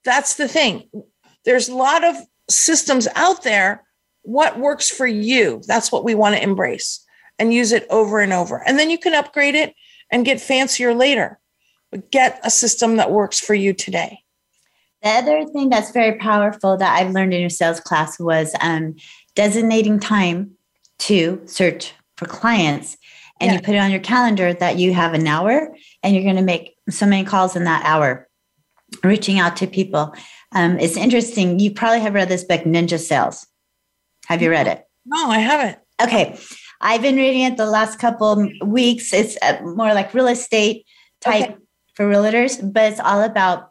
That's 0.05 0.35
the 0.35 0.49
thing 0.49 0.89
there's 1.45 1.69
a 1.69 1.75
lot 1.75 2.05
of 2.05 2.17
systems 2.49 3.07
out 3.15 3.43
there. 3.43 3.85
What 4.23 4.59
works 4.59 4.91
for 4.91 5.07
you? 5.07 5.63
That's 5.67 5.93
what 5.93 6.05
we 6.05 6.15
want 6.15 6.35
to 6.37 6.43
embrace 6.43 7.05
and 7.39 7.53
use 7.53 7.73
it 7.73 7.87
over 7.91 8.21
and 8.21 8.33
over. 8.33 8.63
And 8.67 8.79
then 8.79 8.91
you 8.91 8.99
can 8.99 9.15
upgrade 9.15 9.55
it 9.55 9.75
and 10.11 10.25
get 10.25 10.41
fancier 10.41 10.95
later. 10.95 11.39
But 11.91 12.11
get 12.11 12.41
a 12.43 12.51
system 12.51 12.97
that 12.97 13.11
works 13.11 13.39
for 13.39 13.55
you 13.55 13.73
today. 13.73 14.21
The 15.03 15.11
other 15.11 15.45
thing 15.47 15.69
that's 15.69 15.91
very 15.91 16.19
powerful 16.19 16.77
that 16.79 16.99
I've 16.99 17.13
learned 17.13 17.35
in 17.35 17.41
your 17.41 17.51
sales 17.51 17.81
class 17.81 18.19
was 18.19 18.55
um, 18.61 18.97
designating 19.35 20.01
time 20.01 20.53
to 21.01 21.43
search 21.45 21.93
for 22.17 22.27
clients. 22.27 22.97
And 23.41 23.51
yeah. 23.51 23.57
you 23.57 23.63
put 23.63 23.75
it 23.75 23.79
on 23.79 23.91
your 23.91 24.01
calendar 24.01 24.53
that 24.55 24.79
you 24.79 24.93
have 24.95 25.15
an 25.15 25.27
hour 25.27 25.75
and 26.03 26.15
you're 26.15 26.23
going 26.23 26.37
to 26.37 26.43
make 26.43 26.77
so 26.89 27.07
many 27.07 27.25
calls 27.25 27.57
in 27.57 27.65
that 27.65 27.85
hour, 27.85 28.29
reaching 29.03 29.39
out 29.39 29.57
to 29.57 29.67
people. 29.67 30.15
Um, 30.53 30.79
it's 30.79 30.97
interesting. 30.97 31.59
You 31.59 31.73
probably 31.73 32.01
have 32.01 32.15
read 32.15 32.29
this 32.29 32.45
book, 32.45 32.63
Ninja 32.63 32.99
Sales. 32.99 33.47
Have 34.27 34.41
you 34.41 34.51
read 34.51 34.69
it? 34.69 34.85
No, 35.05 35.31
I 35.31 35.39
haven't. 35.39 35.79
Okay. 36.01 36.39
I've 36.81 37.03
been 37.03 37.17
reading 37.17 37.43
it 37.43 37.57
the 37.57 37.67
last 37.67 37.99
couple 37.99 38.51
weeks. 38.63 39.13
It's 39.13 39.37
uh, 39.43 39.61
more 39.63 39.95
like 39.95 40.15
real 40.15 40.29
estate 40.29 40.87
type 41.21 41.51
okay. 41.51 41.57
for 41.95 42.09
realtors, 42.09 42.61
but 42.73 42.93
it's 42.93 43.01
all 43.01 43.23
about 43.23 43.71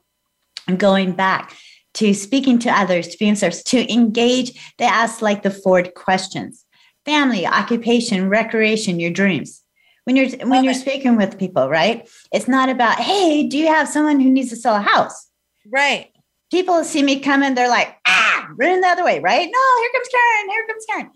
going 0.78 1.14
back 1.14 1.56
to 1.96 2.14
speaking 2.14 2.58
to 2.60 2.70
others, 2.72 3.08
to 3.10 3.18
being 3.18 3.36
service, 3.36 3.64
to 3.64 3.92
engage. 3.92 4.74
They 4.78 4.86
ask 4.86 5.22
like 5.22 5.44
the 5.44 5.52
four 5.52 5.84
questions: 5.84 6.66
family, 7.06 7.46
occupation, 7.46 8.30
recreation, 8.30 9.00
your 9.00 9.12
dreams. 9.12 9.62
When 10.06 10.16
you're 10.16 10.30
when 10.30 10.52
okay. 10.52 10.66
you're 10.66 10.74
speaking 10.74 11.16
with 11.16 11.40
people, 11.40 11.70
right? 11.70 12.10
It's 12.34 12.48
not 12.48 12.70
about, 12.70 13.00
hey, 13.00 13.48
do 13.48 13.58
you 13.58 13.68
have 13.68 13.88
someone 13.88 14.20
who 14.20 14.30
needs 14.30 14.50
to 14.50 14.56
sell 14.56 14.76
a 14.76 14.82
house? 14.82 15.30
Right 15.72 16.14
people 16.54 16.84
see 16.84 17.02
me 17.02 17.20
coming, 17.20 17.56
they're 17.56 17.68
like, 17.68 17.98
ah, 18.06 18.48
run 18.60 18.80
the 18.80 18.88
other 18.88 19.04
way, 19.04 19.20
right? 19.20 19.50
No, 19.52 19.82
here 19.82 19.90
comes 19.92 20.08
Karen, 20.08 20.50
here 20.50 20.68
comes 20.68 20.86
Karen. 20.86 21.12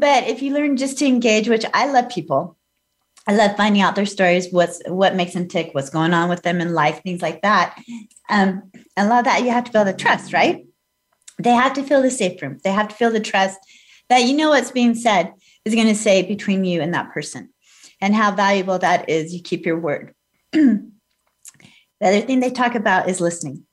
But 0.00 0.28
if 0.28 0.40
you 0.40 0.54
learn 0.54 0.78
just 0.78 0.96
to 0.98 1.06
engage, 1.06 1.46
which 1.46 1.66
I 1.74 1.92
love 1.92 2.08
people, 2.08 2.56
I 3.26 3.34
love 3.34 3.54
finding 3.54 3.82
out 3.82 3.96
their 3.96 4.06
stories, 4.06 4.50
what's 4.50 4.80
what 4.86 5.14
makes 5.14 5.34
them 5.34 5.46
tick, 5.46 5.74
what's 5.74 5.90
going 5.90 6.14
on 6.14 6.30
with 6.30 6.42
them 6.42 6.62
in 6.62 6.72
life, 6.72 7.02
things 7.02 7.20
like 7.20 7.42
that. 7.42 7.78
Um, 8.30 8.70
and 8.96 9.06
a 9.06 9.08
lot 9.10 9.18
of 9.18 9.24
that 9.26 9.42
you 9.42 9.50
have 9.50 9.64
to 9.64 9.72
build 9.72 9.88
the 9.88 9.92
trust, 9.92 10.32
right? 10.32 10.64
They 11.38 11.50
have 11.50 11.74
to 11.74 11.82
feel 11.82 12.00
the 12.00 12.10
safe 12.10 12.40
room. 12.40 12.58
They 12.64 12.72
have 12.72 12.88
to 12.88 12.94
feel 12.94 13.10
the 13.10 13.20
trust 13.20 13.58
that 14.08 14.24
you 14.24 14.36
know 14.36 14.50
what's 14.50 14.70
being 14.70 14.94
said 14.94 15.32
is 15.64 15.74
going 15.74 15.86
to 15.86 15.94
say 15.94 16.22
between 16.22 16.64
you 16.64 16.80
and 16.80 16.94
that 16.94 17.12
person, 17.12 17.50
and 18.00 18.14
how 18.14 18.30
valuable 18.32 18.78
that 18.78 19.08
is. 19.08 19.34
You 19.34 19.42
keep 19.42 19.66
your 19.66 19.78
word. 19.78 20.14
the 20.52 20.90
other 22.02 22.20
thing 22.20 22.40
they 22.40 22.50
talk 22.50 22.74
about 22.74 23.08
is 23.08 23.20
listening 23.20 23.64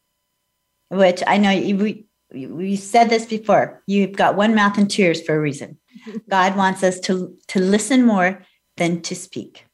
which 0.89 1.23
I 1.25 1.37
know 1.37 1.51
you, 1.51 1.77
we, 1.77 2.05
we 2.33 2.75
said 2.75 3.09
this 3.09 3.25
before. 3.25 3.81
You've 3.87 4.13
got 4.13 4.35
one 4.35 4.55
mouth 4.55 4.77
and 4.77 4.89
two 4.89 5.03
ears 5.03 5.21
for 5.21 5.35
a 5.35 5.39
reason. 5.39 5.77
God 6.29 6.55
wants 6.55 6.83
us 6.83 6.99
to, 7.01 7.35
to 7.49 7.59
listen 7.59 8.05
more 8.05 8.43
than 8.77 9.01
to 9.03 9.15
speak. 9.15 9.65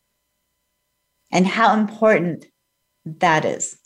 And 1.31 1.47
how 1.47 1.77
important 1.77 2.45
that 3.05 3.45
is. 3.45 3.77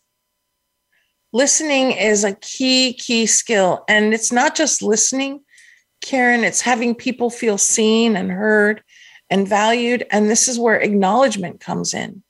Listening 1.32 1.92
is 1.92 2.24
a 2.24 2.36
key, 2.36 2.94
key 2.94 3.26
skill. 3.26 3.84
And 3.88 4.14
it's 4.14 4.32
not 4.32 4.56
just 4.56 4.82
listening, 4.82 5.42
Karen, 6.06 6.44
it's 6.44 6.62
having 6.62 6.94
people 6.94 7.32
feel 7.32 7.58
seen 7.58 8.16
and 8.16 8.30
heard 8.32 8.84
and 9.32 9.48
valued. 9.48 10.06
And 10.12 10.30
this 10.30 10.48
is 10.48 10.60
where 10.60 10.80
acknowledgement 10.80 11.60
comes 11.60 11.96
in. 11.96 12.22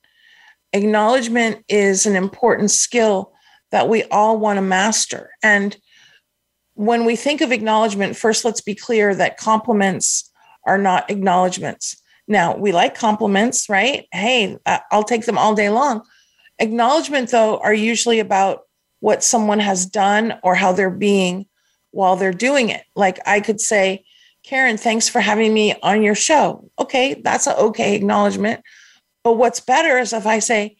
Acknowledgement 0.72 1.66
is 1.68 2.06
an 2.06 2.16
important 2.16 2.72
skill 2.72 3.34
that 3.72 3.90
we 3.90 4.04
all 4.06 4.40
want 4.40 4.58
to 4.58 4.62
master. 4.62 5.32
And 5.44 5.76
when 6.76 7.04
we 7.04 7.18
think 7.18 7.42
of 7.42 7.52
acknowledgement, 7.52 8.16
first, 8.16 8.46
let's 8.46 8.62
be 8.62 8.76
clear 8.76 9.14
that 9.14 9.38
compliments 9.38 10.32
are 10.66 10.78
not 10.78 11.12
acknowledgments. 11.12 12.02
Now, 12.30 12.56
we 12.56 12.72
like 12.72 12.96
compliments, 12.96 13.68
right? 13.68 14.08
Hey, 14.14 14.58
I'll 14.90 15.04
take 15.04 15.26
them 15.26 15.38
all 15.38 15.54
day 15.54 15.70
long. 15.70 16.02
Acknowledgement, 16.60 17.30
though, 17.30 17.58
are 17.58 17.74
usually 17.74 18.20
about 18.20 18.62
what 19.02 19.22
someone 19.22 19.60
has 19.60 19.86
done 19.86 20.40
or 20.44 20.56
how 20.56 20.72
they're 20.72 20.90
being 20.90 21.46
while 21.96 22.18
they're 22.18 22.34
doing 22.34 22.70
it. 22.70 22.84
Like 22.94 23.20
I 23.26 23.40
could 23.40 23.62
say, 23.62 24.04
Karen, 24.44 24.78
thanks 24.78 25.08
for 25.08 25.22
having 25.22 25.54
me 25.54 25.74
on 25.82 26.04
your 26.04 26.14
show. 26.14 26.70
Okay, 26.78 27.22
that's 27.24 27.48
an 27.48 27.56
okay 27.56 27.96
acknowledgement. 27.96 28.62
But 29.24 29.38
what's 29.38 29.62
better 29.62 29.98
is 29.98 30.12
if 30.12 30.28
I 30.28 30.40
say, 30.40 30.76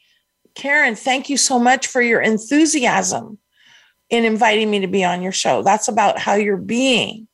Karen, 0.56 0.94
thank 0.96 1.30
you 1.30 1.38
so 1.38 1.58
much 1.58 1.88
for 1.88 2.02
your 2.02 2.22
enthusiasm 2.22 3.40
in 4.10 4.26
inviting 4.26 4.70
me 4.70 4.80
to 4.82 4.88
be 4.88 5.04
on 5.04 5.22
your 5.22 5.32
show. 5.32 5.64
That's 5.64 5.88
about 5.88 6.20
how 6.20 6.36
you're 6.36 6.58
being, 6.58 7.28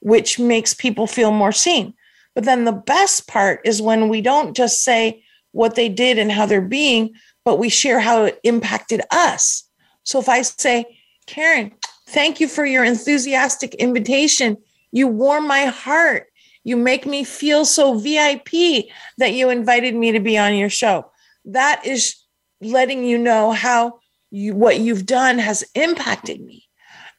which 0.00 0.38
makes 0.38 0.74
people 0.74 1.06
feel 1.06 1.30
more 1.30 1.52
seen. 1.52 1.94
But 2.34 2.44
then 2.44 2.64
the 2.64 2.72
best 2.72 3.28
part 3.28 3.60
is 3.64 3.80
when 3.80 4.08
we 4.08 4.20
don't 4.20 4.56
just 4.56 4.82
say 4.82 5.22
what 5.52 5.76
they 5.76 5.88
did 5.88 6.18
and 6.18 6.30
how 6.30 6.46
they're 6.46 6.60
being, 6.60 7.14
but 7.44 7.58
we 7.58 7.68
share 7.68 8.00
how 8.00 8.24
it 8.24 8.40
impacted 8.42 9.02
us. 9.10 9.64
So 10.04 10.18
if 10.18 10.28
I 10.28 10.42
say, 10.42 10.98
Karen, 11.26 11.72
thank 12.10 12.40
you 12.40 12.48
for 12.48 12.64
your 12.64 12.84
enthusiastic 12.84 13.74
invitation. 13.76 14.56
You 14.92 15.06
warm 15.08 15.46
my 15.46 15.66
heart. 15.66 16.26
You 16.64 16.76
make 16.76 17.06
me 17.06 17.24
feel 17.24 17.64
so 17.64 17.98
VIP 17.98 18.86
that 19.18 19.32
you 19.32 19.48
invited 19.48 19.94
me 19.94 20.12
to 20.12 20.20
be 20.20 20.36
on 20.36 20.54
your 20.56 20.68
show. 20.68 21.10
That 21.46 21.86
is 21.86 22.16
letting 22.60 23.04
you 23.04 23.16
know 23.16 23.52
how 23.52 24.00
you, 24.30 24.54
what 24.54 24.80
you've 24.80 25.06
done 25.06 25.38
has 25.38 25.64
impacted 25.74 26.40
me. 26.40 26.64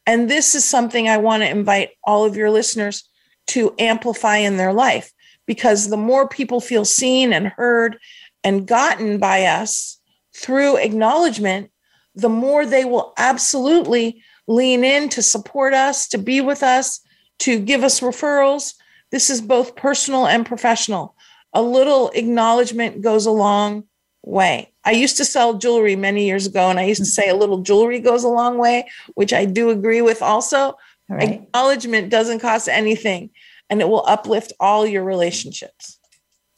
And 0.05 0.29
this 0.29 0.55
is 0.55 0.65
something 0.65 1.07
I 1.07 1.17
want 1.17 1.43
to 1.43 1.49
invite 1.49 1.91
all 2.03 2.25
of 2.25 2.35
your 2.35 2.51
listeners 2.51 3.07
to 3.47 3.73
amplify 3.79 4.37
in 4.37 4.57
their 4.57 4.73
life 4.73 5.11
because 5.47 5.89
the 5.89 5.97
more 5.97 6.27
people 6.27 6.61
feel 6.61 6.85
seen 6.85 7.33
and 7.33 7.47
heard 7.47 7.97
and 8.43 8.67
gotten 8.67 9.17
by 9.17 9.45
us 9.45 9.99
through 10.35 10.77
acknowledgement, 10.77 11.71
the 12.15 12.29
more 12.29 12.65
they 12.65 12.85
will 12.85 13.13
absolutely 13.17 14.23
lean 14.51 14.83
in 14.83 15.09
to 15.09 15.21
support 15.21 15.73
us, 15.73 16.07
to 16.09 16.17
be 16.17 16.41
with 16.41 16.63
us, 16.63 16.99
to 17.39 17.59
give 17.59 17.83
us 17.83 17.99
referrals. 17.99 18.73
This 19.11 19.29
is 19.29 19.41
both 19.41 19.75
personal 19.75 20.27
and 20.27 20.45
professional. 20.45 21.15
A 21.53 21.61
little 21.61 22.09
acknowledgement 22.11 23.01
goes 23.01 23.25
a 23.25 23.31
long 23.31 23.85
way. 24.23 24.71
I 24.83 24.91
used 24.91 25.17
to 25.17 25.25
sell 25.25 25.55
jewelry 25.55 25.95
many 25.95 26.25
years 26.25 26.47
ago, 26.47 26.69
and 26.69 26.79
I 26.79 26.83
used 26.83 27.01
to 27.01 27.05
say 27.05 27.29
a 27.29 27.35
little 27.35 27.61
jewelry 27.61 27.99
goes 27.99 28.23
a 28.23 28.29
long 28.29 28.57
way, 28.57 28.87
which 29.15 29.33
I 29.33 29.45
do 29.45 29.69
agree 29.69 30.01
with 30.01 30.21
also. 30.21 30.77
Right. 31.09 31.41
Acknowledgement 31.41 32.09
doesn't 32.09 32.39
cost 32.39 32.69
anything 32.69 33.31
and 33.71 33.81
it 33.81 33.89
will 33.89 34.05
uplift 34.05 34.53
all 34.59 34.85
your 34.85 35.03
relationships. 35.03 35.97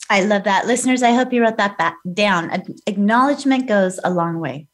I 0.09 0.23
love 0.23 0.43
that. 0.43 0.67
Listeners, 0.67 1.01
I 1.01 1.11
hope 1.11 1.31
you 1.31 1.41
wrote 1.41 1.57
that 1.57 1.77
back 1.77 1.95
down. 2.13 2.51
Acknowledgement 2.87 3.67
goes 3.67 3.99
a 4.03 4.09
long 4.09 4.39
way. 4.39 4.67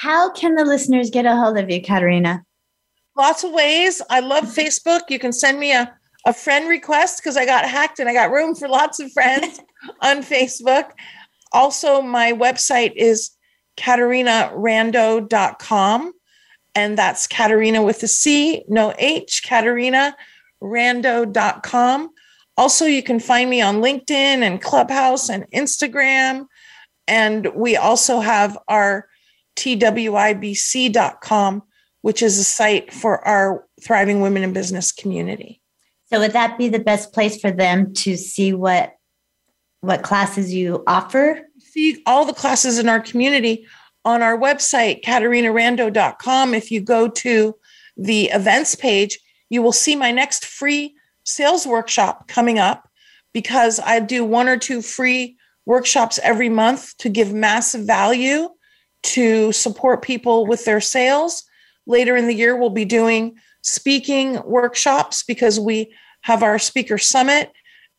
How 0.00 0.30
can 0.30 0.54
the 0.54 0.64
listeners 0.64 1.10
get 1.10 1.26
a 1.26 1.36
hold 1.36 1.58
of 1.58 1.68
you, 1.68 1.82
Caterina? 1.82 2.42
Lots 3.18 3.44
of 3.44 3.52
ways. 3.52 4.00
I 4.08 4.20
love 4.20 4.44
Facebook. 4.44 5.02
You 5.10 5.18
can 5.18 5.30
send 5.30 5.60
me 5.60 5.72
a, 5.72 5.94
a 6.24 6.32
friend 6.32 6.70
request 6.70 7.18
because 7.18 7.36
I 7.36 7.44
got 7.44 7.68
hacked 7.68 7.98
and 7.98 8.08
I 8.08 8.14
got 8.14 8.30
room 8.30 8.54
for 8.54 8.66
lots 8.66 8.98
of 8.98 9.12
friends 9.12 9.60
on 10.00 10.22
Facebook. 10.22 10.92
Also, 11.52 12.00
my 12.00 12.32
website 12.32 12.94
is 12.96 13.32
caterinarando.com. 13.76 16.12
And 16.74 16.96
that's 16.96 17.26
Caterina 17.26 17.82
with 17.82 18.02
a 18.02 18.08
C, 18.08 18.64
no 18.68 18.94
H, 18.98 19.42
caterina.rando.com. 19.44 22.10
Also, 22.56 22.86
you 22.86 23.02
can 23.02 23.20
find 23.20 23.50
me 23.50 23.60
on 23.60 23.82
LinkedIn 23.82 24.10
and 24.10 24.62
Clubhouse 24.62 25.28
and 25.28 25.44
Instagram. 25.54 26.46
And 27.06 27.48
we 27.54 27.76
also 27.76 28.20
have 28.20 28.56
our 28.66 29.09
twibc.com, 29.60 31.62
which 32.02 32.22
is 32.22 32.38
a 32.38 32.44
site 32.44 32.92
for 32.92 33.26
our 33.26 33.66
Thriving 33.82 34.20
Women 34.20 34.42
in 34.42 34.52
Business 34.52 34.92
community. 34.92 35.60
So 36.06 36.20
would 36.20 36.32
that 36.32 36.58
be 36.58 36.68
the 36.68 36.78
best 36.78 37.12
place 37.12 37.40
for 37.40 37.50
them 37.50 37.92
to 37.94 38.16
see 38.16 38.52
what 38.52 38.94
what 39.82 40.02
classes 40.02 40.52
you 40.52 40.82
offer? 40.86 41.40
See 41.58 42.02
all 42.04 42.26
the 42.26 42.34
classes 42.34 42.78
in 42.78 42.88
our 42.88 43.00
community 43.00 43.66
on 44.04 44.22
our 44.22 44.36
website, 44.36 45.02
caterinarando.com. 45.02 46.54
If 46.54 46.70
you 46.70 46.80
go 46.80 47.08
to 47.08 47.54
the 47.96 48.26
events 48.26 48.74
page, 48.74 49.18
you 49.48 49.62
will 49.62 49.72
see 49.72 49.96
my 49.96 50.12
next 50.12 50.44
free 50.44 50.94
sales 51.24 51.66
workshop 51.66 52.28
coming 52.28 52.58
up 52.58 52.88
because 53.32 53.80
I 53.80 54.00
do 54.00 54.24
one 54.24 54.48
or 54.48 54.58
two 54.58 54.82
free 54.82 55.36
workshops 55.64 56.18
every 56.22 56.48
month 56.48 56.96
to 56.98 57.08
give 57.08 57.32
massive 57.32 57.86
value 57.86 58.48
to 59.02 59.52
support 59.52 60.02
people 60.02 60.46
with 60.46 60.64
their 60.64 60.80
sales. 60.80 61.44
Later 61.86 62.16
in 62.16 62.26
the 62.26 62.34
year, 62.34 62.56
we'll 62.56 62.70
be 62.70 62.84
doing 62.84 63.36
speaking 63.62 64.40
workshops 64.44 65.22
because 65.22 65.58
we 65.58 65.94
have 66.22 66.42
our 66.42 66.58
speaker 66.58 66.98
summit 66.98 67.52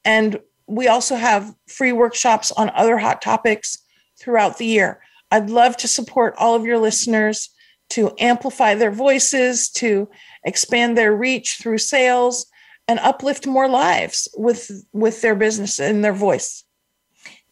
and 0.06 0.40
we 0.68 0.88
also 0.88 1.16
have 1.16 1.54
free 1.68 1.92
workshops 1.92 2.52
on 2.52 2.70
other 2.72 2.98
hot 2.98 3.22
topics 3.22 3.78
throughout 4.20 4.58
the 4.58 4.66
year. 4.66 5.02
I'd 5.32 5.50
love 5.50 5.78
to 5.78 5.88
support 5.88 6.36
all 6.38 6.56
of 6.56 6.66
your 6.66 6.78
listeners 6.78 7.50
to 7.90 8.14
amplify 8.20 8.76
their 8.76 8.92
voices, 8.92 9.70
to 9.70 10.10
expand 10.46 10.98
their 10.98 11.14
reach 11.16 11.58
through 11.62 11.80
sales, 11.80 12.46
and 12.88 13.00
uplift 13.00 13.46
more 13.46 13.68
lives 13.68 14.28
with 14.36 14.72
with 14.92 15.22
their 15.22 15.36
business 15.36 15.80
and 15.80 16.04
their 16.04 16.14
voice. 16.14 16.64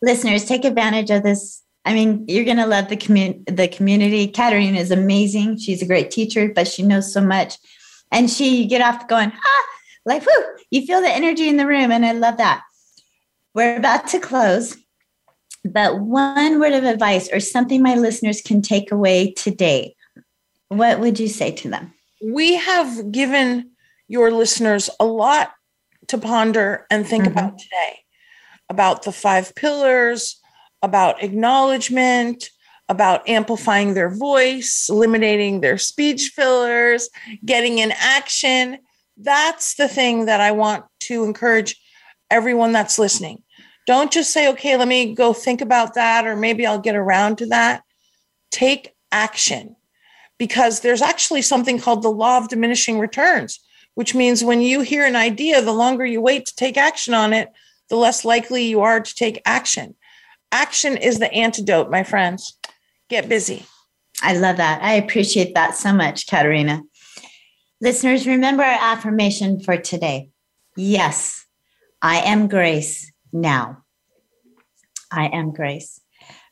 Listeners, 0.01 0.45
take 0.45 0.65
advantage 0.65 1.11
of 1.11 1.23
this. 1.23 1.61
I 1.89 1.93
mean, 1.95 2.23
you're 2.27 2.45
going 2.45 2.57
to 2.57 2.67
love 2.67 2.87
the 2.87 2.95
community. 2.95 3.41
The 3.51 3.67
community. 3.67 4.27
Caterina 4.27 4.77
is 4.77 4.91
amazing. 4.91 5.57
She's 5.57 5.81
a 5.81 5.87
great 5.87 6.11
teacher, 6.11 6.51
but 6.53 6.67
she 6.67 6.83
knows 6.83 7.11
so 7.11 7.19
much, 7.19 7.57
and 8.11 8.29
she 8.29 8.61
you 8.61 8.69
get 8.69 8.81
off 8.81 9.07
going 9.07 9.31
ah 9.33 9.65
like 10.05 10.21
whoo. 10.21 10.43
You 10.69 10.85
feel 10.85 11.01
the 11.01 11.09
energy 11.09 11.49
in 11.49 11.57
the 11.57 11.65
room, 11.65 11.91
and 11.91 12.05
I 12.05 12.11
love 12.11 12.37
that. 12.37 12.61
We're 13.55 13.77
about 13.77 14.05
to 14.09 14.19
close. 14.19 14.77
But 15.65 15.99
one 15.99 16.59
word 16.59 16.73
of 16.73 16.83
advice 16.83 17.27
or 17.33 17.39
something 17.39 17.81
my 17.81 17.95
listeners 17.95 18.43
can 18.43 18.61
take 18.61 18.91
away 18.91 19.31
today, 19.31 19.95
what 20.67 20.99
would 20.99 21.19
you 21.19 21.27
say 21.27 21.51
to 21.53 21.69
them? 21.69 21.91
We 22.23 22.53
have 22.53 23.11
given 23.11 23.71
your 24.07 24.29
listeners 24.29 24.91
a 24.99 25.05
lot 25.05 25.53
to 26.09 26.19
ponder 26.19 26.85
and 26.91 27.07
think 27.07 27.23
mm-hmm. 27.23 27.31
about 27.31 27.57
today 27.57 27.99
about 28.69 29.03
the 29.03 29.11
five 29.11 29.55
pillars, 29.55 30.38
about 30.81 31.23
acknowledgement, 31.23 32.49
about 32.87 33.27
amplifying 33.29 33.93
their 33.93 34.09
voice, 34.09 34.87
eliminating 34.89 35.61
their 35.61 35.77
speech 35.77 36.31
fillers, 36.35 37.09
getting 37.45 37.77
in 37.77 37.93
action. 37.97 38.79
That's 39.17 39.75
the 39.75 39.87
thing 39.87 40.25
that 40.25 40.41
I 40.41 40.51
want 40.51 40.85
to 41.01 41.23
encourage 41.23 41.79
everyone 42.31 42.71
that's 42.71 42.97
listening. 42.97 43.43
Don't 43.85 44.11
just 44.11 44.31
say, 44.31 44.49
okay, 44.49 44.75
let 44.75 44.87
me 44.87 45.13
go 45.13 45.33
think 45.33 45.61
about 45.61 45.93
that, 45.95 46.25
or 46.25 46.35
maybe 46.35 46.65
I'll 46.65 46.79
get 46.79 46.95
around 46.95 47.37
to 47.39 47.47
that. 47.47 47.83
Take 48.51 48.93
action 49.11 49.75
because 50.37 50.79
there's 50.79 51.01
actually 51.01 51.41
something 51.41 51.79
called 51.79 52.01
the 52.01 52.09
law 52.09 52.37
of 52.37 52.49
diminishing 52.49 52.97
returns, 52.97 53.59
which 53.95 54.15
means 54.15 54.43
when 54.43 54.61
you 54.61 54.81
hear 54.81 55.05
an 55.05 55.15
idea, 55.15 55.61
the 55.61 55.73
longer 55.73 56.05
you 56.05 56.21
wait 56.21 56.45
to 56.47 56.55
take 56.55 56.77
action 56.77 57.13
on 57.13 57.33
it, 57.33 57.49
the 57.89 57.95
less 57.95 58.23
likely 58.23 58.63
you 58.63 58.81
are 58.81 58.99
to 58.99 59.15
take 59.15 59.41
action. 59.45 59.95
Action 60.51 60.97
is 60.97 61.19
the 61.19 61.31
antidote, 61.31 61.91
my 61.91 62.03
friends. 62.03 62.57
Get 63.09 63.29
busy. 63.29 63.65
I 64.21 64.35
love 64.35 64.57
that. 64.57 64.81
I 64.81 64.93
appreciate 64.93 65.53
that 65.55 65.75
so 65.75 65.93
much, 65.93 66.27
Caterina. 66.27 66.81
Listeners, 67.81 68.27
remember 68.27 68.63
our 68.63 68.93
affirmation 68.93 69.61
for 69.61 69.77
today. 69.77 70.31
Yes, 70.75 71.45
I 72.01 72.17
am 72.21 72.47
grace 72.47 73.11
now. 73.31 73.83
I 75.11 75.27
am 75.27 75.51
grace. 75.51 76.01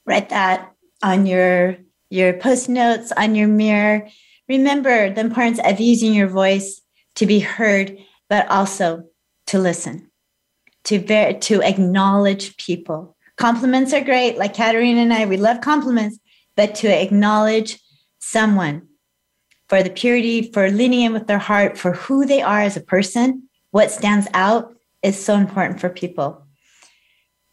Write 0.06 0.30
that 0.30 0.72
on 1.04 1.26
your 1.26 1.78
your 2.10 2.34
post 2.34 2.70
notes 2.70 3.12
on 3.12 3.36
your 3.36 3.50
mirror. 3.50 4.08
Remember 4.48 5.14
the 5.14 5.22
importance 5.22 5.60
of 5.64 5.82
using 5.82 6.14
your 6.14 6.28
voice 6.30 6.82
to 7.16 7.26
be 7.26 7.39
heard, 7.39 7.98
but 8.30 8.48
also 8.48 9.04
to 9.48 9.60
listen, 9.60 10.10
to, 10.86 11.00
ver- 11.00 11.34
to 11.34 11.62
acknowledge 11.62 12.56
people. 12.56 13.16
Compliments 13.38 13.94
are 13.94 14.04
great, 14.04 14.38
like 14.38 14.56
Caterina 14.56 15.02
and 15.02 15.14
I, 15.14 15.26
we 15.26 15.38
love 15.38 15.62
compliments, 15.62 16.20
but 16.56 16.74
to 16.76 16.88
acknowledge 16.88 17.80
someone 18.20 18.88
for 19.70 19.84
the 19.84 19.92
purity, 19.92 20.52
for 20.52 20.72
leaning 20.72 21.02
in 21.02 21.14
with 21.14 21.28
their 21.28 21.38
heart, 21.38 21.78
for 21.78 21.94
who 21.94 22.26
they 22.26 22.42
are 22.42 22.62
as 22.62 22.76
a 22.76 22.82
person, 22.82 23.48
what 23.72 23.92
stands 23.92 24.28
out 24.34 24.76
is 25.04 25.24
so 25.24 25.36
important 25.36 25.80
for 25.80 25.90
people. 25.90 26.44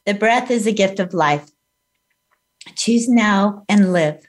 The 0.07 0.15
breath 0.15 0.51
is 0.51 0.67
a 0.67 0.73
gift 0.73 1.01
of 1.01 1.13
life. 1.13 1.51
Choose 2.77 3.09
now 3.09 3.65
and 3.69 3.93
live. 3.93 4.25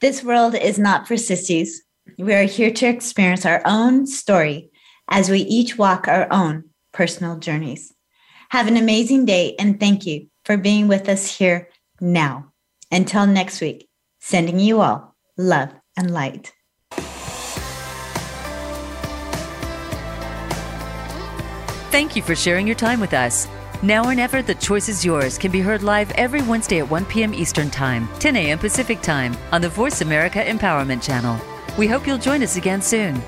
This 0.00 0.22
world 0.22 0.54
is 0.54 0.78
not 0.78 1.08
for 1.08 1.16
sissies. 1.16 1.82
We 2.16 2.32
are 2.34 2.44
here 2.44 2.70
to 2.72 2.86
experience 2.86 3.44
our 3.44 3.60
own 3.64 4.06
story 4.06 4.70
as 5.08 5.28
we 5.28 5.40
each 5.40 5.76
walk 5.76 6.06
our 6.06 6.28
own 6.32 6.64
personal 6.92 7.38
journeys. 7.38 7.92
Have 8.50 8.68
an 8.68 8.76
amazing 8.76 9.24
day 9.24 9.56
and 9.58 9.80
thank 9.80 10.06
you 10.06 10.29
for 10.44 10.56
being 10.56 10.88
with 10.88 11.08
us 11.08 11.38
here 11.38 11.68
now. 12.00 12.52
Until 12.90 13.26
next 13.26 13.60
week, 13.60 13.88
sending 14.20 14.58
you 14.58 14.80
all 14.80 15.14
love 15.36 15.70
and 15.96 16.10
light. 16.10 16.52
Thank 21.90 22.14
you 22.14 22.22
for 22.22 22.36
sharing 22.36 22.66
your 22.66 22.76
time 22.76 23.00
with 23.00 23.14
us. 23.14 23.48
Now 23.82 24.04
or 24.04 24.14
Never, 24.14 24.42
The 24.42 24.54
Choice 24.54 24.88
is 24.88 25.04
Yours 25.04 25.38
can 25.38 25.50
be 25.50 25.60
heard 25.60 25.82
live 25.82 26.10
every 26.12 26.42
Wednesday 26.42 26.80
at 26.80 26.90
1 26.90 27.06
p.m. 27.06 27.34
Eastern 27.34 27.70
Time, 27.70 28.08
10 28.18 28.36
a.m. 28.36 28.58
Pacific 28.58 29.00
Time 29.00 29.36
on 29.52 29.60
the 29.62 29.68
Voice 29.68 30.02
America 30.02 30.38
Empowerment 30.38 31.02
Channel. 31.02 31.40
We 31.78 31.86
hope 31.86 32.06
you'll 32.06 32.18
join 32.18 32.42
us 32.42 32.56
again 32.56 32.82
soon. 32.82 33.20